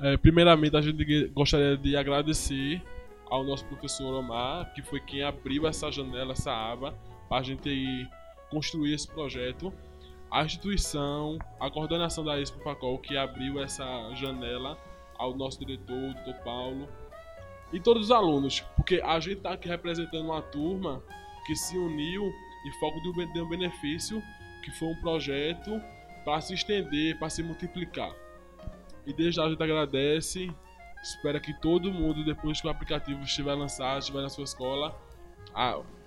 É, 0.00 0.16
primeiramente, 0.16 0.76
a 0.76 0.80
gente 0.80 1.28
gostaria 1.28 1.76
de 1.76 1.96
agradecer 1.96 2.82
ao 3.30 3.44
nosso 3.44 3.64
professor 3.66 4.12
Omar, 4.14 4.72
que 4.74 4.82
foi 4.82 5.00
quem 5.00 5.22
abriu 5.22 5.66
essa 5.66 5.90
janela, 5.90 6.32
essa 6.32 6.52
aba, 6.52 6.92
para 7.28 7.38
a 7.38 7.42
gente 7.42 8.06
construir 8.50 8.92
esse 8.94 9.08
projeto. 9.08 9.72
A 10.32 10.44
instituição, 10.44 11.38
a 11.60 11.70
coordenação 11.70 12.24
da 12.24 12.40
Expo 12.40 12.58
Facol, 12.62 12.98
que 12.98 13.16
abriu 13.16 13.62
essa 13.62 13.84
janela 14.14 14.78
ao 15.16 15.36
nosso 15.36 15.58
diretor, 15.58 15.94
o 15.94 16.14
Dr. 16.14 16.42
Paulo, 16.42 16.88
e 17.70 17.78
todos 17.78 18.04
os 18.04 18.10
alunos, 18.10 18.60
porque 18.74 19.02
a 19.04 19.20
gente 19.20 19.36
está 19.38 19.52
aqui 19.52 19.68
representando 19.68 20.24
uma 20.24 20.40
turma 20.40 21.02
que 21.46 21.54
se 21.54 21.76
uniu 21.76 22.24
em 22.66 22.72
foco 22.80 23.00
de 23.02 23.40
um 23.40 23.48
benefício, 23.48 24.22
que 24.64 24.70
foi 24.72 24.88
um 24.88 25.00
projeto 25.02 25.80
para 26.24 26.40
se 26.40 26.54
estender, 26.54 27.18
para 27.18 27.28
se 27.28 27.42
multiplicar. 27.42 28.14
E 29.06 29.12
desde 29.12 29.36
já 29.36 29.44
a 29.44 29.50
gente 29.50 29.62
agradece 29.62 30.50
Espero 31.02 31.40
que 31.40 31.52
todo 31.52 31.92
mundo, 31.92 32.24
depois 32.24 32.60
que 32.60 32.66
o 32.68 32.70
aplicativo 32.70 33.20
estiver 33.24 33.54
lançado, 33.54 33.98
estiver 33.98 34.22
na 34.22 34.28
sua 34.28 34.44
escola, 34.44 34.96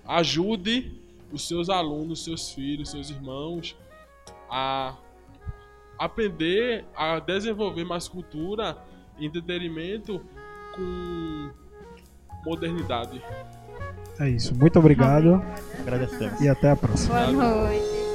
ajude 0.06 0.98
os 1.30 1.46
seus 1.46 1.68
alunos, 1.68 2.24
seus 2.24 2.50
filhos, 2.50 2.90
seus 2.90 3.10
irmãos 3.10 3.76
a 4.50 4.96
aprender 5.98 6.84
a 6.94 7.18
desenvolver 7.18 7.84
mais 7.84 8.08
cultura 8.08 8.76
e 9.18 9.26
entretenimento 9.26 10.20
com 10.74 11.50
modernidade. 12.44 13.22
É 14.18 14.28
isso. 14.28 14.54
Muito 14.54 14.78
obrigado. 14.78 15.42
Agradecemos. 15.80 16.40
E 16.40 16.48
até 16.48 16.70
a 16.70 16.76
próxima. 16.76 17.26
Boa 17.26 17.32
noite. 17.32 18.05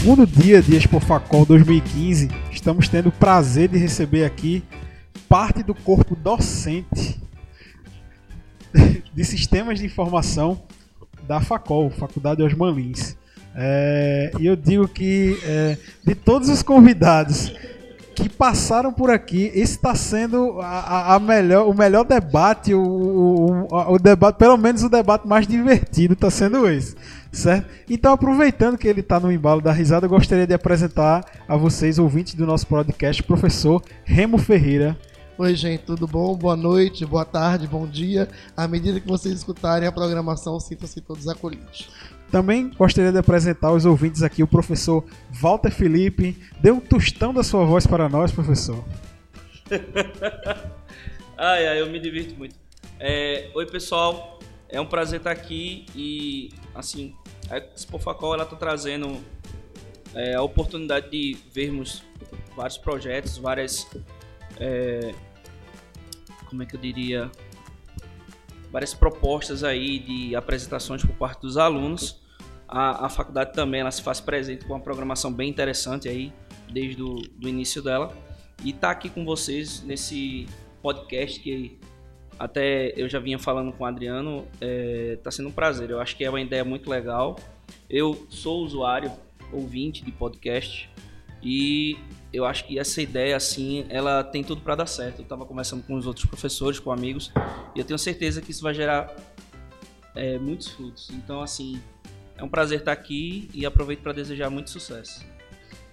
Segundo 0.00 0.26
dia 0.26 0.62
de 0.62 0.74
Expo 0.74 0.98
Facol 0.98 1.44
2015, 1.44 2.30
estamos 2.50 2.88
tendo 2.88 3.10
o 3.10 3.12
prazer 3.12 3.68
de 3.68 3.76
receber 3.76 4.24
aqui 4.24 4.64
parte 5.28 5.62
do 5.62 5.74
corpo 5.74 6.16
docente 6.16 7.20
de 9.12 9.24
Sistemas 9.26 9.78
de 9.78 9.84
Informação 9.84 10.62
da 11.28 11.42
Facol, 11.42 11.90
Faculdade 11.90 12.42
Osman 12.42 12.72
Lins. 12.72 13.14
É, 13.54 14.32
e 14.40 14.46
eu 14.46 14.56
digo 14.56 14.88
que 14.88 15.38
é, 15.44 15.76
de 16.02 16.14
todos 16.14 16.48
os 16.48 16.62
convidados 16.62 17.52
que 18.14 18.26
passaram 18.26 18.94
por 18.94 19.10
aqui, 19.10 19.50
esse 19.54 19.74
está 19.74 19.94
sendo 19.94 20.62
a, 20.62 21.14
a, 21.14 21.20
melhor, 21.20 21.68
o 21.68 21.74
melhor 21.74 22.04
debate, 22.04 22.72
o, 22.72 22.80
o, 22.80 23.66
o, 23.70 23.98
debate, 23.98 24.38
pelo 24.38 24.56
menos 24.56 24.82
o 24.82 24.88
debate 24.88 25.28
mais 25.28 25.46
divertido 25.46 26.14
está 26.14 26.30
sendo 26.30 26.66
esse 26.66 26.96
certo? 27.32 27.68
Então, 27.88 28.12
aproveitando 28.12 28.76
que 28.78 28.88
ele 28.88 29.00
está 29.00 29.20
no 29.20 29.30
embalo 29.30 29.60
da 29.60 29.72
risada, 29.72 30.06
eu 30.06 30.10
gostaria 30.10 30.46
de 30.46 30.54
apresentar 30.54 31.24
a 31.48 31.56
vocês, 31.56 31.98
ouvintes 31.98 32.34
do 32.34 32.46
nosso 32.46 32.66
podcast, 32.66 33.22
o 33.22 33.24
professor 33.24 33.82
Remo 34.04 34.38
Ferreira. 34.38 34.98
Oi, 35.38 35.54
gente, 35.54 35.84
tudo 35.84 36.06
bom? 36.06 36.36
Boa 36.36 36.54
noite, 36.54 37.06
boa 37.06 37.24
tarde, 37.24 37.66
bom 37.66 37.86
dia. 37.86 38.28
À 38.54 38.68
medida 38.68 39.00
que 39.00 39.08
vocês 39.08 39.34
escutarem 39.34 39.88
a 39.88 39.92
programação, 39.92 40.60
sintam-se 40.60 41.00
todos 41.00 41.26
acolhidos. 41.28 41.88
Também 42.30 42.70
gostaria 42.76 43.10
de 43.10 43.18
apresentar 43.18 43.72
os 43.72 43.86
ouvintes 43.86 44.22
aqui 44.22 44.42
o 44.42 44.46
professor 44.46 45.02
Walter 45.30 45.70
Felipe. 45.70 46.36
Dê 46.60 46.70
um 46.70 46.78
tostão 46.78 47.32
da 47.32 47.42
sua 47.42 47.64
voz 47.64 47.86
para 47.86 48.06
nós, 48.06 48.30
professor. 48.30 48.84
ai, 51.38 51.68
ai, 51.68 51.80
eu 51.80 51.90
me 51.90 51.98
divirto 51.98 52.36
muito. 52.36 52.54
É, 52.98 53.50
oi, 53.54 53.64
pessoal. 53.64 54.38
É 54.72 54.80
um 54.80 54.86
prazer 54.86 55.18
estar 55.18 55.32
aqui 55.32 55.86
e, 55.94 56.50
assim, 56.74 57.14
a 57.50 57.58
Expo 57.58 57.98
Facol 57.98 58.34
ela 58.34 58.44
está 58.44 58.56
trazendo 58.56 59.20
é, 60.14 60.34
a 60.34 60.42
oportunidade 60.42 61.10
de 61.10 61.36
vermos 61.52 62.02
vários 62.54 62.78
projetos, 62.78 63.36
várias, 63.38 63.86
é, 64.58 65.12
como 66.48 66.62
é 66.62 66.66
que 66.66 66.76
eu 66.76 66.80
diria, 66.80 67.30
várias 68.70 68.94
propostas 68.94 69.64
aí 69.64 69.98
de 69.98 70.36
apresentações 70.36 71.04
por 71.04 71.14
parte 71.16 71.40
dos 71.40 71.56
alunos. 71.56 72.20
A, 72.68 73.06
a 73.06 73.08
faculdade 73.08 73.52
também 73.52 73.80
ela 73.80 73.90
se 73.90 74.02
faz 74.02 74.20
presente 74.20 74.64
com 74.64 74.74
uma 74.74 74.80
programação 74.80 75.32
bem 75.32 75.50
interessante 75.50 76.08
aí 76.08 76.32
desde 76.72 77.02
o 77.02 77.16
do 77.16 77.48
início 77.48 77.82
dela 77.82 78.16
e 78.64 78.72
tá 78.72 78.90
aqui 78.90 79.08
com 79.08 79.24
vocês 79.24 79.82
nesse 79.82 80.46
podcast 80.82 81.40
que 81.40 81.78
até 82.40 82.94
eu 82.96 83.06
já 83.06 83.18
vinha 83.18 83.38
falando 83.38 83.70
com 83.70 83.84
o 83.84 83.86
Adriano, 83.86 84.46
é, 84.62 85.18
tá 85.22 85.30
sendo 85.30 85.50
um 85.50 85.52
prazer. 85.52 85.90
Eu 85.90 86.00
acho 86.00 86.16
que 86.16 86.24
é 86.24 86.30
uma 86.30 86.40
ideia 86.40 86.64
muito 86.64 86.88
legal. 86.88 87.38
Eu 87.88 88.26
sou 88.30 88.64
usuário, 88.64 89.12
ouvinte 89.52 90.02
de 90.02 90.10
podcast 90.10 90.88
e 91.42 91.98
eu 92.32 92.46
acho 92.46 92.66
que 92.66 92.78
essa 92.78 93.02
ideia, 93.02 93.36
assim, 93.36 93.84
ela 93.90 94.24
tem 94.24 94.42
tudo 94.42 94.62
para 94.62 94.74
dar 94.74 94.86
certo. 94.86 95.18
Eu 95.18 95.24
estava 95.24 95.44
conversando 95.44 95.82
com 95.82 95.94
os 95.94 96.06
outros 96.06 96.24
professores, 96.24 96.78
com 96.78 96.90
amigos, 96.90 97.30
e 97.74 97.78
eu 97.78 97.84
tenho 97.84 97.98
certeza 97.98 98.40
que 98.40 98.52
isso 98.52 98.62
vai 98.62 98.72
gerar 98.72 99.14
é, 100.14 100.38
muitos 100.38 100.68
frutos. 100.68 101.10
Então, 101.10 101.42
assim, 101.42 101.78
é 102.38 102.42
um 102.42 102.48
prazer 102.48 102.78
estar 102.78 102.92
aqui 102.92 103.50
e 103.52 103.66
aproveito 103.66 104.00
para 104.00 104.14
desejar 104.14 104.48
muito 104.48 104.70
sucesso. 104.70 105.22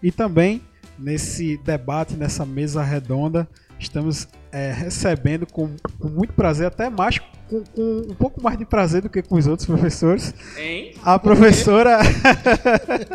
E 0.02 0.14
também, 0.14 0.62
nesse 0.98 1.58
debate, 1.58 2.16
nessa 2.16 2.46
mesa 2.46 2.82
redonda, 2.82 3.46
estamos 3.78 4.30
é, 4.58 4.72
recebendo 4.72 5.46
com, 5.46 5.70
com, 6.00 6.10
muito 6.10 6.34
prazer, 6.34 6.66
até 6.68 6.90
mais 6.90 7.20
com, 7.20 7.64
com, 7.64 8.02
um 8.10 8.16
pouco 8.16 8.42
mais 8.42 8.58
de 8.58 8.66
prazer 8.66 9.04
do 9.04 9.10
que 9.10 9.22
com 9.22 9.36
os 9.36 9.46
outros 9.46 9.68
professores. 9.68 10.34
Hein? 10.58 10.96
A 11.04 11.20
professora. 11.20 12.00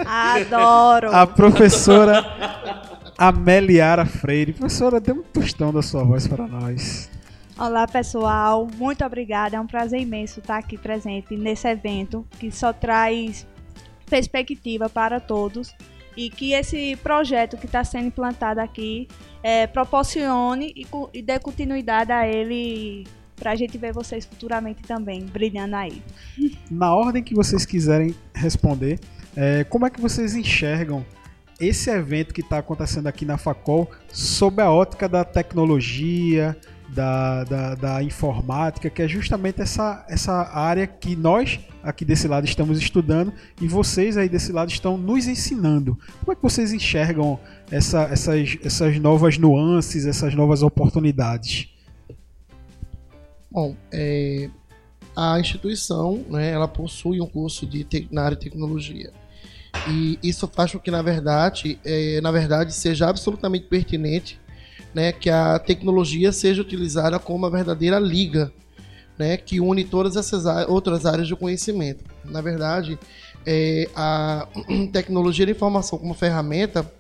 Adoro! 0.07 1.13
A 1.13 1.27
professora 1.27 2.25
Ameliara 3.19 4.07
Freire. 4.07 4.53
Professora, 4.53 5.01
dê 5.01 5.13
um 5.13 5.23
tostão 5.23 5.73
da 5.73 5.83
sua 5.83 6.05
voz 6.05 6.29
para 6.29 6.47
nós. 6.47 7.11
Olá 7.59 7.87
pessoal, 7.87 8.69
muito 8.77 9.05
obrigada. 9.05 9.57
É 9.57 9.61
um 9.61 9.67
prazer 9.67 10.01
imenso 10.01 10.39
estar 10.39 10.59
aqui 10.59 10.79
presente 10.79 11.37
nesse 11.37 11.67
evento 11.69 12.25
que 12.39 12.51
só 12.53 12.73
traz 12.73 13.47
perspectiva 14.09 14.89
para 14.89 15.19
todos 15.19 15.75
e 16.17 16.31
que 16.31 16.53
esse 16.53 16.97
projeto 16.97 17.57
que 17.57 17.67
está 17.67 17.85
sendo 17.85 18.07
implantado 18.07 18.61
aqui 18.61 19.09
é, 19.43 19.67
proporcione 19.67 20.73
e, 20.77 20.87
e 21.13 21.23
dê 21.23 21.39
continuidade 21.39 22.13
a 22.13 22.27
ele 22.27 23.07
para 23.37 23.53
a 23.53 23.57
gente 23.57 23.77
ver 23.77 23.93
vocês 23.93 24.25
futuramente 24.25 24.83
também 24.83 25.27
brilhando 25.27 25.75
aí. 25.75 26.03
Na 26.71 26.95
ordem 26.95 27.23
que 27.23 27.35
vocês 27.35 27.67
quiserem 27.67 28.15
responder, 28.35 29.01
é, 29.37 29.65
como 29.65 29.87
é 29.87 29.91
que 29.91 30.01
vocês 30.01 30.35
enxergam 30.37 31.05
esse 31.61 31.91
evento 31.91 32.35
que 32.35 32.41
está 32.41 32.59
acontecendo 32.59 33.07
aqui 33.07 33.25
na 33.25 33.39
Facol 33.39 33.91
sob 34.13 34.61
a 34.61 34.71
ótica 34.71 35.09
da 35.09 35.25
tecnologia, 35.25 36.57
da, 36.93 37.45
da, 37.45 37.75
da, 37.75 38.03
informática, 38.03 38.91
que 38.91 39.03
é 39.03 39.09
justamente 39.09 39.61
essa, 39.61 40.05
essa 40.09 40.33
área 40.53 40.87
que 40.87 41.17
nós 41.17 41.59
aqui 41.83 42.05
desse 42.05 42.29
lado 42.29 42.45
estamos 42.45 42.79
estudando 42.79 43.33
e 43.61 43.67
vocês 43.67 44.17
aí 44.17 44.29
desse 44.29 44.53
lado 44.53 44.71
estão 44.71 44.97
nos 44.97 45.27
ensinando. 45.27 45.99
Como 46.21 46.33
é 46.33 46.35
que 46.37 46.43
vocês 46.43 46.73
enxergam 46.73 47.41
essa, 47.71 48.03
essas, 48.03 48.59
essas 48.63 48.99
novas 48.99 49.39
nuances, 49.39 50.07
essas 50.07 50.35
novas 50.35 50.63
oportunidades? 50.63 51.69
Bom, 53.51 53.75
é, 53.91 54.51
a 55.17 55.41
instituição 55.41 56.25
né, 56.29 56.51
ela 56.51 56.69
possui 56.69 57.21
um 57.21 57.27
curso 57.27 57.67
de 57.67 57.85
te, 57.85 58.09
na 58.11 58.23
área 58.23 58.37
de 58.37 58.45
tecnologia. 58.45 59.13
E 59.89 60.19
isso 60.23 60.47
faz 60.47 60.73
com 60.73 60.79
que, 60.79 60.91
na 60.91 61.01
verdade, 61.01 61.79
é, 61.85 62.21
na 62.21 62.31
verdade, 62.31 62.75
seja 62.75 63.09
absolutamente 63.09 63.67
pertinente 63.67 64.39
né, 64.95 65.13
que 65.13 65.31
a 65.31 65.59
tecnologia 65.59 66.33
seja 66.33 66.63
utilizada 66.63 67.19
como 67.19 67.39
uma 67.39 67.51
verdadeira 67.51 67.99
liga 67.99 68.53
né, 69.19 69.37
que 69.37 69.61
une 69.61 69.85
todas 69.85 70.17
essas 70.17 70.45
outras 70.69 71.07
áreas 71.07 71.29
do 71.29 71.37
conhecimento. 71.37 72.05
Na 72.25 72.41
verdade, 72.41 72.99
é, 73.47 73.89
a 73.95 74.49
tecnologia 74.93 75.47
de 75.47 75.53
informação 75.53 75.99
como 75.99 76.15
ferramenta, 76.15 76.91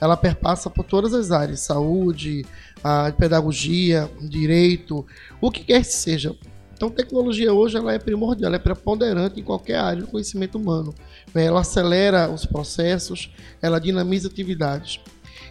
ela 0.00 0.16
perpassa 0.16 0.70
por 0.70 0.84
todas 0.84 1.12
as 1.12 1.30
áreas, 1.30 1.60
saúde, 1.60 2.44
a 2.82 3.12
pedagogia, 3.12 4.10
direito, 4.20 5.06
o 5.40 5.50
que 5.50 5.62
quer 5.62 5.82
que 5.82 5.92
seja. 5.92 6.34
Então, 6.74 6.88
tecnologia 6.88 7.52
hoje 7.52 7.76
ela 7.76 7.92
é 7.92 7.98
primordial, 7.98 8.48
ela 8.48 8.56
é 8.56 8.58
preponderante 8.58 9.38
em 9.38 9.42
qualquer 9.44 9.76
área 9.76 10.02
do 10.02 10.08
conhecimento 10.08 10.56
humano. 10.56 10.94
Ela 11.34 11.60
acelera 11.60 12.30
os 12.30 12.46
processos, 12.46 13.30
ela 13.60 13.78
dinamiza 13.78 14.28
atividades. 14.28 14.98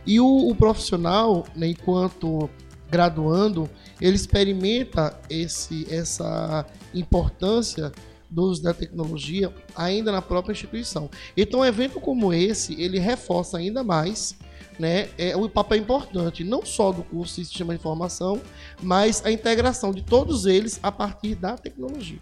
E 0.10 0.20
o, 0.20 0.50
o 0.50 0.56
profissional, 0.56 1.46
né, 1.56 1.68
enquanto 1.68 2.50
graduando, 2.90 3.70
ele 4.02 4.16
experimenta 4.16 5.16
esse, 5.30 5.86
essa 5.94 6.66
importância 6.96 7.92
do 8.28 8.42
uso 8.42 8.64
da 8.64 8.74
tecnologia 8.74 9.54
ainda 9.76 10.12
na 10.12 10.20
própria 10.20 10.52
instituição. 10.52 11.12
Então, 11.38 11.60
um 11.60 11.66
evento 11.66 12.02
como 12.02 12.34
esse, 12.34 12.74
ele 12.82 12.98
reforça 12.98 13.60
ainda 13.60 13.84
mais 13.84 14.36
né, 14.80 15.10
é, 15.16 15.38
o 15.38 15.48
papel 15.48 15.78
importante, 15.78 16.44
não 16.44 16.66
só 16.66 16.92
do 16.92 17.04
curso 17.04 17.40
de 17.40 17.46
Sistema 17.46 17.76
de 17.76 17.80
Informação, 17.80 18.42
mas 18.82 19.24
a 19.24 19.32
integração 19.32 19.92
de 19.92 20.02
todos 20.02 20.48
eles 20.48 20.80
a 20.82 20.92
partir 20.92 21.36
da 21.36 21.56
tecnologia. 21.56 22.20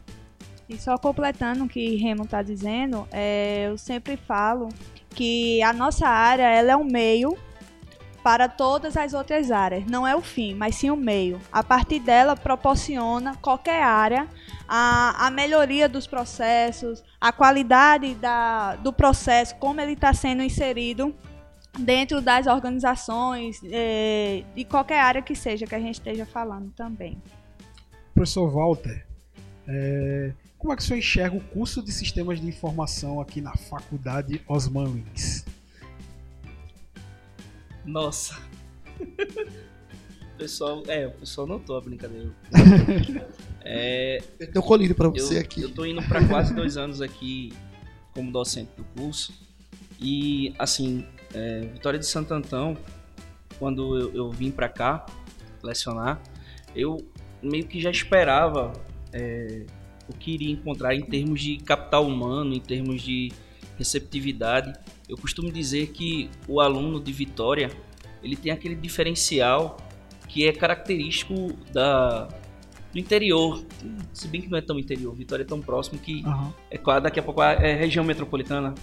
E 0.67 0.77
só 0.77 0.97
completando 0.97 1.63
o 1.63 1.69
que 1.69 1.95
Remo 1.95 2.25
está 2.25 2.41
dizendo, 2.41 3.07
é, 3.13 3.69
eu 3.69 3.77
sempre 3.77 4.17
falo 4.17 4.67
que 5.11 5.61
a 5.63 5.71
nossa 5.71 6.05
área 6.05 6.43
ela 6.43 6.73
é 6.73 6.75
um 6.75 6.83
meio 6.83 7.37
para 8.27 8.49
todas 8.49 8.97
as 8.97 9.13
outras 9.13 9.51
áreas. 9.51 9.85
Não 9.85 10.05
é 10.05 10.13
o 10.13 10.21
fim, 10.21 10.53
mas 10.53 10.75
sim 10.75 10.89
o 10.89 10.97
meio. 10.97 11.39
A 11.49 11.63
partir 11.63 11.97
dela, 11.97 12.35
proporciona 12.35 13.37
qualquer 13.37 13.81
área 13.81 14.27
a, 14.67 15.27
a 15.27 15.31
melhoria 15.31 15.87
dos 15.87 16.05
processos, 16.05 17.01
a 17.21 17.31
qualidade 17.31 18.15
da, 18.15 18.75
do 18.75 18.91
processo, 18.91 19.55
como 19.55 19.79
ele 19.79 19.93
está 19.93 20.13
sendo 20.13 20.43
inserido 20.43 21.15
dentro 21.79 22.19
das 22.19 22.47
organizações, 22.47 23.61
é, 23.63 24.43
de 24.53 24.65
qualquer 24.65 24.99
área 24.99 25.21
que 25.21 25.33
seja 25.33 25.65
que 25.65 25.75
a 25.75 25.79
gente 25.79 25.95
esteja 25.95 26.25
falando 26.25 26.69
também. 26.75 27.17
Professor 28.13 28.49
Walter, 28.49 29.05
é, 29.65 30.33
como 30.57 30.73
é 30.73 30.75
que 30.75 30.81
o 30.81 30.85
senhor 30.85 30.99
enxerga 30.99 31.37
o 31.37 31.41
curso 31.41 31.81
de 31.81 31.93
sistemas 31.93 32.41
de 32.41 32.47
informação 32.47 33.21
aqui 33.21 33.39
na 33.39 33.55
Faculdade 33.55 34.41
Osman 34.49 34.87
Lins? 34.87 35.45
Nossa. 37.87 38.37
pessoal, 40.37 40.83
é, 40.87 41.07
o 41.07 41.11
pessoal 41.11 41.47
notou 41.47 41.77
a 41.77 41.81
brincadeira. 41.81 42.29
é, 43.63 44.21
eu 44.39 44.51
tenho 44.51 44.63
colírio 44.63 44.95
para 44.95 45.09
você 45.09 45.37
eu, 45.37 45.41
aqui. 45.41 45.61
Eu 45.61 45.73
tô 45.73 45.85
indo 45.85 46.03
para 46.03 46.23
quase 46.27 46.53
dois 46.53 46.77
anos 46.77 47.01
aqui 47.01 47.53
como 48.13 48.31
docente 48.31 48.71
do 48.75 48.83
curso. 48.83 49.33
E, 49.99 50.53
assim, 50.59 51.05
é, 51.33 51.61
Vitória 51.61 51.97
de 51.97 52.05
Santo 52.05 52.33
Antão, 52.33 52.77
quando 53.57 53.97
eu, 53.97 54.13
eu 54.13 54.31
vim 54.31 54.51
para 54.51 54.69
cá 54.69 55.05
lecionar, 55.63 56.21
eu 56.75 56.97
meio 57.41 57.65
que 57.65 57.81
já 57.81 57.89
esperava 57.89 58.73
é, 59.11 59.65
o 60.07 60.13
que 60.13 60.31
iria 60.31 60.51
encontrar 60.51 60.93
em 60.93 61.01
termos 61.01 61.41
de 61.41 61.57
capital 61.57 62.05
humano, 62.05 62.53
em 62.53 62.59
termos 62.59 63.01
de 63.01 63.31
receptividade. 63.77 64.73
Eu 65.07 65.17
costumo 65.17 65.51
dizer 65.51 65.87
que 65.87 66.29
o 66.47 66.59
aluno 66.59 66.99
de 66.99 67.11
Vitória 67.11 67.71
ele 68.21 68.35
tem 68.35 68.51
aquele 68.51 68.75
diferencial 68.75 69.77
que 70.27 70.45
é 70.45 70.51
característico 70.51 71.53
da, 71.71 72.27
do 72.91 72.99
interior. 72.99 73.63
Se 74.11 74.27
bem 74.27 74.41
que 74.41 74.49
não 74.49 74.57
é 74.57 74.61
tão 74.61 74.77
interior, 74.77 75.15
Vitória 75.15 75.43
é 75.43 75.45
tão 75.45 75.61
próximo 75.61 75.99
que 75.99 76.23
uhum. 76.25 76.53
é 76.69 76.77
claro, 76.77 77.03
daqui 77.03 77.19
a 77.19 77.23
pouco 77.23 77.41
é 77.41 77.73
região 77.75 78.03
metropolitana. 78.03 78.73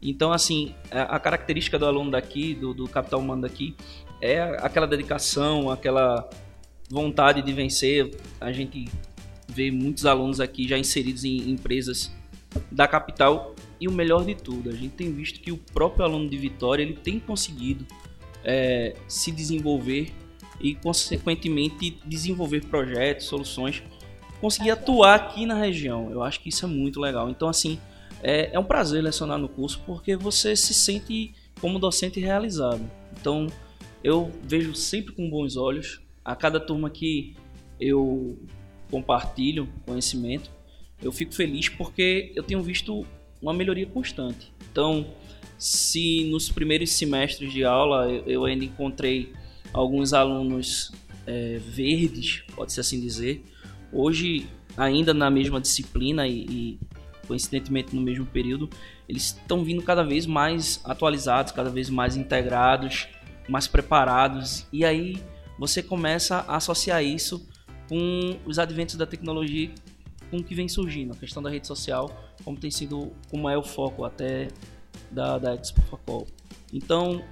Então, 0.00 0.32
assim, 0.32 0.74
a, 0.90 1.16
a, 1.16 1.20
característica 1.20 1.78
do 1.78 1.86
aluno 1.86 2.10
daqui, 2.10 2.54
do, 2.54 2.74
do 2.74 2.88
capital 2.88 3.20
humano 3.20 3.42
daqui, 3.42 3.74
é 4.20 4.40
aquela 4.60 4.86
dedicação, 4.86 5.70
aquela 5.70 6.28
vontade 6.90 7.42
de 7.42 7.52
vencer. 7.52 8.14
A 8.40 8.52
gente 8.52 8.88
vê 9.48 9.70
muitos 9.70 10.04
alunos 10.04 10.40
aqui 10.40 10.68
já 10.68 10.76
inseridos 10.76 11.24
em 11.24 11.50
empresas 11.50 12.12
da 12.70 12.86
capital 12.86 13.55
e 13.80 13.88
o 13.88 13.92
melhor 13.92 14.24
de 14.24 14.34
tudo, 14.34 14.70
a 14.70 14.72
gente 14.72 14.94
tem 14.94 15.12
visto 15.12 15.40
que 15.40 15.52
o 15.52 15.56
próprio 15.56 16.04
aluno 16.04 16.28
de 16.28 16.36
Vitória 16.36 16.82
ele 16.82 16.94
tem 16.94 17.20
conseguido 17.20 17.86
é, 18.44 18.94
se 19.06 19.30
desenvolver 19.30 20.12
e, 20.60 20.74
consequentemente, 20.74 21.98
desenvolver 22.06 22.64
projetos, 22.64 23.26
soluções, 23.26 23.82
conseguir 24.40 24.70
atuar 24.70 25.14
aqui 25.14 25.44
na 25.44 25.54
região. 25.54 26.10
Eu 26.10 26.22
acho 26.22 26.40
que 26.40 26.48
isso 26.48 26.64
é 26.64 26.68
muito 26.68 27.00
legal. 27.00 27.28
Então, 27.28 27.48
assim, 27.48 27.78
é, 28.22 28.54
é 28.54 28.58
um 28.58 28.64
prazer 28.64 29.02
lecionar 29.02 29.38
no 29.38 29.48
curso 29.48 29.82
porque 29.84 30.16
você 30.16 30.56
se 30.56 30.72
sente 30.72 31.34
como 31.60 31.78
docente 31.78 32.20
realizado. 32.20 32.82
Então, 33.18 33.46
eu 34.02 34.30
vejo 34.42 34.74
sempre 34.74 35.12
com 35.12 35.28
bons 35.28 35.56
olhos 35.56 36.00
a 36.24 36.34
cada 36.34 36.58
turma 36.58 36.88
que 36.88 37.34
eu 37.78 38.38
compartilho 38.90 39.68
conhecimento, 39.84 40.50
eu 41.02 41.12
fico 41.12 41.34
feliz 41.34 41.68
porque 41.68 42.32
eu 42.34 42.42
tenho 42.42 42.62
visto 42.62 43.06
uma 43.46 43.54
melhoria 43.54 43.86
constante. 43.86 44.52
Então, 44.70 45.06
se 45.56 46.24
nos 46.24 46.50
primeiros 46.50 46.90
semestres 46.90 47.52
de 47.52 47.64
aula 47.64 48.10
eu 48.26 48.44
ainda 48.44 48.64
encontrei 48.64 49.32
alguns 49.72 50.12
alunos 50.12 50.92
é, 51.26 51.58
verdes, 51.58 52.42
pode-se 52.54 52.80
assim 52.80 53.00
dizer, 53.00 53.44
hoje, 53.92 54.48
ainda 54.76 55.14
na 55.14 55.30
mesma 55.30 55.60
disciplina 55.60 56.26
e, 56.26 56.44
e 56.44 56.80
coincidentemente 57.26 57.94
no 57.94 58.02
mesmo 58.02 58.26
período, 58.26 58.68
eles 59.08 59.26
estão 59.26 59.62
vindo 59.64 59.82
cada 59.82 60.02
vez 60.02 60.26
mais 60.26 60.80
atualizados, 60.84 61.52
cada 61.52 61.70
vez 61.70 61.88
mais 61.88 62.16
integrados, 62.16 63.06
mais 63.48 63.68
preparados, 63.68 64.66
e 64.72 64.84
aí 64.84 65.22
você 65.58 65.82
começa 65.82 66.38
a 66.48 66.56
associar 66.56 67.02
isso 67.04 67.48
com 67.88 68.36
os 68.44 68.58
adventos 68.58 68.96
da 68.96 69.06
tecnologia 69.06 69.70
com 70.30 70.38
o 70.38 70.44
que 70.44 70.54
vem 70.54 70.68
surgindo, 70.68 71.12
a 71.12 71.16
questão 71.16 71.42
da 71.42 71.50
rede 71.50 71.66
social, 71.66 72.10
como 72.44 72.56
tem 72.56 72.70
sido, 72.70 73.12
como 73.30 73.48
é 73.48 73.56
o 73.56 73.62
foco 73.62 74.04
até 74.04 74.48
da, 75.10 75.38
da 75.38 75.54
Expo 75.54 75.82
Facol. 75.82 76.26
Então, 76.72 77.22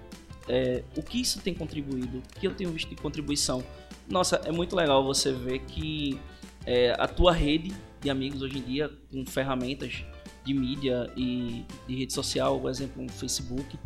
é, 0.49 0.85
o 0.97 1.03
que 1.03 1.21
isso 1.21 1.41
tem 1.41 1.55
contribuído, 1.55 2.19
o 2.19 2.41
que 2.41 2.47
eu 2.47 2.55
tenho 2.55 2.71
visto 2.71 2.89
de 2.89 2.97
contribuição? 2.97 3.65
Nossa, 4.09 4.37
é 4.45 4.53
muito 4.53 4.77
legal 4.77 5.05
você 5.05 5.33
ver 5.33 5.61
que 5.61 6.19
é, 6.67 6.95
a 6.99 7.09
tua 7.09 7.33
rede 7.33 7.73
de 8.01 8.11
amigos 8.11 8.43
hoje 8.43 8.59
em 8.59 8.63
dia, 8.63 8.91
com 9.11 9.25
ferramentas 9.25 10.05
de 10.45 10.53
mídia 10.53 11.11
e 11.17 11.65
de 11.89 11.97
rede 11.97 12.13
social, 12.13 12.61
por 12.61 12.71
exemplo, 12.71 13.05
o 13.05 13.09
Facebook, 13.09 13.79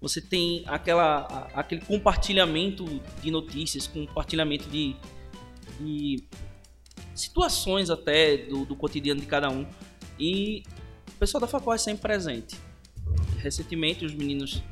você 0.00 0.20
tem 0.20 0.64
aquela, 0.66 1.48
aquele 1.54 1.80
compartilhamento 1.80 2.84
de 3.22 3.30
notícias, 3.30 3.86
compartilhamento 3.86 4.68
de, 4.68 4.96
de 5.80 6.24
situações 7.14 7.90
até 7.90 8.36
do, 8.36 8.64
do 8.64 8.76
cotidiano 8.76 9.20
de 9.20 9.26
cada 9.26 9.50
um. 9.50 9.66
E 10.18 10.62
o 11.08 11.18
pessoal 11.18 11.40
da 11.40 11.46
Facol 11.46 11.74
é 11.74 11.78
sempre 11.78 12.02
presente. 12.02 12.56
Recentemente 13.38 14.04
os 14.04 14.14
meninos, 14.14 14.62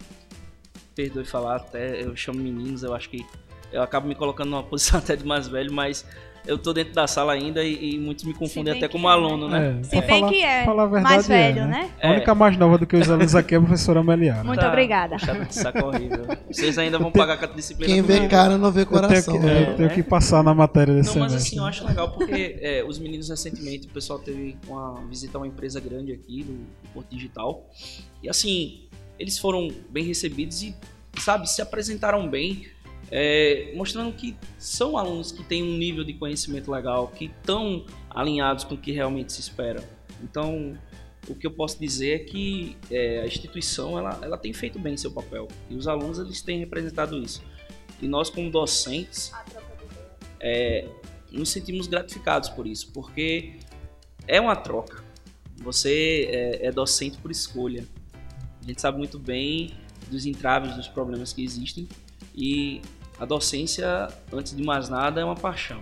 perdoe 0.94 1.24
falar 1.24 1.56
até, 1.56 2.02
eu 2.02 2.14
chamo 2.16 2.40
meninos, 2.40 2.82
eu 2.82 2.94
acho 2.94 3.08
que 3.08 3.24
eu 3.72 3.82
acabo 3.82 4.06
me 4.06 4.14
colocando 4.14 4.50
numa 4.50 4.62
posição 4.64 4.98
até 4.98 5.16
de 5.16 5.24
mais 5.24 5.48
velho, 5.48 5.72
mas 5.72 6.06
eu 6.46 6.56
tô 6.58 6.72
dentro 6.72 6.92
da 6.94 7.06
sala 7.06 7.32
ainda 7.32 7.62
e, 7.62 7.94
e 7.94 7.98
muitos 7.98 8.24
me 8.24 8.32
confundem 8.34 8.74
até 8.76 8.88
como 8.88 9.08
é, 9.08 9.12
aluno, 9.12 9.48
né? 9.48 9.78
É, 9.80 9.82
Se 9.84 10.00
bem 10.00 10.20
falar- 10.20 10.28
que 10.32 10.42
é 10.42 10.64
falar 10.64 10.82
a 10.82 10.86
verdade, 10.86 11.14
mais 11.14 11.28
velho, 11.28 11.60
é, 11.60 11.66
né? 11.66 11.90
A 12.02 12.10
única 12.12 12.34
mais 12.34 12.56
nova 12.56 12.78
do 12.78 12.86
que 12.86 12.96
os 12.96 13.08
alunos 13.10 13.34
aqui 13.34 13.54
é 13.54 13.58
a 13.58 13.60
professora 13.60 14.02
Meliara. 14.02 14.44
Muito 14.44 14.64
obrigada. 14.64 15.16
Puxada 15.16 15.44
de 15.44 15.54
saco 15.54 15.86
horrível. 15.86 16.26
Vocês 16.50 16.78
ainda 16.78 16.98
vão 16.98 17.10
pagar 17.12 17.36
com 17.38 17.44
a 17.44 17.48
disciplina 17.48 17.92
Quem 17.92 18.02
vê 18.02 18.26
cara 18.28 18.56
não 18.58 18.70
vê 18.72 18.82
Eu 18.82 18.86
tenho, 18.86 19.00
coração. 19.02 19.34
que, 19.38 19.46
né? 19.46 19.70
eu 19.70 19.76
tenho 19.76 19.90
que 19.90 20.02
passar 20.02 20.42
na 20.42 20.54
matéria 20.54 20.94
desse 20.94 21.10
Não, 21.14 21.20
mas 21.22 21.32
semestre. 21.32 21.48
assim, 21.50 21.58
eu 21.58 21.66
acho 21.68 21.86
legal 21.86 22.10
porque 22.12 22.58
é, 22.60 22.84
os 22.86 22.98
meninos 22.98 23.28
recentemente, 23.28 23.86
o 23.86 23.90
pessoal 23.90 24.18
teve 24.18 24.56
uma 24.66 25.00
visita 25.08 25.36
a 25.36 25.40
uma 25.40 25.46
empresa 25.46 25.78
grande 25.80 26.12
aqui 26.12 26.42
do, 26.42 26.52
do 26.54 26.88
Porto 26.94 27.08
Digital. 27.10 27.68
E 28.22 28.28
assim, 28.28 28.82
eles 29.18 29.38
foram 29.38 29.68
bem 29.90 30.04
recebidos 30.04 30.62
e, 30.62 30.74
sabe, 31.18 31.48
se 31.50 31.60
apresentaram 31.60 32.28
bem, 32.28 32.66
é, 33.10 33.72
mostrando 33.74 34.12
que 34.12 34.36
são 34.58 34.96
alunos 34.96 35.32
que 35.32 35.42
têm 35.42 35.62
um 35.62 35.76
nível 35.76 36.04
de 36.04 36.14
conhecimento 36.14 36.70
legal, 36.70 37.08
que 37.08 37.26
estão 37.26 37.84
alinhados 38.08 38.64
com 38.64 38.74
o 38.74 38.78
que 38.78 38.92
realmente 38.92 39.32
se 39.32 39.40
espera. 39.40 39.82
Então, 40.22 40.78
o 41.28 41.34
que 41.34 41.46
eu 41.46 41.50
posso 41.50 41.78
dizer 41.78 42.14
é 42.14 42.18
que 42.20 42.76
é, 42.90 43.20
a 43.20 43.26
instituição 43.26 43.98
ela, 43.98 44.18
ela 44.22 44.38
tem 44.38 44.52
feito 44.52 44.78
bem 44.78 44.96
seu 44.96 45.10
papel 45.10 45.48
e 45.68 45.74
os 45.74 45.88
alunos 45.88 46.18
eles 46.18 46.40
têm 46.40 46.58
representado 46.60 47.18
isso. 47.18 47.42
E 48.00 48.08
nós 48.08 48.30
como 48.30 48.50
docentes 48.50 49.32
é, 50.40 50.86
nos 51.30 51.50
sentimos 51.50 51.86
gratificados 51.86 52.48
por 52.48 52.66
isso, 52.66 52.90
porque 52.92 53.58
é 54.26 54.40
uma 54.40 54.56
troca. 54.56 55.02
Você 55.58 56.28
é, 56.30 56.66
é 56.66 56.72
docente 56.72 57.18
por 57.18 57.30
escolha. 57.30 57.84
A 58.62 58.66
gente 58.66 58.80
sabe 58.80 58.98
muito 58.98 59.18
bem 59.18 59.74
dos 60.10 60.24
entraves, 60.24 60.74
dos 60.74 60.88
problemas 60.88 61.32
que 61.32 61.44
existem 61.44 61.88
e 62.34 62.80
a 63.20 63.26
docência, 63.26 64.08
antes 64.32 64.56
de 64.56 64.62
mais 64.62 64.88
nada, 64.88 65.20
é 65.20 65.24
uma 65.24 65.36
paixão. 65.36 65.80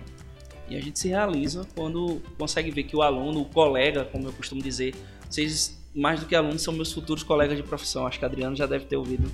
E 0.69 0.75
a 0.75 0.81
gente 0.81 0.99
se 0.99 1.07
realiza 1.07 1.65
quando 1.73 2.21
consegue 2.37 2.69
ver 2.69 2.83
que 2.83 2.95
o 2.95 3.01
aluno, 3.01 3.41
o 3.41 3.45
colega, 3.45 4.05
como 4.05 4.27
eu 4.27 4.33
costumo 4.33 4.61
dizer, 4.61 4.93
vocês, 5.27 5.81
mais 5.95 6.19
do 6.19 6.25
que 6.25 6.35
alunos, 6.35 6.61
são 6.61 6.73
meus 6.73 6.91
futuros 6.91 7.23
colegas 7.23 7.57
de 7.57 7.63
profissão. 7.63 8.05
Acho 8.05 8.19
que 8.19 8.25
Adriano 8.25 8.55
já 8.55 8.65
deve 8.65 8.85
ter 8.85 8.97
ouvido 8.97 9.31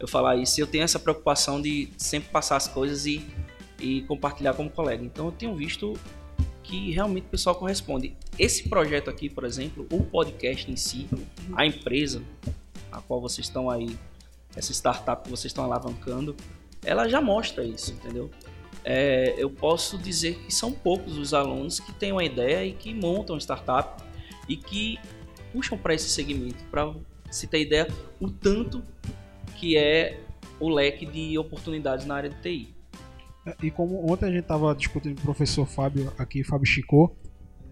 eu 0.00 0.08
falar 0.08 0.36
isso. 0.36 0.60
Eu 0.60 0.66
tenho 0.66 0.82
essa 0.82 0.98
preocupação 0.98 1.60
de 1.60 1.88
sempre 1.96 2.30
passar 2.30 2.56
as 2.56 2.66
coisas 2.66 3.06
e, 3.06 3.24
e 3.78 4.00
compartilhar 4.02 4.54
como 4.54 4.70
colega. 4.70 5.04
Então 5.04 5.26
eu 5.26 5.32
tenho 5.32 5.54
visto 5.54 5.92
que 6.62 6.90
realmente 6.90 7.26
o 7.26 7.30
pessoal 7.30 7.54
corresponde. 7.54 8.16
Esse 8.38 8.68
projeto 8.68 9.10
aqui, 9.10 9.28
por 9.28 9.44
exemplo, 9.44 9.86
o 9.92 10.02
podcast 10.02 10.68
em 10.70 10.76
si, 10.76 11.06
a 11.54 11.66
empresa 11.66 12.22
a 12.90 13.00
qual 13.00 13.20
vocês 13.20 13.46
estão 13.46 13.70
aí, 13.70 13.96
essa 14.54 14.72
startup 14.72 15.24
que 15.24 15.30
vocês 15.30 15.50
estão 15.50 15.64
alavancando, 15.64 16.36
ela 16.84 17.08
já 17.08 17.20
mostra 17.20 17.64
isso, 17.64 17.92
entendeu? 17.92 18.30
É, 18.84 19.34
eu 19.38 19.48
posso 19.48 19.96
dizer 19.96 20.38
que 20.40 20.52
são 20.52 20.72
poucos 20.72 21.16
os 21.16 21.32
alunos 21.32 21.78
que 21.78 21.92
têm 21.92 22.12
uma 22.12 22.24
ideia 22.24 22.64
e 22.64 22.72
que 22.72 22.92
montam 22.92 23.38
startup 23.38 24.02
e 24.48 24.56
que 24.56 24.98
puxam 25.52 25.78
para 25.78 25.94
esse 25.94 26.08
segmento, 26.08 26.64
para 26.64 26.92
se 27.30 27.46
ter 27.46 27.60
ideia 27.60 27.88
o 28.20 28.30
tanto 28.30 28.82
que 29.56 29.76
é 29.76 30.20
o 30.58 30.68
leque 30.68 31.06
de 31.06 31.38
oportunidades 31.38 32.04
na 32.06 32.16
área 32.16 32.30
de 32.30 32.40
TI. 32.40 32.74
E 33.62 33.70
como 33.70 34.10
ontem 34.10 34.26
a 34.26 34.30
gente 34.30 34.42
estava 34.42 34.74
discutindo 34.74 35.16
com 35.16 35.22
o 35.22 35.24
professor 35.24 35.66
Fábio 35.66 36.12
aqui, 36.18 36.44
Fábio 36.44 36.66
Chicô, 36.66 37.14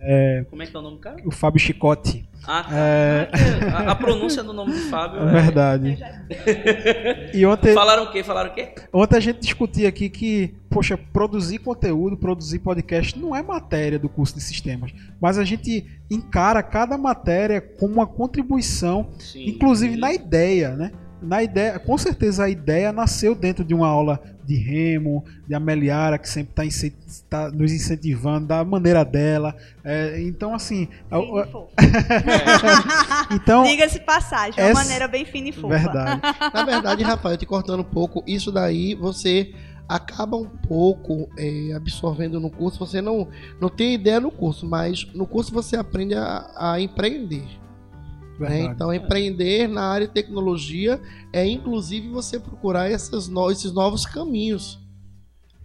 é, 0.01 0.45
Como 0.49 0.63
é 0.63 0.67
que 0.67 0.75
é 0.75 0.79
o 0.79 0.83
nome 0.83 0.97
do 0.97 1.01
cara? 1.01 1.17
o 1.25 1.31
Fábio 1.31 1.61
Chicote. 1.61 2.29
Ah, 2.47 2.65
tá. 2.65 2.75
É. 2.75 3.31
A, 3.75 3.91
a 3.93 3.95
pronúncia 3.95 4.43
do 4.43 4.53
nome 4.55 4.73
do 4.73 4.79
Fábio 4.89 5.21
É 5.21 5.33
verdade. 5.43 5.99
E 7.35 7.45
ontem, 7.47 7.75
Falaram 7.75 8.05
o 8.05 8.11
quê? 8.11 8.25
Falaram 8.25 8.51
o 8.51 8.55
quê? 8.55 8.75
ontem 8.93 9.17
a 9.17 9.21
gente 9.21 9.41
discutia 9.41 9.89
aqui 9.89 10.09
que, 10.09 10.55
poxa, 10.71 10.97
produzir 10.97 11.59
conteúdo, 11.59 12.17
produzir 12.17 12.59
podcast 12.61 13.19
não 13.19 13.37
é 13.37 13.43
matéria 13.43 13.99
do 13.99 14.09
curso 14.09 14.35
de 14.35 14.41
sistemas, 14.41 14.91
mas 15.21 15.39
a 15.39 15.45
gente 15.45 15.87
encara 16.11 16.63
cada 16.63 16.97
matéria 16.97 17.61
como 17.61 17.95
uma 17.95 18.07
contribuição, 18.07 19.09
Sim. 19.19 19.45
inclusive 19.49 19.97
na 19.97 20.13
ideia, 20.13 20.71
né? 20.71 20.93
Na 21.23 21.43
ideia, 21.43 21.79
com 21.79 21.97
certeza 21.99 22.45
a 22.45 22.49
ideia 22.49 22.93
nasceu 22.93 23.35
dentro 23.35 23.65
de 23.65 23.75
uma 23.75 23.87
aula 23.89 24.21
de 24.45 24.57
Remo, 24.57 25.25
de 25.47 25.55
Ameliara, 25.55 26.19
que 26.19 26.29
sempre 26.29 26.67
está 26.67 27.51
nos 27.51 27.71
incentivando 27.73 28.47
da 28.47 28.65
maneira 28.65 29.05
dela. 29.05 29.55
É, 29.85 30.21
então, 30.23 30.55
assim. 30.55 30.89
a- 31.11 31.17
a- 31.19 31.49
então, 33.35 33.65
Diga-se 33.65 34.01
passagem, 34.01 34.53
de 34.55 34.61
uma 34.61 34.71
essa- 34.71 34.81
maneira 34.83 35.07
bem 35.09 35.25
fina 35.25 35.49
e 35.49 35.53
fofa. 35.53 35.69
Verdade. 35.79 36.21
Na 36.53 36.65
verdade, 36.65 37.03
Rafael, 37.03 37.37
te 37.37 37.47
cortando 37.47 37.81
um 37.81 37.85
pouco, 37.85 38.23
isso 38.27 38.51
daí 38.51 38.95
você 38.95 39.55
acaba 39.89 40.37
um 40.37 40.47
pouco 40.49 41.29
é, 41.37 41.73
absorvendo 41.75 42.39
no 42.41 42.51
curso. 42.51 42.79
Você 42.79 43.01
não, 43.01 43.29
não 43.61 43.69
tem 43.69 43.95
ideia 43.95 44.21
no 44.21 44.31
curso, 44.31 44.67
mas 44.67 45.07
no 45.15 45.27
curso 45.27 45.53
você 45.53 45.77
aprende 45.77 46.15
a, 46.15 46.47
a 46.57 46.81
empreender. 46.81 47.45
Né? 48.49 48.61
Então, 48.63 48.93
empreender 48.93 49.69
na 49.69 49.83
área 49.83 50.07
de 50.07 50.13
tecnologia 50.15 51.01
é 51.33 51.47
inclusive 51.47 52.09
você 52.09 52.39
procurar 52.39 52.91
essas 52.91 53.29
no- 53.29 53.51
esses 53.51 53.73
novos 53.73 54.05
caminhos. 54.07 54.79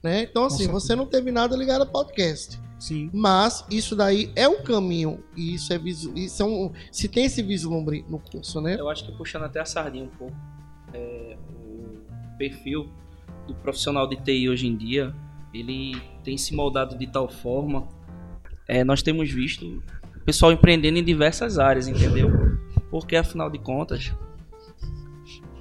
Né? 0.03 0.23
Então, 0.23 0.45
assim, 0.45 0.67
você 0.67 0.95
não 0.95 1.05
teve 1.07 1.31
nada 1.31 1.55
ligado 1.55 1.81
a 1.81 1.85
podcast. 1.85 2.59
Sim. 2.77 3.09
Mas 3.13 3.65
isso 3.71 3.95
daí 3.95 4.31
é 4.35 4.47
um 4.47 4.61
caminho. 4.61 5.23
E 5.35 5.55
isso 5.55 5.73
é, 5.73 5.79
visu- 5.79 6.13
isso 6.15 6.43
é 6.43 6.45
um. 6.45 6.71
Se 6.91 7.07
tem 7.07 7.25
esse 7.25 7.41
vislumbre 7.41 8.05
no 8.07 8.19
curso, 8.19 8.61
né? 8.61 8.75
Eu 8.77 8.89
acho 8.89 9.03
que 9.05 9.11
puxando 9.13 9.43
até 9.43 9.59
a 9.61 9.65
sardinha 9.65 10.03
um 10.03 10.09
pouco, 10.09 10.35
é, 10.93 11.35
o 11.49 12.37
perfil 12.37 12.87
do 13.47 13.55
profissional 13.55 14.07
de 14.07 14.17
TI 14.17 14.49
hoje 14.49 14.67
em 14.67 14.75
dia, 14.75 15.15
ele 15.53 15.95
tem 16.23 16.37
se 16.37 16.53
moldado 16.53 16.97
de 16.97 17.07
tal 17.07 17.27
forma. 17.29 17.87
é, 18.67 18.83
nós 18.83 19.01
temos 19.01 19.31
visto 19.31 19.81
o 20.15 20.19
pessoal 20.25 20.51
empreendendo 20.51 20.97
em 20.99 21.03
diversas 21.03 21.57
áreas, 21.59 21.87
entendeu? 21.87 22.29
Porque 22.95 23.17
afinal 23.17 23.49
de 23.49 23.59
contas, 23.59 24.13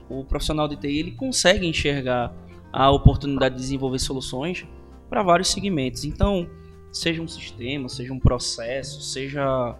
o 0.08 0.24
profissional 0.24 0.68
de 0.68 0.76
TI 0.76 1.00
ele 1.00 1.10
consegue 1.10 1.66
enxergar 1.66 2.32
a 2.72 2.88
oportunidade 2.92 3.56
de 3.56 3.60
desenvolver 3.60 3.98
soluções 3.98 4.64
para 5.10 5.20
vários 5.20 5.48
segmentos. 5.48 6.04
Então, 6.04 6.48
seja 6.92 7.20
um 7.20 7.26
sistema, 7.26 7.88
seja 7.88 8.12
um 8.12 8.20
processo, 8.20 9.02
seja 9.02 9.76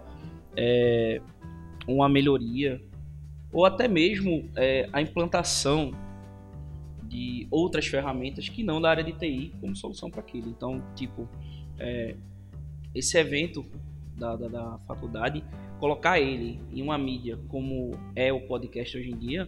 é, 0.57 1.21
uma 1.87 2.09
melhoria, 2.09 2.83
ou 3.53 3.65
até 3.65 3.87
mesmo 3.87 4.49
é, 4.57 4.89
a 4.91 5.01
implantação 5.01 5.93
de 7.03 7.47
outras 7.49 7.87
ferramentas 7.87 8.49
que 8.49 8.63
não 8.63 8.81
da 8.81 8.89
área 8.89 9.03
de 9.05 9.13
TI 9.13 9.53
como 9.61 9.73
solução 9.77 10.11
para 10.11 10.19
aquilo. 10.19 10.49
Então, 10.49 10.83
tipo, 10.93 11.25
é, 11.79 12.17
esse 12.93 13.17
evento 13.17 13.65
da, 14.17 14.35
da, 14.35 14.47
da 14.49 14.79
faculdade, 14.79 15.41
colocar 15.85 16.19
ele 16.19 16.59
em 16.73 16.81
uma 16.81 16.97
mídia 16.97 17.37
como 17.47 17.91
é 18.15 18.33
o 18.33 18.39
podcast 18.41 18.97
hoje 18.97 19.11
em 19.11 19.15
dia, 19.15 19.47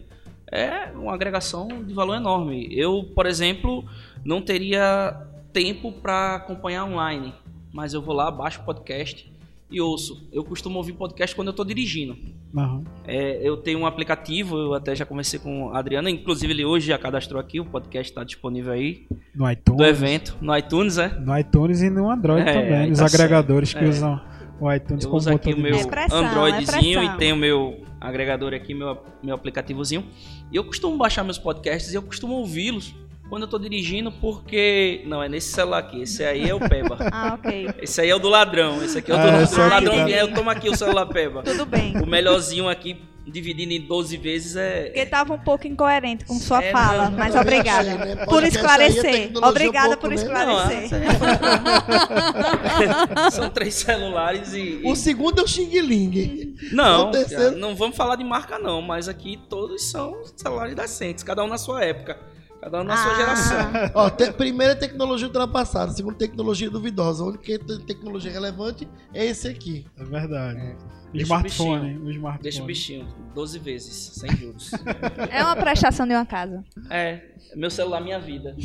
é 0.52 0.92
uma 0.94 1.12
agregação 1.12 1.66
de 1.84 1.92
valor 1.92 2.14
enorme. 2.14 2.68
Eu, 2.70 3.02
por 3.12 3.26
exemplo, 3.26 3.84
não 4.24 4.40
teria 4.40 5.20
tempo 5.52 5.90
para 5.90 6.36
acompanhar 6.36 6.84
online, 6.84 7.34
mas 7.72 7.92
eu 7.92 8.00
vou 8.00 8.14
lá, 8.14 8.30
baixo 8.30 8.60
o 8.60 8.64
podcast 8.64 9.28
e 9.68 9.80
ouço. 9.80 10.28
Eu 10.32 10.44
costumo 10.44 10.78
ouvir 10.78 10.92
podcast 10.92 11.34
quando 11.34 11.48
eu 11.48 11.50
estou 11.50 11.64
dirigindo. 11.64 12.16
Aham. 12.56 12.84
É, 13.04 13.40
eu 13.46 13.56
tenho 13.56 13.80
um 13.80 13.84
aplicativo, 13.86 14.56
eu 14.56 14.74
até 14.74 14.94
já 14.94 15.04
conversei 15.04 15.40
com 15.40 15.70
a 15.70 15.78
Adriana, 15.80 16.08
inclusive 16.08 16.52
ele 16.52 16.64
hoje 16.64 16.86
já 16.86 16.96
cadastrou 16.98 17.40
aqui, 17.40 17.58
o 17.58 17.64
podcast 17.64 18.12
está 18.12 18.22
disponível 18.22 18.72
aí 18.72 19.06
No 19.34 19.50
iTunes. 19.50 19.76
do 19.76 19.84
evento, 19.84 20.36
no 20.40 20.56
iTunes, 20.56 20.98
é? 20.98 21.08
No 21.18 21.36
iTunes 21.36 21.82
e 21.82 21.90
no 21.90 22.08
Android 22.08 22.48
É, 22.48 22.52
também, 22.54 22.90
nos 22.90 23.00
tá 23.00 23.06
agregadores 23.06 23.70
certo. 23.70 23.82
que 23.82 23.88
É. 23.90 23.92
usam 23.92 24.20
o 24.60 24.72
iTunes 24.72 25.04
Eu 25.04 25.12
uso 25.14 25.30
aqui 25.30 25.52
o 25.52 25.58
meu. 25.58 25.76
É 25.76 25.86
pressão, 25.86 26.18
Androidzinho 26.26 27.00
é 27.00 27.04
e 27.04 27.16
tenho 27.16 27.34
o 27.34 27.38
meu 27.38 27.82
agregador 28.00 28.54
aqui, 28.54 28.74
meu, 28.74 28.98
meu 29.22 29.34
aplicativozinho. 29.34 30.04
E 30.50 30.56
eu 30.56 30.64
costumo 30.64 30.96
baixar 30.96 31.24
meus 31.24 31.38
podcasts 31.38 31.92
e 31.92 31.96
eu 31.96 32.02
costumo 32.02 32.34
ouvi-los 32.34 32.94
quando 33.28 33.42
eu 33.42 33.48
tô 33.48 33.58
dirigindo, 33.58 34.10
porque. 34.10 35.02
Não, 35.06 35.22
é 35.22 35.28
nesse 35.28 35.52
celular 35.52 35.78
aqui. 35.78 36.02
Esse 36.02 36.24
aí 36.24 36.48
é 36.48 36.54
o 36.54 36.60
Peba. 36.60 36.96
Ah, 37.12 37.34
ok. 37.34 37.68
Esse 37.82 38.00
aí 38.00 38.08
é 38.10 38.14
o 38.14 38.18
do 38.18 38.28
ladrão. 38.28 38.82
Esse 38.82 38.98
aqui 38.98 39.10
é 39.12 39.14
o 39.14 39.18
do 39.18 39.22
Ah, 39.22 39.26
ladrão. 39.26 39.42
esse 39.44 39.60
O 39.60 39.68
ladrão 39.68 39.94
tá. 39.96 40.04
vier, 40.04 40.20
eu 40.20 40.32
tomo 40.34 40.50
aqui 40.50 40.68
o 40.68 40.74
celular 40.76 41.06
Peba. 41.06 41.42
Tudo 41.42 41.66
bem. 41.66 41.96
O 41.98 42.06
melhorzinho 42.06 42.68
aqui 42.68 43.00
dividindo 43.30 43.72
em 43.72 43.80
12 43.80 44.16
vezes 44.16 44.56
é. 44.56 44.84
Porque 44.86 45.06
tava 45.06 45.34
um 45.34 45.38
pouco 45.38 45.66
incoerente 45.66 46.24
com 46.24 46.34
sua 46.34 46.62
É, 46.62 46.72
fala, 46.72 47.10
não, 47.10 47.18
mas 47.18 47.34
não, 47.34 47.42
obrigada 47.42 47.92
achei, 47.94 48.14
né? 48.14 48.26
por 48.26 48.44
é 48.44 48.48
esclarecer. 48.48 49.30
Obrigada 49.42 49.88
um 49.88 49.90
pouco, 49.92 50.08
por 50.08 50.12
esclarecer. 50.12 50.88
São 53.32 53.50
três 53.50 53.74
celulares 53.74 54.52
e. 54.54 54.80
O 54.84 54.94
segundo 54.94 55.40
é 55.40 55.44
o 55.44 55.48
Xing 55.48 55.80
Ling. 55.80 56.54
Não, 56.72 57.10
terceiro- 57.10 57.56
não 57.56 57.74
vamos 57.76 57.96
falar 57.96 58.16
de 58.16 58.24
marca 58.24 58.58
não, 58.58 58.80
mas 58.82 59.08
aqui 59.08 59.38
todos 59.48 59.84
são 59.90 60.16
celulares 60.36 60.74
decentes, 60.74 61.22
cada 61.24 61.42
um 61.44 61.48
na 61.48 61.58
sua 61.58 61.84
época, 61.84 62.18
cada 62.60 62.80
um 62.80 62.84
na 62.84 62.96
sua 62.96 63.12
Ah. 63.12 63.16
geração. 63.16 63.70
Ó, 63.94 64.10
te, 64.10 64.32
primeira 64.32 64.72
é 64.72 64.76
tecnologia 64.76 65.26
ultrapassada, 65.26 65.92
segunda 65.92 66.16
tecnologia 66.18 66.70
duvidosa. 66.70 67.22
A 67.22 67.26
única 67.28 67.58
te- 67.58 67.78
tecnologia 67.84 68.30
relevante 68.32 68.88
é 69.14 69.24
esse 69.26 69.46
aqui. 69.48 69.86
É 69.96 70.04
verdade. 70.04 70.76
O 71.08 71.12
Deixa 71.12 71.22
o 71.22 71.22
smartphone, 71.22 71.80
bichinho. 71.88 72.04
o 72.04 72.10
smartphone. 72.10 72.42
Deixa 72.42 72.62
o 72.62 72.66
bichinho, 72.66 73.08
12 73.34 73.58
vezes, 73.58 73.94
sem 74.14 74.30
juros. 74.36 74.70
É 75.30 75.42
uma 75.42 75.56
prestação 75.56 76.06
de 76.06 76.12
uma 76.12 76.26
casa. 76.26 76.62
É, 76.90 77.22
meu 77.56 77.70
celular, 77.70 78.00
minha 78.02 78.18
vida. 78.20 78.54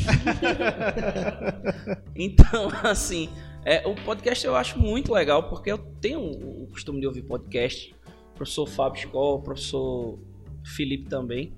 então, 2.16 2.70
assim, 2.84 3.30
é, 3.66 3.88
o 3.88 3.96
podcast 3.96 4.46
eu 4.46 4.56
acho 4.56 4.80
muito 4.80 5.14
legal, 5.14 5.50
porque 5.50 5.72
eu 5.72 5.78
tenho 5.78 6.20
o 6.20 6.68
costume 6.72 7.00
de 7.00 7.08
ouvir 7.08 7.24
podcast. 7.24 7.94
O 8.34 8.36
professor 8.36 8.68
Fábio 8.68 9.00
Escola, 9.00 9.36
o 9.36 9.41
professor 9.41 10.20
Felipe 10.66 11.08
também. 11.08 11.54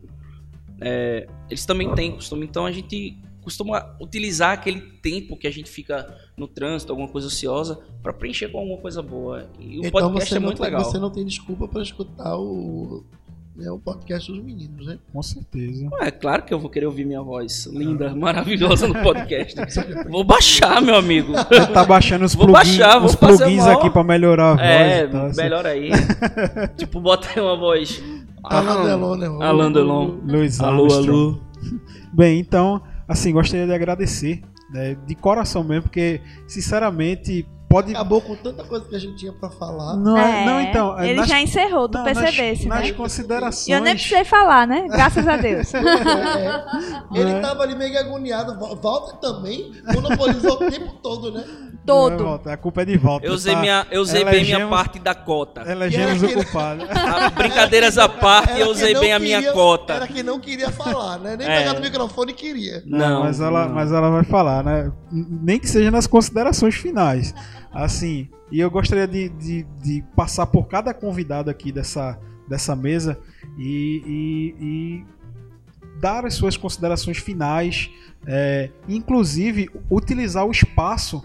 É, 0.81 1.27
eles 1.49 1.65
também 1.65 1.93
têm 1.95 2.11
costume, 2.11 2.45
então 2.45 2.65
a 2.65 2.71
gente 2.71 3.17
costuma 3.41 3.95
utilizar 4.01 4.53
aquele 4.53 4.81
tempo 4.81 5.37
que 5.37 5.45
a 5.45 5.51
gente 5.51 5.69
fica 5.69 6.17
no 6.35 6.47
trânsito, 6.47 6.91
alguma 6.91 7.07
coisa 7.07 7.27
ociosa, 7.27 7.79
para 8.01 8.11
preencher 8.11 8.49
com 8.49 8.57
alguma 8.57 8.77
coisa 8.79 9.01
boa. 9.03 9.47
E 9.59 9.77
o 9.77 9.85
então 9.85 9.91
podcast 9.91 10.29
você, 10.29 10.35
é 10.35 10.39
não 10.39 10.45
muito 10.47 10.57
tem, 10.57 10.65
legal. 10.65 10.83
você 10.83 10.97
não 10.97 11.09
tem 11.11 11.23
desculpa 11.23 11.67
para 11.67 11.83
escutar 11.83 12.35
o, 12.39 13.03
né, 13.55 13.69
o 13.69 13.77
podcast 13.77 14.31
dos 14.31 14.43
meninos, 14.43 14.87
né? 14.87 14.97
Com 15.13 15.21
certeza. 15.21 15.87
É 16.01 16.09
claro 16.09 16.41
que 16.43 16.51
eu 16.51 16.59
vou 16.59 16.71
querer 16.71 16.87
ouvir 16.87 17.05
minha 17.05 17.21
voz 17.21 17.67
linda, 17.67 18.15
maravilhosa 18.15 18.87
no 18.87 18.95
podcast. 18.95 19.55
Vou 20.09 20.23
baixar, 20.23 20.81
meu 20.81 20.95
amigo. 20.95 21.33
Tá 21.71 21.85
baixando 21.85 22.25
os 22.25 22.33
Vou 22.33 22.47
plugins, 22.47 22.77
baixar, 22.79 22.97
vou 22.97 23.07
os 23.09 23.15
plugins 23.15 23.63
uma- 23.63 23.73
aqui 23.73 23.89
pra 23.91 24.03
melhorar 24.03 24.53
a 24.53 24.55
voz. 24.55 24.67
É, 24.67 25.03
e 25.03 25.07
tal, 25.07 25.25
assim. 25.27 25.41
melhor 25.41 25.65
aí. 25.67 25.89
tipo, 26.77 26.99
bota 26.99 27.27
aí 27.33 27.39
uma 27.39 27.55
voz. 27.55 28.01
Alain 28.49 28.83
Delon, 28.85 29.15
né? 29.15 29.45
Alain 29.45 29.71
Delon. 29.71 30.17
Louis 30.25 30.59
Alô, 30.59 30.91
alô. 30.93 31.37
Bem, 32.13 32.39
então, 32.39 32.81
assim, 33.07 33.31
gostaria 33.33 33.65
de 33.65 33.73
agradecer, 33.73 34.41
né, 34.71 34.95
de 35.05 35.15
coração 35.15 35.63
mesmo, 35.63 35.83
porque, 35.83 36.21
sinceramente, 36.47 37.45
pode... 37.67 37.91
Acabou 37.91 38.21
com 38.21 38.35
tanta 38.35 38.63
coisa 38.63 38.85
que 38.85 38.95
a 38.95 38.99
gente 38.99 39.17
tinha 39.17 39.33
para 39.33 39.49
falar. 39.49 39.97
Não, 39.97 40.17
é, 40.17 40.45
não 40.45 40.61
então... 40.61 40.99
é, 40.99 41.09
Ele 41.09 41.19
nas- 41.19 41.27
já 41.27 41.41
encerrou, 41.41 41.89
tu 41.89 41.97
não, 41.97 42.05
nas- 42.05 42.17
percebesse, 42.17 42.67
nas 42.67 42.81
né? 42.87 42.91
considerações... 42.93 43.67
E 43.67 43.71
eu 43.71 43.81
nem 43.81 43.93
precisei 43.95 44.23
falar, 44.23 44.65
né? 44.67 44.87
Graças 44.87 45.27
a 45.27 45.35
Deus. 45.37 45.71
É, 47.15 47.19
ele 47.19 47.39
tava 47.39 47.63
ali 47.63 47.75
meio 47.75 47.97
agoniado. 47.99 48.59
Val- 48.59 48.75
Walter 48.75 49.17
também 49.17 49.71
monopolizou 49.93 50.53
o 50.53 50.69
tempo 50.69 50.93
todo, 51.01 51.31
né? 51.31 51.43
Não 51.85 52.39
é, 52.45 52.53
a 52.53 52.57
culpa 52.57 52.81
é 52.81 52.85
de 52.85 52.97
volta. 52.97 53.25
Eu 53.25 53.33
usei, 53.33 53.55
minha, 53.55 53.85
eu 53.91 54.01
usei 54.01 54.25
bem 54.25 54.43
minha 54.43 54.67
parte 54.67 54.97
da 54.99 55.13
cota. 55.13 55.61
Elegemos 55.69 56.23
o 56.23 56.33
culpado. 56.33 56.83
Ah, 56.89 57.29
Brincadeiras 57.29 57.97
à 57.97 58.09
parte, 58.09 58.51
Era 58.53 58.59
eu 58.61 58.69
usei 58.69 58.93
não 58.93 59.01
bem 59.01 59.13
a 59.13 59.19
minha 59.19 59.37
queria- 59.39 59.53
cota. 59.53 59.93
Era 59.93 60.07
que 60.07 60.23
não 60.23 60.39
queria 60.39 60.71
falar, 60.71 61.19
né? 61.19 61.35
Nem 61.37 61.47
É. 61.47 61.59
pegar 61.59 61.73
no 61.73 61.81
microfone 61.81 62.33
queria. 62.33 62.81
Não, 62.85 63.21
mas 63.23 63.39
ela, 63.39 63.67
mas 63.67 63.91
ela 63.91 64.09
vai 64.09 64.23
falar, 64.23 64.63
né? 64.63 64.91
Nem 65.11 65.59
que 65.59 65.67
seja 65.69 65.91
nas 65.91 66.07
considerações 66.07 66.75
finais. 66.75 67.33
Assim, 67.71 68.27
e 68.51 68.59
eu 68.59 68.71
gostaria 68.71 69.07
de, 69.07 69.29
de, 69.29 69.63
de 69.83 70.03
passar 70.15 70.47
por 70.47 70.67
cada 70.67 70.93
convidado 70.93 71.49
aqui 71.49 71.71
dessa, 71.71 72.17
dessa 72.47 72.75
mesa 72.75 73.19
e, 73.57 74.01
e- 74.05 74.65
e 74.65 75.05
dar 76.01 76.25
as 76.25 76.33
suas 76.33 76.57
considerações 76.57 77.17
finais, 77.17 77.89
é, 78.27 78.69
inclusive 78.87 79.69
utilizar 79.89 80.45
o 80.45 80.51
espaço 80.51 81.23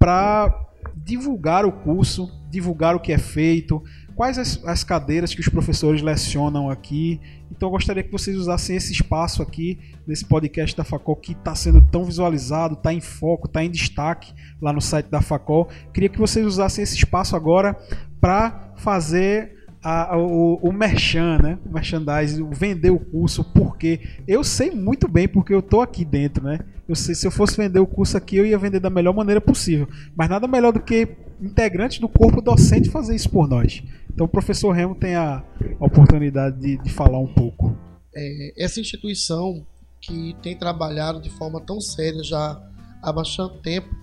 para 0.00 0.52
divulgar 0.96 1.66
o 1.66 1.70
curso, 1.72 2.26
divulgar 2.50 2.96
o 2.96 3.00
que 3.00 3.12
é 3.12 3.18
feito, 3.18 3.82
quais 4.16 4.38
as, 4.38 4.64
as 4.64 4.82
cadeiras 4.82 5.34
que 5.34 5.40
os 5.40 5.48
professores 5.48 6.00
lecionam 6.00 6.70
aqui. 6.70 7.20
Então 7.50 7.68
eu 7.68 7.72
gostaria 7.72 8.02
que 8.02 8.10
vocês 8.10 8.34
usassem 8.36 8.74
esse 8.76 8.92
espaço 8.92 9.42
aqui, 9.42 9.78
nesse 10.06 10.24
podcast 10.24 10.74
da 10.74 10.84
Facol, 10.84 11.16
que 11.16 11.32
está 11.32 11.54
sendo 11.54 11.82
tão 11.82 12.04
visualizado, 12.04 12.74
está 12.74 12.94
em 12.94 13.00
foco, 13.00 13.46
está 13.46 13.62
em 13.62 13.70
destaque 13.70 14.32
lá 14.60 14.72
no 14.72 14.80
site 14.80 15.10
da 15.10 15.20
Facol. 15.20 15.68
Queria 15.92 16.08
que 16.08 16.18
vocês 16.18 16.46
usassem 16.46 16.82
esse 16.82 16.96
espaço 16.96 17.36
agora 17.36 17.76
para 18.20 18.72
fazer 18.78 19.52
a- 19.82 20.16
o, 20.16 20.56
o 20.62 20.72
merchan, 20.72 21.38
né? 21.42 21.58
O 21.66 21.72
merchandising, 21.72 22.48
vender 22.50 22.90
o 22.90 22.98
curso, 22.98 23.44
porque 23.52 24.00
eu 24.26 24.42
sei 24.42 24.70
muito 24.70 25.06
bem 25.06 25.28
porque 25.28 25.52
eu 25.54 25.60
tô 25.62 25.82
aqui 25.82 26.04
dentro, 26.06 26.42
né? 26.44 26.58
Eu 26.90 26.96
sei, 26.96 27.14
se 27.14 27.24
eu 27.24 27.30
fosse 27.30 27.56
vender 27.56 27.78
o 27.78 27.86
curso 27.86 28.16
aqui, 28.16 28.36
eu 28.36 28.44
ia 28.44 28.58
vender 28.58 28.80
da 28.80 28.90
melhor 28.90 29.14
maneira 29.14 29.40
possível. 29.40 29.88
Mas 30.16 30.28
nada 30.28 30.48
melhor 30.48 30.72
do 30.72 30.80
que 30.80 31.16
integrantes 31.40 32.00
do 32.00 32.08
corpo 32.08 32.42
docente 32.42 32.90
fazer 32.90 33.14
isso 33.14 33.30
por 33.30 33.48
nós. 33.48 33.80
Então 34.12 34.26
o 34.26 34.28
professor 34.28 34.72
Remo 34.72 34.96
tem 34.96 35.14
a, 35.14 35.36
a 35.78 35.86
oportunidade 35.86 36.58
de, 36.58 36.76
de 36.78 36.90
falar 36.90 37.20
um 37.20 37.32
pouco. 37.32 37.78
É, 38.12 38.64
essa 38.64 38.80
instituição 38.80 39.64
que 40.00 40.34
tem 40.42 40.58
trabalhado 40.58 41.22
de 41.22 41.30
forma 41.30 41.60
tão 41.60 41.80
séria 41.80 42.24
já 42.24 42.60
há 43.00 43.12
bastante 43.12 43.62
tempo, 43.62 43.94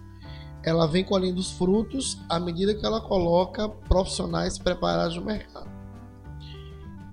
ela 0.64 0.88
vem 0.88 1.04
colhendo 1.04 1.42
os 1.42 1.52
frutos 1.52 2.18
à 2.30 2.40
medida 2.40 2.74
que 2.74 2.86
ela 2.86 3.02
coloca 3.02 3.68
profissionais 3.68 4.58
preparados 4.58 5.18
no 5.18 5.26
mercado. 5.26 5.70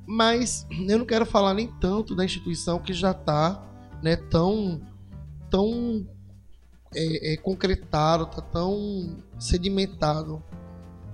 Mas 0.06 0.68
eu 0.86 0.98
não 0.98 1.04
quero 1.04 1.26
falar 1.26 1.52
nem 1.52 1.66
tanto 1.80 2.14
da 2.14 2.24
instituição 2.24 2.78
que 2.78 2.92
já 2.92 3.10
está 3.10 3.60
né, 4.00 4.14
tão, 4.14 4.80
tão 5.54 6.04
é, 6.92 7.34
é, 7.34 7.36
concretado, 7.36 8.26
tá 8.26 8.42
tão 8.42 9.16
sedimentado 9.38 10.42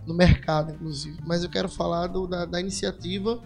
no 0.07 0.14
mercado, 0.14 0.72
inclusive. 0.72 1.18
Mas 1.26 1.45
eu 1.45 1.51
quero 1.51 1.68
falar 1.68 2.07
do- 2.07 2.26
da, 2.26 2.47
da 2.47 2.59
iniciativa 2.59 3.38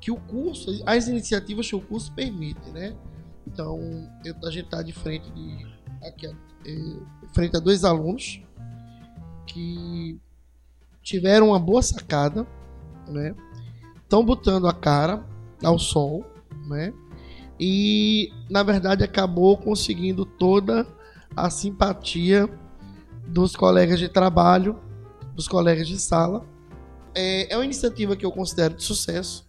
que 0.00 0.12
o 0.12 0.16
curso, 0.16 0.70
as 0.86 1.08
iniciativas 1.08 1.68
que 1.68 1.74
o 1.74 1.80
curso 1.80 2.12
permite, 2.12 2.70
né? 2.70 2.96
Então, 3.44 3.80
eu, 4.24 4.34
a 4.44 4.50
gente 4.50 4.66
está 4.66 4.80
de 4.80 4.92
frente 4.92 5.28
de 5.32 5.66
aqui, 6.06 6.26
é, 6.28 6.34
frente 7.32 7.56
a 7.56 7.60
dois 7.60 7.84
alunos 7.84 8.40
que 9.44 10.20
tiveram 11.02 11.48
uma 11.48 11.58
boa 11.58 11.82
sacada, 11.82 12.46
né? 13.08 13.34
Estão 14.02 14.24
botando 14.24 14.68
a 14.68 14.72
cara 14.72 15.24
ao 15.64 15.80
sol, 15.80 16.24
né? 16.68 16.92
E 17.58 18.32
na 18.48 18.62
verdade 18.62 19.02
acabou 19.02 19.56
conseguindo 19.56 20.24
toda 20.24 20.86
a 21.36 21.50
simpatia 21.50 22.48
dos 23.26 23.54
colegas 23.54 23.98
de 23.98 24.08
trabalho, 24.08 24.78
dos 25.34 25.48
colegas 25.48 25.86
de 25.86 25.98
sala. 25.98 26.46
É, 27.14 27.52
é 27.52 27.56
uma 27.56 27.64
iniciativa 27.64 28.16
que 28.16 28.24
eu 28.24 28.32
considero 28.32 28.74
de 28.74 28.84
sucesso, 28.84 29.46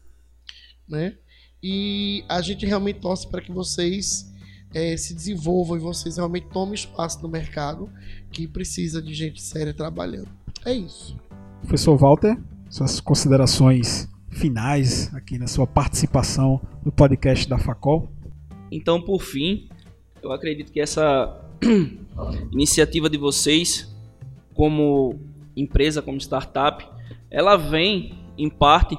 né? 0.87 1.15
E 1.61 2.23
a 2.27 2.41
gente 2.41 2.65
realmente 2.65 2.99
torce 2.99 3.27
para 3.27 3.41
que 3.41 3.51
vocês 3.51 4.31
eh, 4.73 4.95
se 4.95 5.13
desenvolvam 5.13 5.77
e 5.77 5.79
vocês 5.79 6.17
realmente 6.17 6.47
tomem 6.47 6.73
espaço 6.73 7.21
no 7.21 7.27
mercado 7.27 7.89
que 8.31 8.47
precisa 8.47 9.01
de 9.01 9.13
gente 9.13 9.41
séria 9.41 9.73
trabalhando. 9.73 10.29
É 10.65 10.73
isso. 10.73 11.17
Professor 11.61 11.97
Walter, 11.97 12.37
suas 12.69 12.99
considerações 12.99 14.07
finais 14.31 15.13
aqui 15.13 15.37
na 15.37 15.47
sua 15.47 15.65
participação 15.65 16.61
no 16.83 16.91
podcast 16.91 17.47
da 17.47 17.57
Facol. 17.57 18.11
Então, 18.71 19.01
por 19.01 19.21
fim, 19.21 19.67
eu 20.21 20.31
acredito 20.31 20.71
que 20.71 20.79
essa 20.79 21.41
iniciativa 22.51 23.09
de 23.09 23.17
vocês, 23.17 23.93
como 24.53 25.19
empresa, 25.55 26.01
como 26.01 26.17
startup, 26.17 26.87
ela 27.29 27.57
vem, 27.57 28.17
em 28.37 28.49
parte, 28.49 28.97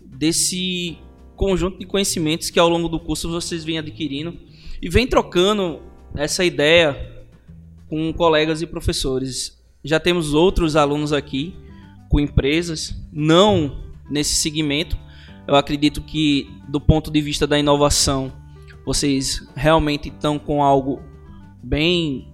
desse 0.00 0.98
conjunto 1.36 1.78
de 1.78 1.86
conhecimentos 1.86 2.50
que 2.50 2.58
ao 2.58 2.68
longo 2.68 2.88
do 2.88 2.98
curso 2.98 3.28
vocês 3.28 3.64
vêm 3.64 3.78
adquirindo 3.78 4.36
e 4.80 4.88
vem 4.88 5.06
trocando 5.06 5.80
essa 6.14 6.44
ideia 6.44 7.24
com 7.88 8.12
colegas 8.12 8.62
e 8.62 8.66
professores. 8.66 9.62
Já 9.84 10.00
temos 10.00 10.34
outros 10.34 10.74
alunos 10.74 11.12
aqui 11.12 11.54
com 12.08 12.18
empresas, 12.18 12.94
não 13.12 13.85
nesse 14.10 14.34
segmento. 14.36 14.96
Eu 15.46 15.54
acredito 15.54 16.02
que, 16.02 16.50
do 16.68 16.80
ponto 16.80 17.10
de 17.10 17.20
vista 17.20 17.46
da 17.46 17.58
inovação, 17.58 18.32
vocês 18.84 19.46
realmente 19.54 20.08
estão 20.08 20.38
com 20.38 20.62
algo 20.62 21.02
bem 21.62 22.32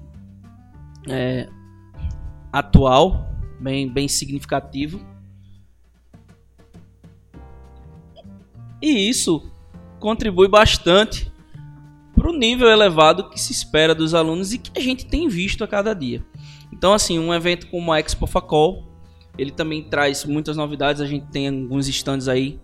é, 1.09 1.49
atual, 2.53 3.27
bem, 3.61 3.89
bem 3.89 4.09
significativo. 4.09 5.01
E 8.81 9.09
isso 9.09 9.51
contribui 9.99 10.49
bastante 10.49 11.33
para 12.15 12.31
o 12.31 12.37
nível 12.37 12.69
elevado 12.69 13.31
que 13.31 13.41
se 13.41 13.53
espera 13.53 13.95
dos 13.95 14.13
alunos 14.15 14.53
e 14.53 14.59
que 14.59 14.79
a 14.79 14.83
gente 14.83 15.07
tem 15.07 15.29
visto 15.29 15.65
a 15.65 15.69
cada 15.69 15.95
dia. 15.95 16.25
Então, 16.73 16.93
assim, 16.93 17.19
um 17.19 17.33
evento 17.33 17.69
como 17.69 17.93
a 17.93 18.01
Expo 18.01 18.27
Facol, 18.27 18.92
ele 19.39 19.51
também 19.51 19.83
traz 19.83 20.25
muitas 20.25 20.57
novidades. 20.57 21.01
A 21.01 21.07
gente 21.07 21.27
tem 21.27 21.49
alguns 21.49 21.89
stands 21.89 22.29
aí 22.29 22.59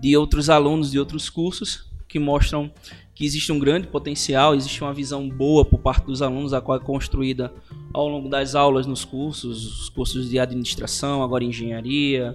de 0.00 0.16
outros 0.16 0.50
alunos 0.50 0.90
de 0.90 0.98
outros 0.98 1.30
cursos 1.30 1.90
que 2.08 2.18
mostram 2.18 2.70
que 3.14 3.24
existe 3.24 3.52
um 3.52 3.58
grande 3.58 3.86
potencial, 3.86 4.54
existe 4.54 4.82
uma 4.82 4.92
visão 4.92 5.28
boa 5.28 5.64
por 5.64 5.78
parte 5.78 6.04
dos 6.04 6.20
alunos, 6.20 6.52
a 6.52 6.60
qual 6.60 6.78
é 6.78 6.80
construída 6.80 7.52
ao 7.92 8.08
longo 8.08 8.28
das 8.28 8.56
aulas 8.56 8.86
nos 8.86 9.04
cursos, 9.04 9.82
os 9.82 9.88
cursos 9.88 10.28
de 10.28 10.38
administração, 10.38 11.22
agora 11.22 11.44
engenharia, 11.44 12.34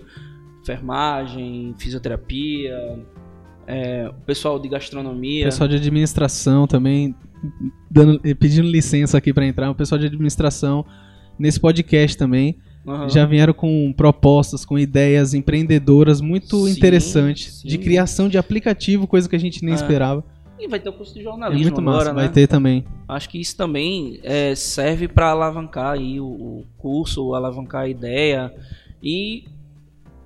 enfermagem, 0.62 1.76
fisioterapia, 1.78 3.06
é, 3.68 4.10
o 4.10 4.22
pessoal 4.26 4.58
de 4.58 4.70
gastronomia. 4.70 5.46
Pessoal 5.46 5.68
de 5.68 5.76
administração 5.76 6.66
também, 6.66 7.14
dando, 7.92 8.20
pedindo 8.36 8.68
licença 8.68 9.18
aqui 9.18 9.34
para 9.34 9.46
entrar, 9.46 9.70
o 9.70 9.76
pessoal 9.76 10.00
de 10.00 10.06
administração 10.06 10.86
nesse 11.38 11.60
podcast 11.60 12.18
também. 12.18 12.58
Uhum. 12.90 13.10
Já 13.10 13.26
vieram 13.26 13.54
com 13.54 13.94
propostas, 13.94 14.66
com 14.66 14.78
ideias 14.78 15.36
empreendedoras 15.36 16.22
muito 16.22 16.66
sim, 16.66 16.72
interessantes 16.72 17.60
sim. 17.60 17.68
de 17.68 17.78
criação 17.78 18.28
de 18.28 18.38
aplicativo, 18.38 19.06
coisa 19.06 19.30
que 19.30 19.36
a 19.36 19.40
gente 19.40 19.64
nem 19.64 19.74
é. 19.74 19.76
esperava. 19.76 20.24
E 20.60 20.68
vai 20.68 20.80
ter 20.80 20.90
o 20.90 20.94
curso 20.94 21.14
de 21.14 21.24
jornalismo 21.24 21.68
é 21.68 21.72
muito 21.72 21.80
agora, 21.80 21.98
massa, 21.98 22.14
né? 22.14 22.22
Vai 22.24 22.30
ter 22.30 22.48
também. 22.48 22.84
Acho 23.08 23.30
que 23.30 23.40
isso 23.40 23.56
também 23.56 24.20
é, 24.24 24.56
serve 24.56 25.08
para 25.08 25.30
alavancar 25.30 25.94
aí 25.94 26.20
o, 26.20 26.26
o, 26.26 26.66
curso, 26.78 27.34
alavancar 27.34 27.84
a 27.84 27.88
ideia 27.88 28.54
e 29.02 29.46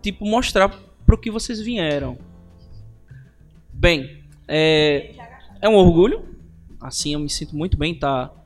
tipo 0.01 0.25
mostrar 0.25 0.69
para 1.05 1.15
o 1.15 1.17
que 1.17 1.29
vocês 1.29 1.59
vieram. 1.59 2.17
Bem, 3.71 4.23
é, 4.47 5.11
é 5.61 5.69
um 5.69 5.75
orgulho. 5.75 6.23
Assim, 6.81 7.13
eu 7.13 7.19
me 7.19 7.29
sinto 7.29 7.55
muito 7.55 7.77
bem 7.77 7.93
estar 7.93 8.29
tá 8.29 8.42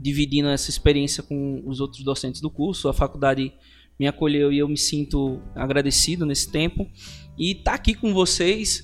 dividindo 0.00 0.48
essa 0.48 0.70
experiência 0.70 1.22
com 1.22 1.62
os 1.66 1.80
outros 1.80 2.02
docentes 2.02 2.40
do 2.40 2.50
curso. 2.50 2.88
A 2.88 2.92
faculdade 2.92 3.52
me 3.98 4.06
acolheu 4.06 4.50
e 4.52 4.58
eu 4.58 4.68
me 4.68 4.78
sinto 4.78 5.40
agradecido 5.54 6.24
nesse 6.24 6.50
tempo. 6.50 6.90
E 7.38 7.52
estar 7.52 7.72
tá 7.72 7.74
aqui 7.74 7.94
com 7.94 8.14
vocês 8.14 8.82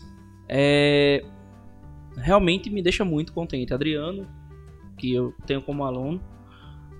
é, 0.48 1.24
realmente 2.16 2.68
me 2.70 2.82
deixa 2.82 3.04
muito 3.04 3.32
contente. 3.32 3.72
Adriano, 3.72 4.26
que 4.98 5.12
eu 5.12 5.32
tenho 5.46 5.62
como 5.62 5.84
aluno, 5.84 6.20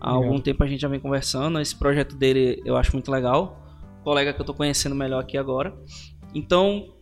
há 0.00 0.12
Legal. 0.12 0.24
algum 0.24 0.40
tempo 0.40 0.64
a 0.64 0.66
gente 0.66 0.80
já 0.80 0.88
vem 0.88 1.00
conversando. 1.00 1.60
Esse 1.60 1.76
projeto 1.76 2.16
dele 2.16 2.62
eu 2.64 2.76
acho 2.76 2.92
muito 2.92 3.10
legal. 3.10 3.62
Colega 4.02 4.32
que 4.32 4.40
eu 4.40 4.44
estou 4.44 4.54
conhecendo 4.54 4.94
melhor 4.94 5.20
aqui 5.20 5.36
agora. 5.36 5.76
Então, 6.34 6.94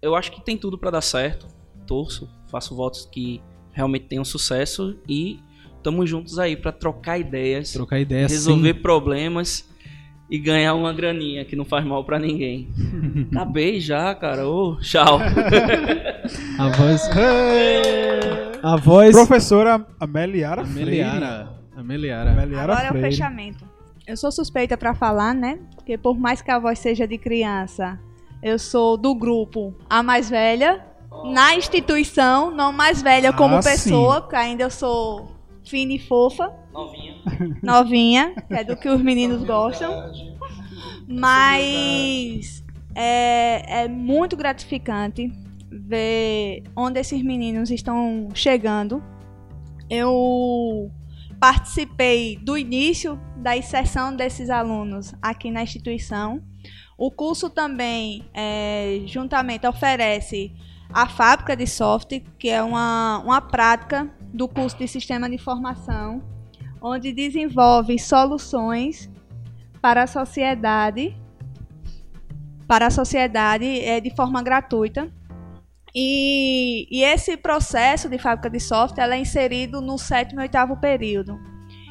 eu 0.00 0.14
acho 0.14 0.30
que 0.30 0.44
tem 0.44 0.56
tudo 0.56 0.78
para 0.78 0.90
dar 0.90 1.00
certo. 1.00 1.46
Torço, 1.86 2.28
faço 2.48 2.76
votos 2.76 3.06
que 3.06 3.42
realmente 3.72 4.06
tenham 4.06 4.24
sucesso 4.24 4.98
e 5.08 5.40
estamos 5.78 6.08
juntos 6.08 6.38
aí 6.38 6.56
para 6.56 6.70
trocar 6.72 7.18
ideias, 7.18 7.72
trocar 7.72 7.98
ideias, 7.98 8.30
resolver 8.30 8.74
sim. 8.74 8.82
problemas 8.82 9.68
e 10.30 10.38
ganhar 10.38 10.74
uma 10.74 10.92
graninha 10.92 11.44
que 11.44 11.56
não 11.56 11.64
faz 11.64 11.84
mal 11.84 12.04
para 12.04 12.18
ninguém. 12.18 12.68
Acabei 13.32 13.80
já, 13.80 14.14
cara. 14.14 14.46
Ô, 14.46 14.72
oh, 14.72 14.80
tchau. 14.80 15.18
A 16.58 16.68
voz. 16.68 17.10
A 18.62 18.76
voz. 18.76 19.12
Professora 19.12 19.86
Ameliara 19.98 20.62
Ameliara. 20.62 21.48
Ameliara. 21.74 22.32
Ameliara 22.32 22.72
Agora 22.72 22.88
Freire. 22.88 22.96
é 22.96 23.08
o 23.08 23.10
fechamento. 23.10 23.64
Eu 24.06 24.16
sou 24.16 24.32
suspeita 24.32 24.76
para 24.76 24.94
falar, 24.94 25.34
né? 25.34 25.58
Porque 25.76 25.96
por 25.96 26.18
mais 26.18 26.42
que 26.42 26.50
a 26.50 26.58
voz 26.58 26.78
seja 26.78 27.06
de 27.06 27.16
criança, 27.16 27.98
eu 28.42 28.58
sou 28.58 28.96
do 28.96 29.14
grupo 29.14 29.74
a 29.88 30.02
mais 30.02 30.28
velha. 30.28 30.84
Na 31.32 31.54
instituição, 31.56 32.50
não 32.50 32.72
mais 32.72 33.02
velha 33.02 33.32
como 33.32 33.56
ah, 33.56 33.62
pessoa, 33.62 34.16
sim. 34.16 34.20
porque 34.20 34.36
ainda 34.36 34.62
eu 34.64 34.70
sou 34.70 35.37
fina 35.68 35.92
e 35.92 35.98
fofa. 35.98 36.52
Novinha. 36.72 37.14
Novinha, 37.62 38.34
é 38.50 38.64
do 38.64 38.76
que 38.76 38.88
os 38.88 39.00
meninos 39.02 39.44
gostam. 39.44 39.90
Mas 41.06 42.64
é, 42.94 43.82
é 43.82 43.88
muito 43.88 44.36
gratificante 44.36 45.32
ver 45.70 46.64
onde 46.74 46.98
esses 47.00 47.22
meninos 47.22 47.70
estão 47.70 48.28
chegando. 48.34 49.02
Eu 49.88 50.90
participei 51.38 52.36
do 52.36 52.58
início 52.58 53.18
da 53.36 53.56
inserção 53.56 54.14
desses 54.14 54.50
alunos 54.50 55.14
aqui 55.22 55.50
na 55.50 55.62
instituição. 55.62 56.42
O 56.96 57.10
curso 57.10 57.48
também, 57.48 58.24
é, 58.34 59.02
juntamente, 59.06 59.66
oferece 59.66 60.52
a 60.92 61.06
fábrica 61.06 61.54
de 61.54 61.66
software, 61.66 62.22
que 62.38 62.48
é 62.48 62.62
uma, 62.62 63.18
uma 63.24 63.40
prática 63.40 64.10
do 64.32 64.48
curso 64.48 64.76
de 64.78 64.86
Sistema 64.86 65.28
de 65.28 65.34
Informação, 65.34 66.22
onde 66.80 67.12
desenvolve 67.12 67.98
soluções 67.98 69.10
para 69.80 70.04
a 70.04 70.06
sociedade, 70.06 71.16
para 72.66 72.86
a 72.86 72.90
sociedade 72.90 73.64
é, 73.80 74.00
de 74.00 74.14
forma 74.14 74.42
gratuita. 74.42 75.10
E, 75.94 76.86
e, 76.90 77.02
esse 77.02 77.36
processo 77.36 78.08
de 78.08 78.18
fábrica 78.18 78.50
de 78.50 78.60
software 78.60 79.10
é 79.10 79.18
inserido 79.18 79.80
no 79.80 79.98
sétimo 79.98 80.40
e 80.40 80.42
oitavo 80.42 80.76
período. 80.76 81.40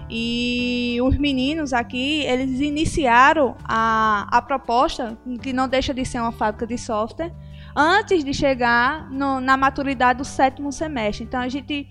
E 0.10 0.98
os 1.04 1.18
meninos 1.18 1.74
aqui, 1.74 2.22
eles 2.22 2.62
iniciaram 2.62 3.58
a, 3.66 4.28
a 4.32 4.42
proposta, 4.42 5.18
que 5.42 5.52
não 5.52 5.68
deixa 5.68 5.94
de 5.94 6.06
ser 6.06 6.20
uma 6.20 6.32
fábrica 6.32 6.66
de 6.66 6.78
software, 6.78 7.34
antes 7.76 8.24
de 8.24 8.34
chegar 8.34 9.10
no, 9.12 9.42
na 9.42 9.58
maturidade 9.58 10.20
do 10.20 10.26
sétimo 10.26 10.72
semestre. 10.72 11.26
Então 11.26 11.42
a 11.42 11.50
gente 11.50 11.88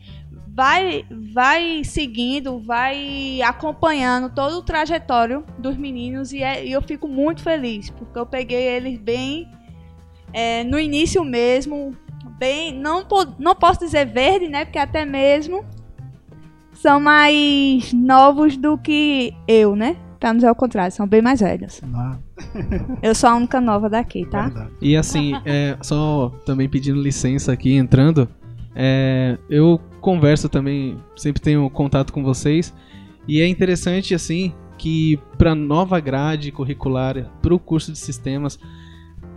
vai, 0.56 1.04
vai 1.34 1.84
seguindo, 1.84 2.58
vai 2.58 3.42
acompanhando 3.42 4.30
todo 4.30 4.54
o 4.54 4.62
trajetório 4.62 5.44
dos 5.58 5.76
meninos 5.76 6.32
e, 6.32 6.42
é, 6.42 6.66
e 6.66 6.72
eu 6.72 6.80
fico 6.80 7.06
muito 7.06 7.42
feliz, 7.42 7.90
porque 7.90 8.18
eu 8.18 8.24
peguei 8.24 8.62
eles 8.62 8.98
bem 8.98 9.46
é, 10.32 10.64
no 10.64 10.80
início 10.80 11.22
mesmo, 11.22 11.94
bem, 12.38 12.72
não, 12.74 13.06
não 13.38 13.54
posso 13.54 13.80
dizer 13.80 14.06
verde, 14.06 14.48
né, 14.48 14.64
porque 14.64 14.78
até 14.78 15.04
mesmo 15.04 15.62
são 16.72 16.98
mais 16.98 17.92
novos 17.92 18.56
do 18.56 18.78
que 18.78 19.34
eu, 19.46 19.76
né? 19.76 19.96
Pra 20.18 20.30
não 20.30 20.36
dizer 20.36 20.50
o 20.50 20.54
contrário, 20.54 20.94
são 20.94 21.06
bem 21.06 21.20
mais 21.20 21.40
velhos. 21.40 21.80
Ah. 21.94 22.16
eu 23.02 23.14
sou 23.14 23.28
a 23.28 23.36
única 23.36 23.60
nova 23.60 23.88
daqui, 23.88 24.26
tá? 24.26 24.44
Verdade. 24.44 24.70
E 24.80 24.96
assim, 24.96 25.32
é, 25.44 25.76
só 25.82 26.30
também 26.44 26.68
pedindo 26.68 27.00
licença 27.00 27.52
aqui, 27.52 27.74
entrando, 27.74 28.28
é, 28.74 29.38
eu 29.48 29.80
converso 30.00 30.48
também, 30.48 30.98
sempre 31.16 31.42
tenho 31.42 31.68
contato 31.70 32.12
com 32.12 32.22
vocês. 32.22 32.74
E 33.28 33.40
é 33.40 33.48
interessante, 33.48 34.14
assim, 34.14 34.52
que 34.78 35.18
para 35.36 35.54
nova 35.54 35.98
grade 36.00 36.52
curricular, 36.52 37.30
para 37.42 37.54
o 37.54 37.58
curso 37.58 37.90
de 37.92 37.98
sistemas, 37.98 38.58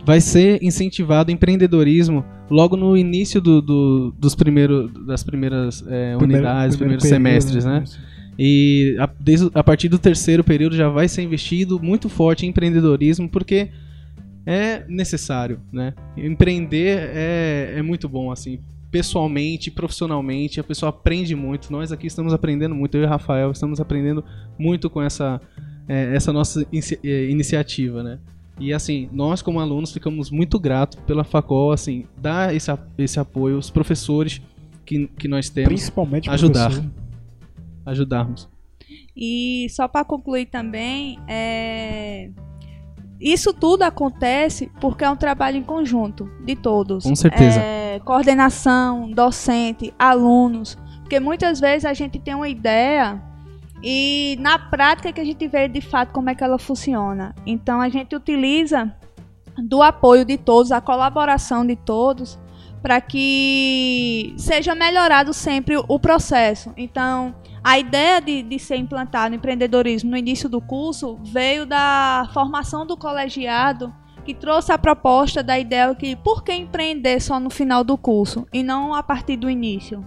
vai 0.04 0.20
ser 0.20 0.62
incentivado 0.62 1.30
empreendedorismo 1.30 2.24
logo 2.50 2.76
no 2.76 2.96
início 2.96 3.40
do, 3.40 3.60
do 3.60 4.14
dos 4.18 4.34
primeiros, 4.34 4.90
das 5.06 5.22
primeiras 5.22 5.82
é, 5.86 6.16
primeiro, 6.16 6.24
unidades, 6.24 6.76
primeiro 6.76 7.00
primeiros 7.00 7.04
período, 7.04 7.62
semestres, 7.62 7.64
né? 7.64 7.84
E 8.38 8.96
a, 8.98 9.08
desde, 9.20 9.50
a 9.54 9.62
partir 9.62 9.88
do 9.88 9.98
terceiro 9.98 10.42
período 10.42 10.74
já 10.74 10.88
vai 10.88 11.08
ser 11.08 11.22
investido 11.22 11.78
muito 11.80 12.08
forte 12.08 12.46
em 12.46 12.48
empreendedorismo, 12.48 13.28
porque 13.28 13.68
é 14.46 14.84
necessário, 14.88 15.60
né? 15.72 15.94
Empreender 16.16 17.10
é, 17.12 17.74
é 17.76 17.82
muito 17.82 18.08
bom, 18.08 18.32
assim, 18.32 18.58
pessoalmente, 18.90 19.70
profissionalmente, 19.70 20.60
a 20.60 20.64
pessoa 20.64 20.90
aprende 20.90 21.34
muito. 21.34 21.72
Nós 21.72 21.92
aqui 21.92 22.06
estamos 22.06 22.32
aprendendo 22.32 22.74
muito, 22.74 22.96
eu 22.96 23.02
e 23.02 23.06
o 23.06 23.08
Rafael 23.08 23.50
estamos 23.50 23.80
aprendendo 23.80 24.24
muito 24.58 24.90
com 24.90 25.00
essa, 25.00 25.40
é, 25.88 26.14
essa 26.14 26.32
nossa 26.32 26.66
é, 27.04 27.30
iniciativa, 27.30 28.02
né? 28.02 28.18
E 28.58 28.74
assim, 28.74 29.08
nós 29.10 29.40
como 29.40 29.58
alunos 29.58 29.92
ficamos 29.92 30.30
muito 30.30 30.58
gratos 30.58 30.98
pela 31.06 31.24
Facol, 31.24 31.72
assim, 31.72 32.04
dar 32.18 32.54
esse, 32.54 32.70
esse 32.98 33.18
apoio, 33.18 33.56
os 33.56 33.70
professores 33.70 34.42
que, 34.84 35.06
que 35.18 35.26
nós 35.26 35.48
temos. 35.48 35.68
Principalmente 35.68 36.28
ajudar. 36.28 36.70
Professor. 36.70 36.90
Ajudarmos. 37.86 38.48
E 39.16 39.66
só 39.70 39.88
para 39.88 40.04
concluir 40.04 40.46
também, 40.46 41.18
é... 41.26 42.30
isso 43.20 43.52
tudo 43.52 43.82
acontece 43.82 44.70
porque 44.80 45.04
é 45.04 45.10
um 45.10 45.16
trabalho 45.16 45.58
em 45.58 45.62
conjunto 45.62 46.30
de 46.44 46.56
todos. 46.56 47.04
Com 47.04 47.14
certeza. 47.14 47.60
É 47.60 48.00
coordenação, 48.04 49.10
docente, 49.10 49.92
alunos, 49.98 50.78
porque 51.00 51.20
muitas 51.20 51.60
vezes 51.60 51.84
a 51.84 51.92
gente 51.92 52.18
tem 52.18 52.34
uma 52.34 52.48
ideia 52.48 53.20
e 53.82 54.36
na 54.40 54.58
prática 54.58 55.12
que 55.12 55.20
a 55.20 55.24
gente 55.24 55.46
vê 55.48 55.68
de 55.68 55.80
fato 55.80 56.12
como 56.12 56.30
é 56.30 56.34
que 56.34 56.42
ela 56.42 56.58
funciona. 56.58 57.34
Então 57.44 57.80
a 57.80 57.88
gente 57.88 58.16
utiliza 58.16 58.94
do 59.58 59.82
apoio 59.82 60.24
de 60.24 60.38
todos, 60.38 60.72
a 60.72 60.80
colaboração 60.80 61.66
de 61.66 61.76
todos, 61.76 62.38
para 62.82 63.00
que 63.00 64.34
seja 64.36 64.74
melhorado 64.74 65.32
sempre 65.32 65.76
o 65.76 65.98
processo. 65.98 66.72
Então, 66.76 67.34
a 67.62 67.78
ideia 67.78 68.20
de, 68.20 68.42
de 68.42 68.58
ser 68.58 68.76
implantado 68.76 69.34
empreendedorismo 69.34 70.10
no 70.10 70.16
início 70.16 70.48
do 70.48 70.60
curso 70.60 71.18
veio 71.22 71.66
da 71.66 72.28
formação 72.32 72.86
do 72.86 72.96
colegiado 72.96 73.92
que 74.24 74.34
trouxe 74.34 74.72
a 74.72 74.78
proposta 74.78 75.42
da 75.42 75.58
ideia 75.58 75.94
que 75.94 76.14
por 76.16 76.42
que 76.42 76.52
empreender 76.52 77.20
só 77.20 77.40
no 77.40 77.50
final 77.50 77.82
do 77.82 77.96
curso 77.96 78.46
e 78.52 78.62
não 78.62 78.94
a 78.94 79.02
partir 79.02 79.36
do 79.36 79.48
início? 79.48 80.04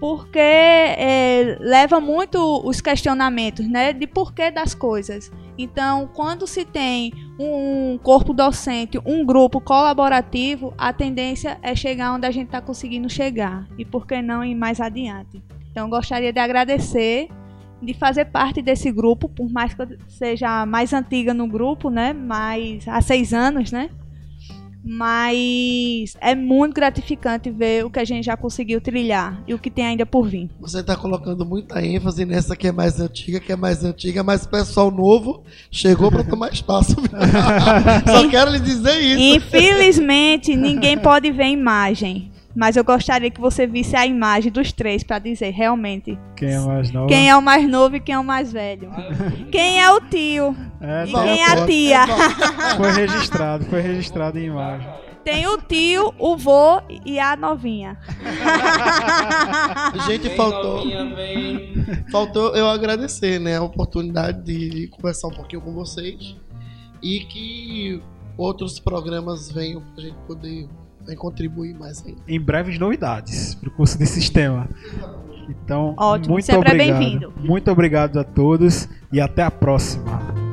porque 0.00 0.38
é, 0.38 1.58
leva 1.60 2.00
muito 2.00 2.66
os 2.66 2.80
questionamentos, 2.80 3.68
né, 3.68 3.92
de 3.92 4.06
porquê 4.06 4.50
das 4.50 4.74
coisas. 4.74 5.30
Então, 5.62 6.08
quando 6.14 6.46
se 6.46 6.64
tem 6.64 7.12
um 7.38 7.98
corpo 8.02 8.32
docente, 8.32 8.98
um 9.04 9.24
grupo 9.24 9.60
colaborativo, 9.60 10.72
a 10.78 10.92
tendência 10.92 11.58
é 11.62 11.74
chegar 11.74 12.14
onde 12.14 12.26
a 12.26 12.30
gente 12.30 12.46
está 12.46 12.60
conseguindo 12.60 13.10
chegar. 13.10 13.66
E 13.76 13.84
por 13.84 14.06
que 14.06 14.22
não 14.22 14.42
ir 14.42 14.54
mais 14.54 14.80
adiante? 14.80 15.42
Então, 15.70 15.90
gostaria 15.90 16.32
de 16.32 16.38
agradecer 16.38 17.28
de 17.82 17.94
fazer 17.94 18.26
parte 18.26 18.60
desse 18.60 18.90
grupo, 18.90 19.28
por 19.28 19.50
mais 19.50 19.72
que 19.74 19.82
eu 19.82 19.88
seja 20.08 20.64
mais 20.66 20.92
antiga 20.92 21.32
no 21.32 21.46
grupo, 21.46 21.90
né? 21.90 22.12
Mais 22.12 22.86
há 22.88 23.00
seis 23.00 23.32
anos, 23.32 23.70
né? 23.70 23.90
Mas 24.82 26.16
é 26.20 26.34
muito 26.34 26.74
gratificante 26.74 27.50
ver 27.50 27.84
o 27.84 27.90
que 27.90 27.98
a 27.98 28.04
gente 28.04 28.24
já 28.24 28.36
conseguiu 28.36 28.80
trilhar 28.80 29.42
e 29.46 29.54
o 29.54 29.58
que 29.58 29.70
tem 29.70 29.86
ainda 29.86 30.06
por 30.06 30.26
vir. 30.26 30.48
Você 30.60 30.80
está 30.80 30.96
colocando 30.96 31.44
muita 31.44 31.84
ênfase 31.84 32.24
nessa 32.24 32.56
que 32.56 32.68
é 32.68 32.72
mais 32.72 32.98
antiga, 33.00 33.40
que 33.40 33.52
é 33.52 33.56
mais 33.56 33.84
antiga, 33.84 34.22
mas 34.22 34.44
o 34.44 34.48
pessoal 34.48 34.90
novo 34.90 35.44
chegou 35.70 36.10
para 36.10 36.24
tomar 36.24 36.50
espaço. 36.52 36.96
Só 38.06 38.28
quero 38.28 38.50
lhe 38.50 38.60
dizer 38.60 38.98
isso. 39.00 39.36
Infelizmente, 39.36 40.56
ninguém 40.56 40.98
pode 40.98 41.30
ver 41.30 41.44
a 41.44 41.50
imagem. 41.50 42.30
Mas 42.54 42.76
eu 42.76 42.82
gostaria 42.84 43.30
que 43.30 43.40
você 43.40 43.66
visse 43.66 43.94
a 43.94 44.04
imagem 44.06 44.50
dos 44.50 44.72
três 44.72 45.04
para 45.04 45.18
dizer 45.20 45.50
realmente 45.50 46.18
Quem 46.36 46.50
é 46.52 46.58
mais 46.60 46.90
novo? 46.90 47.06
quem 47.06 47.28
é 47.30 47.36
o 47.36 47.40
mais 47.42 47.68
novo 47.68 47.96
e 47.96 48.00
quem 48.00 48.14
é 48.14 48.18
o 48.18 48.24
mais 48.24 48.52
velho. 48.52 48.90
Quem 49.52 49.80
é 49.80 49.90
o 49.92 50.00
tio 50.00 50.56
É, 50.80 51.04
e 51.06 51.12
quem 51.12 51.42
é 51.42 51.46
a 51.46 51.66
tia. 51.66 52.00
Foi 52.76 52.90
registrado, 52.92 53.64
foi 53.66 53.80
registrado 53.80 54.38
em 54.38 54.46
imagem. 54.46 54.88
Tem 55.22 55.46
o 55.46 55.58
tio, 55.58 56.14
o 56.18 56.36
vô 56.36 56.80
e 57.04 57.18
a 57.20 57.36
novinha. 57.36 57.98
Gente, 60.06 60.28
Vem, 60.28 60.36
faltou. 60.36 60.84
novinha. 60.84 62.04
Faltou 62.10 62.56
eu 62.56 62.68
agradecer, 62.68 63.38
né, 63.38 63.56
a 63.58 63.62
oportunidade 63.62 64.42
de 64.42 64.88
conversar 64.88 65.28
um 65.28 65.32
pouquinho 65.34 65.62
com 65.62 65.72
vocês 65.72 66.36
e 67.02 67.20
que 67.20 68.02
outros 68.36 68.78
programas 68.80 69.50
venham 69.52 69.82
pra 69.94 70.02
gente 70.04 70.16
poder 70.26 70.68
contribuir 71.16 71.74
mais 71.74 72.04
ainda. 72.04 72.20
Em 72.26 72.40
breves 72.40 72.78
novidades 72.78 73.54
pro 73.54 73.70
curso 73.70 73.98
de 73.98 74.06
sistema. 74.06 74.68
Então, 75.48 75.94
Ótimo, 75.96 76.32
muito 76.34 76.44
sempre 76.44 76.70
é 76.70 76.74
obrigado. 76.74 76.98
bem-vindo. 76.98 77.32
Muito 77.38 77.70
obrigado 77.70 78.18
a 78.18 78.24
todos 78.24 78.88
e 79.12 79.20
até 79.20 79.42
a 79.42 79.50
próxima. 79.50 80.49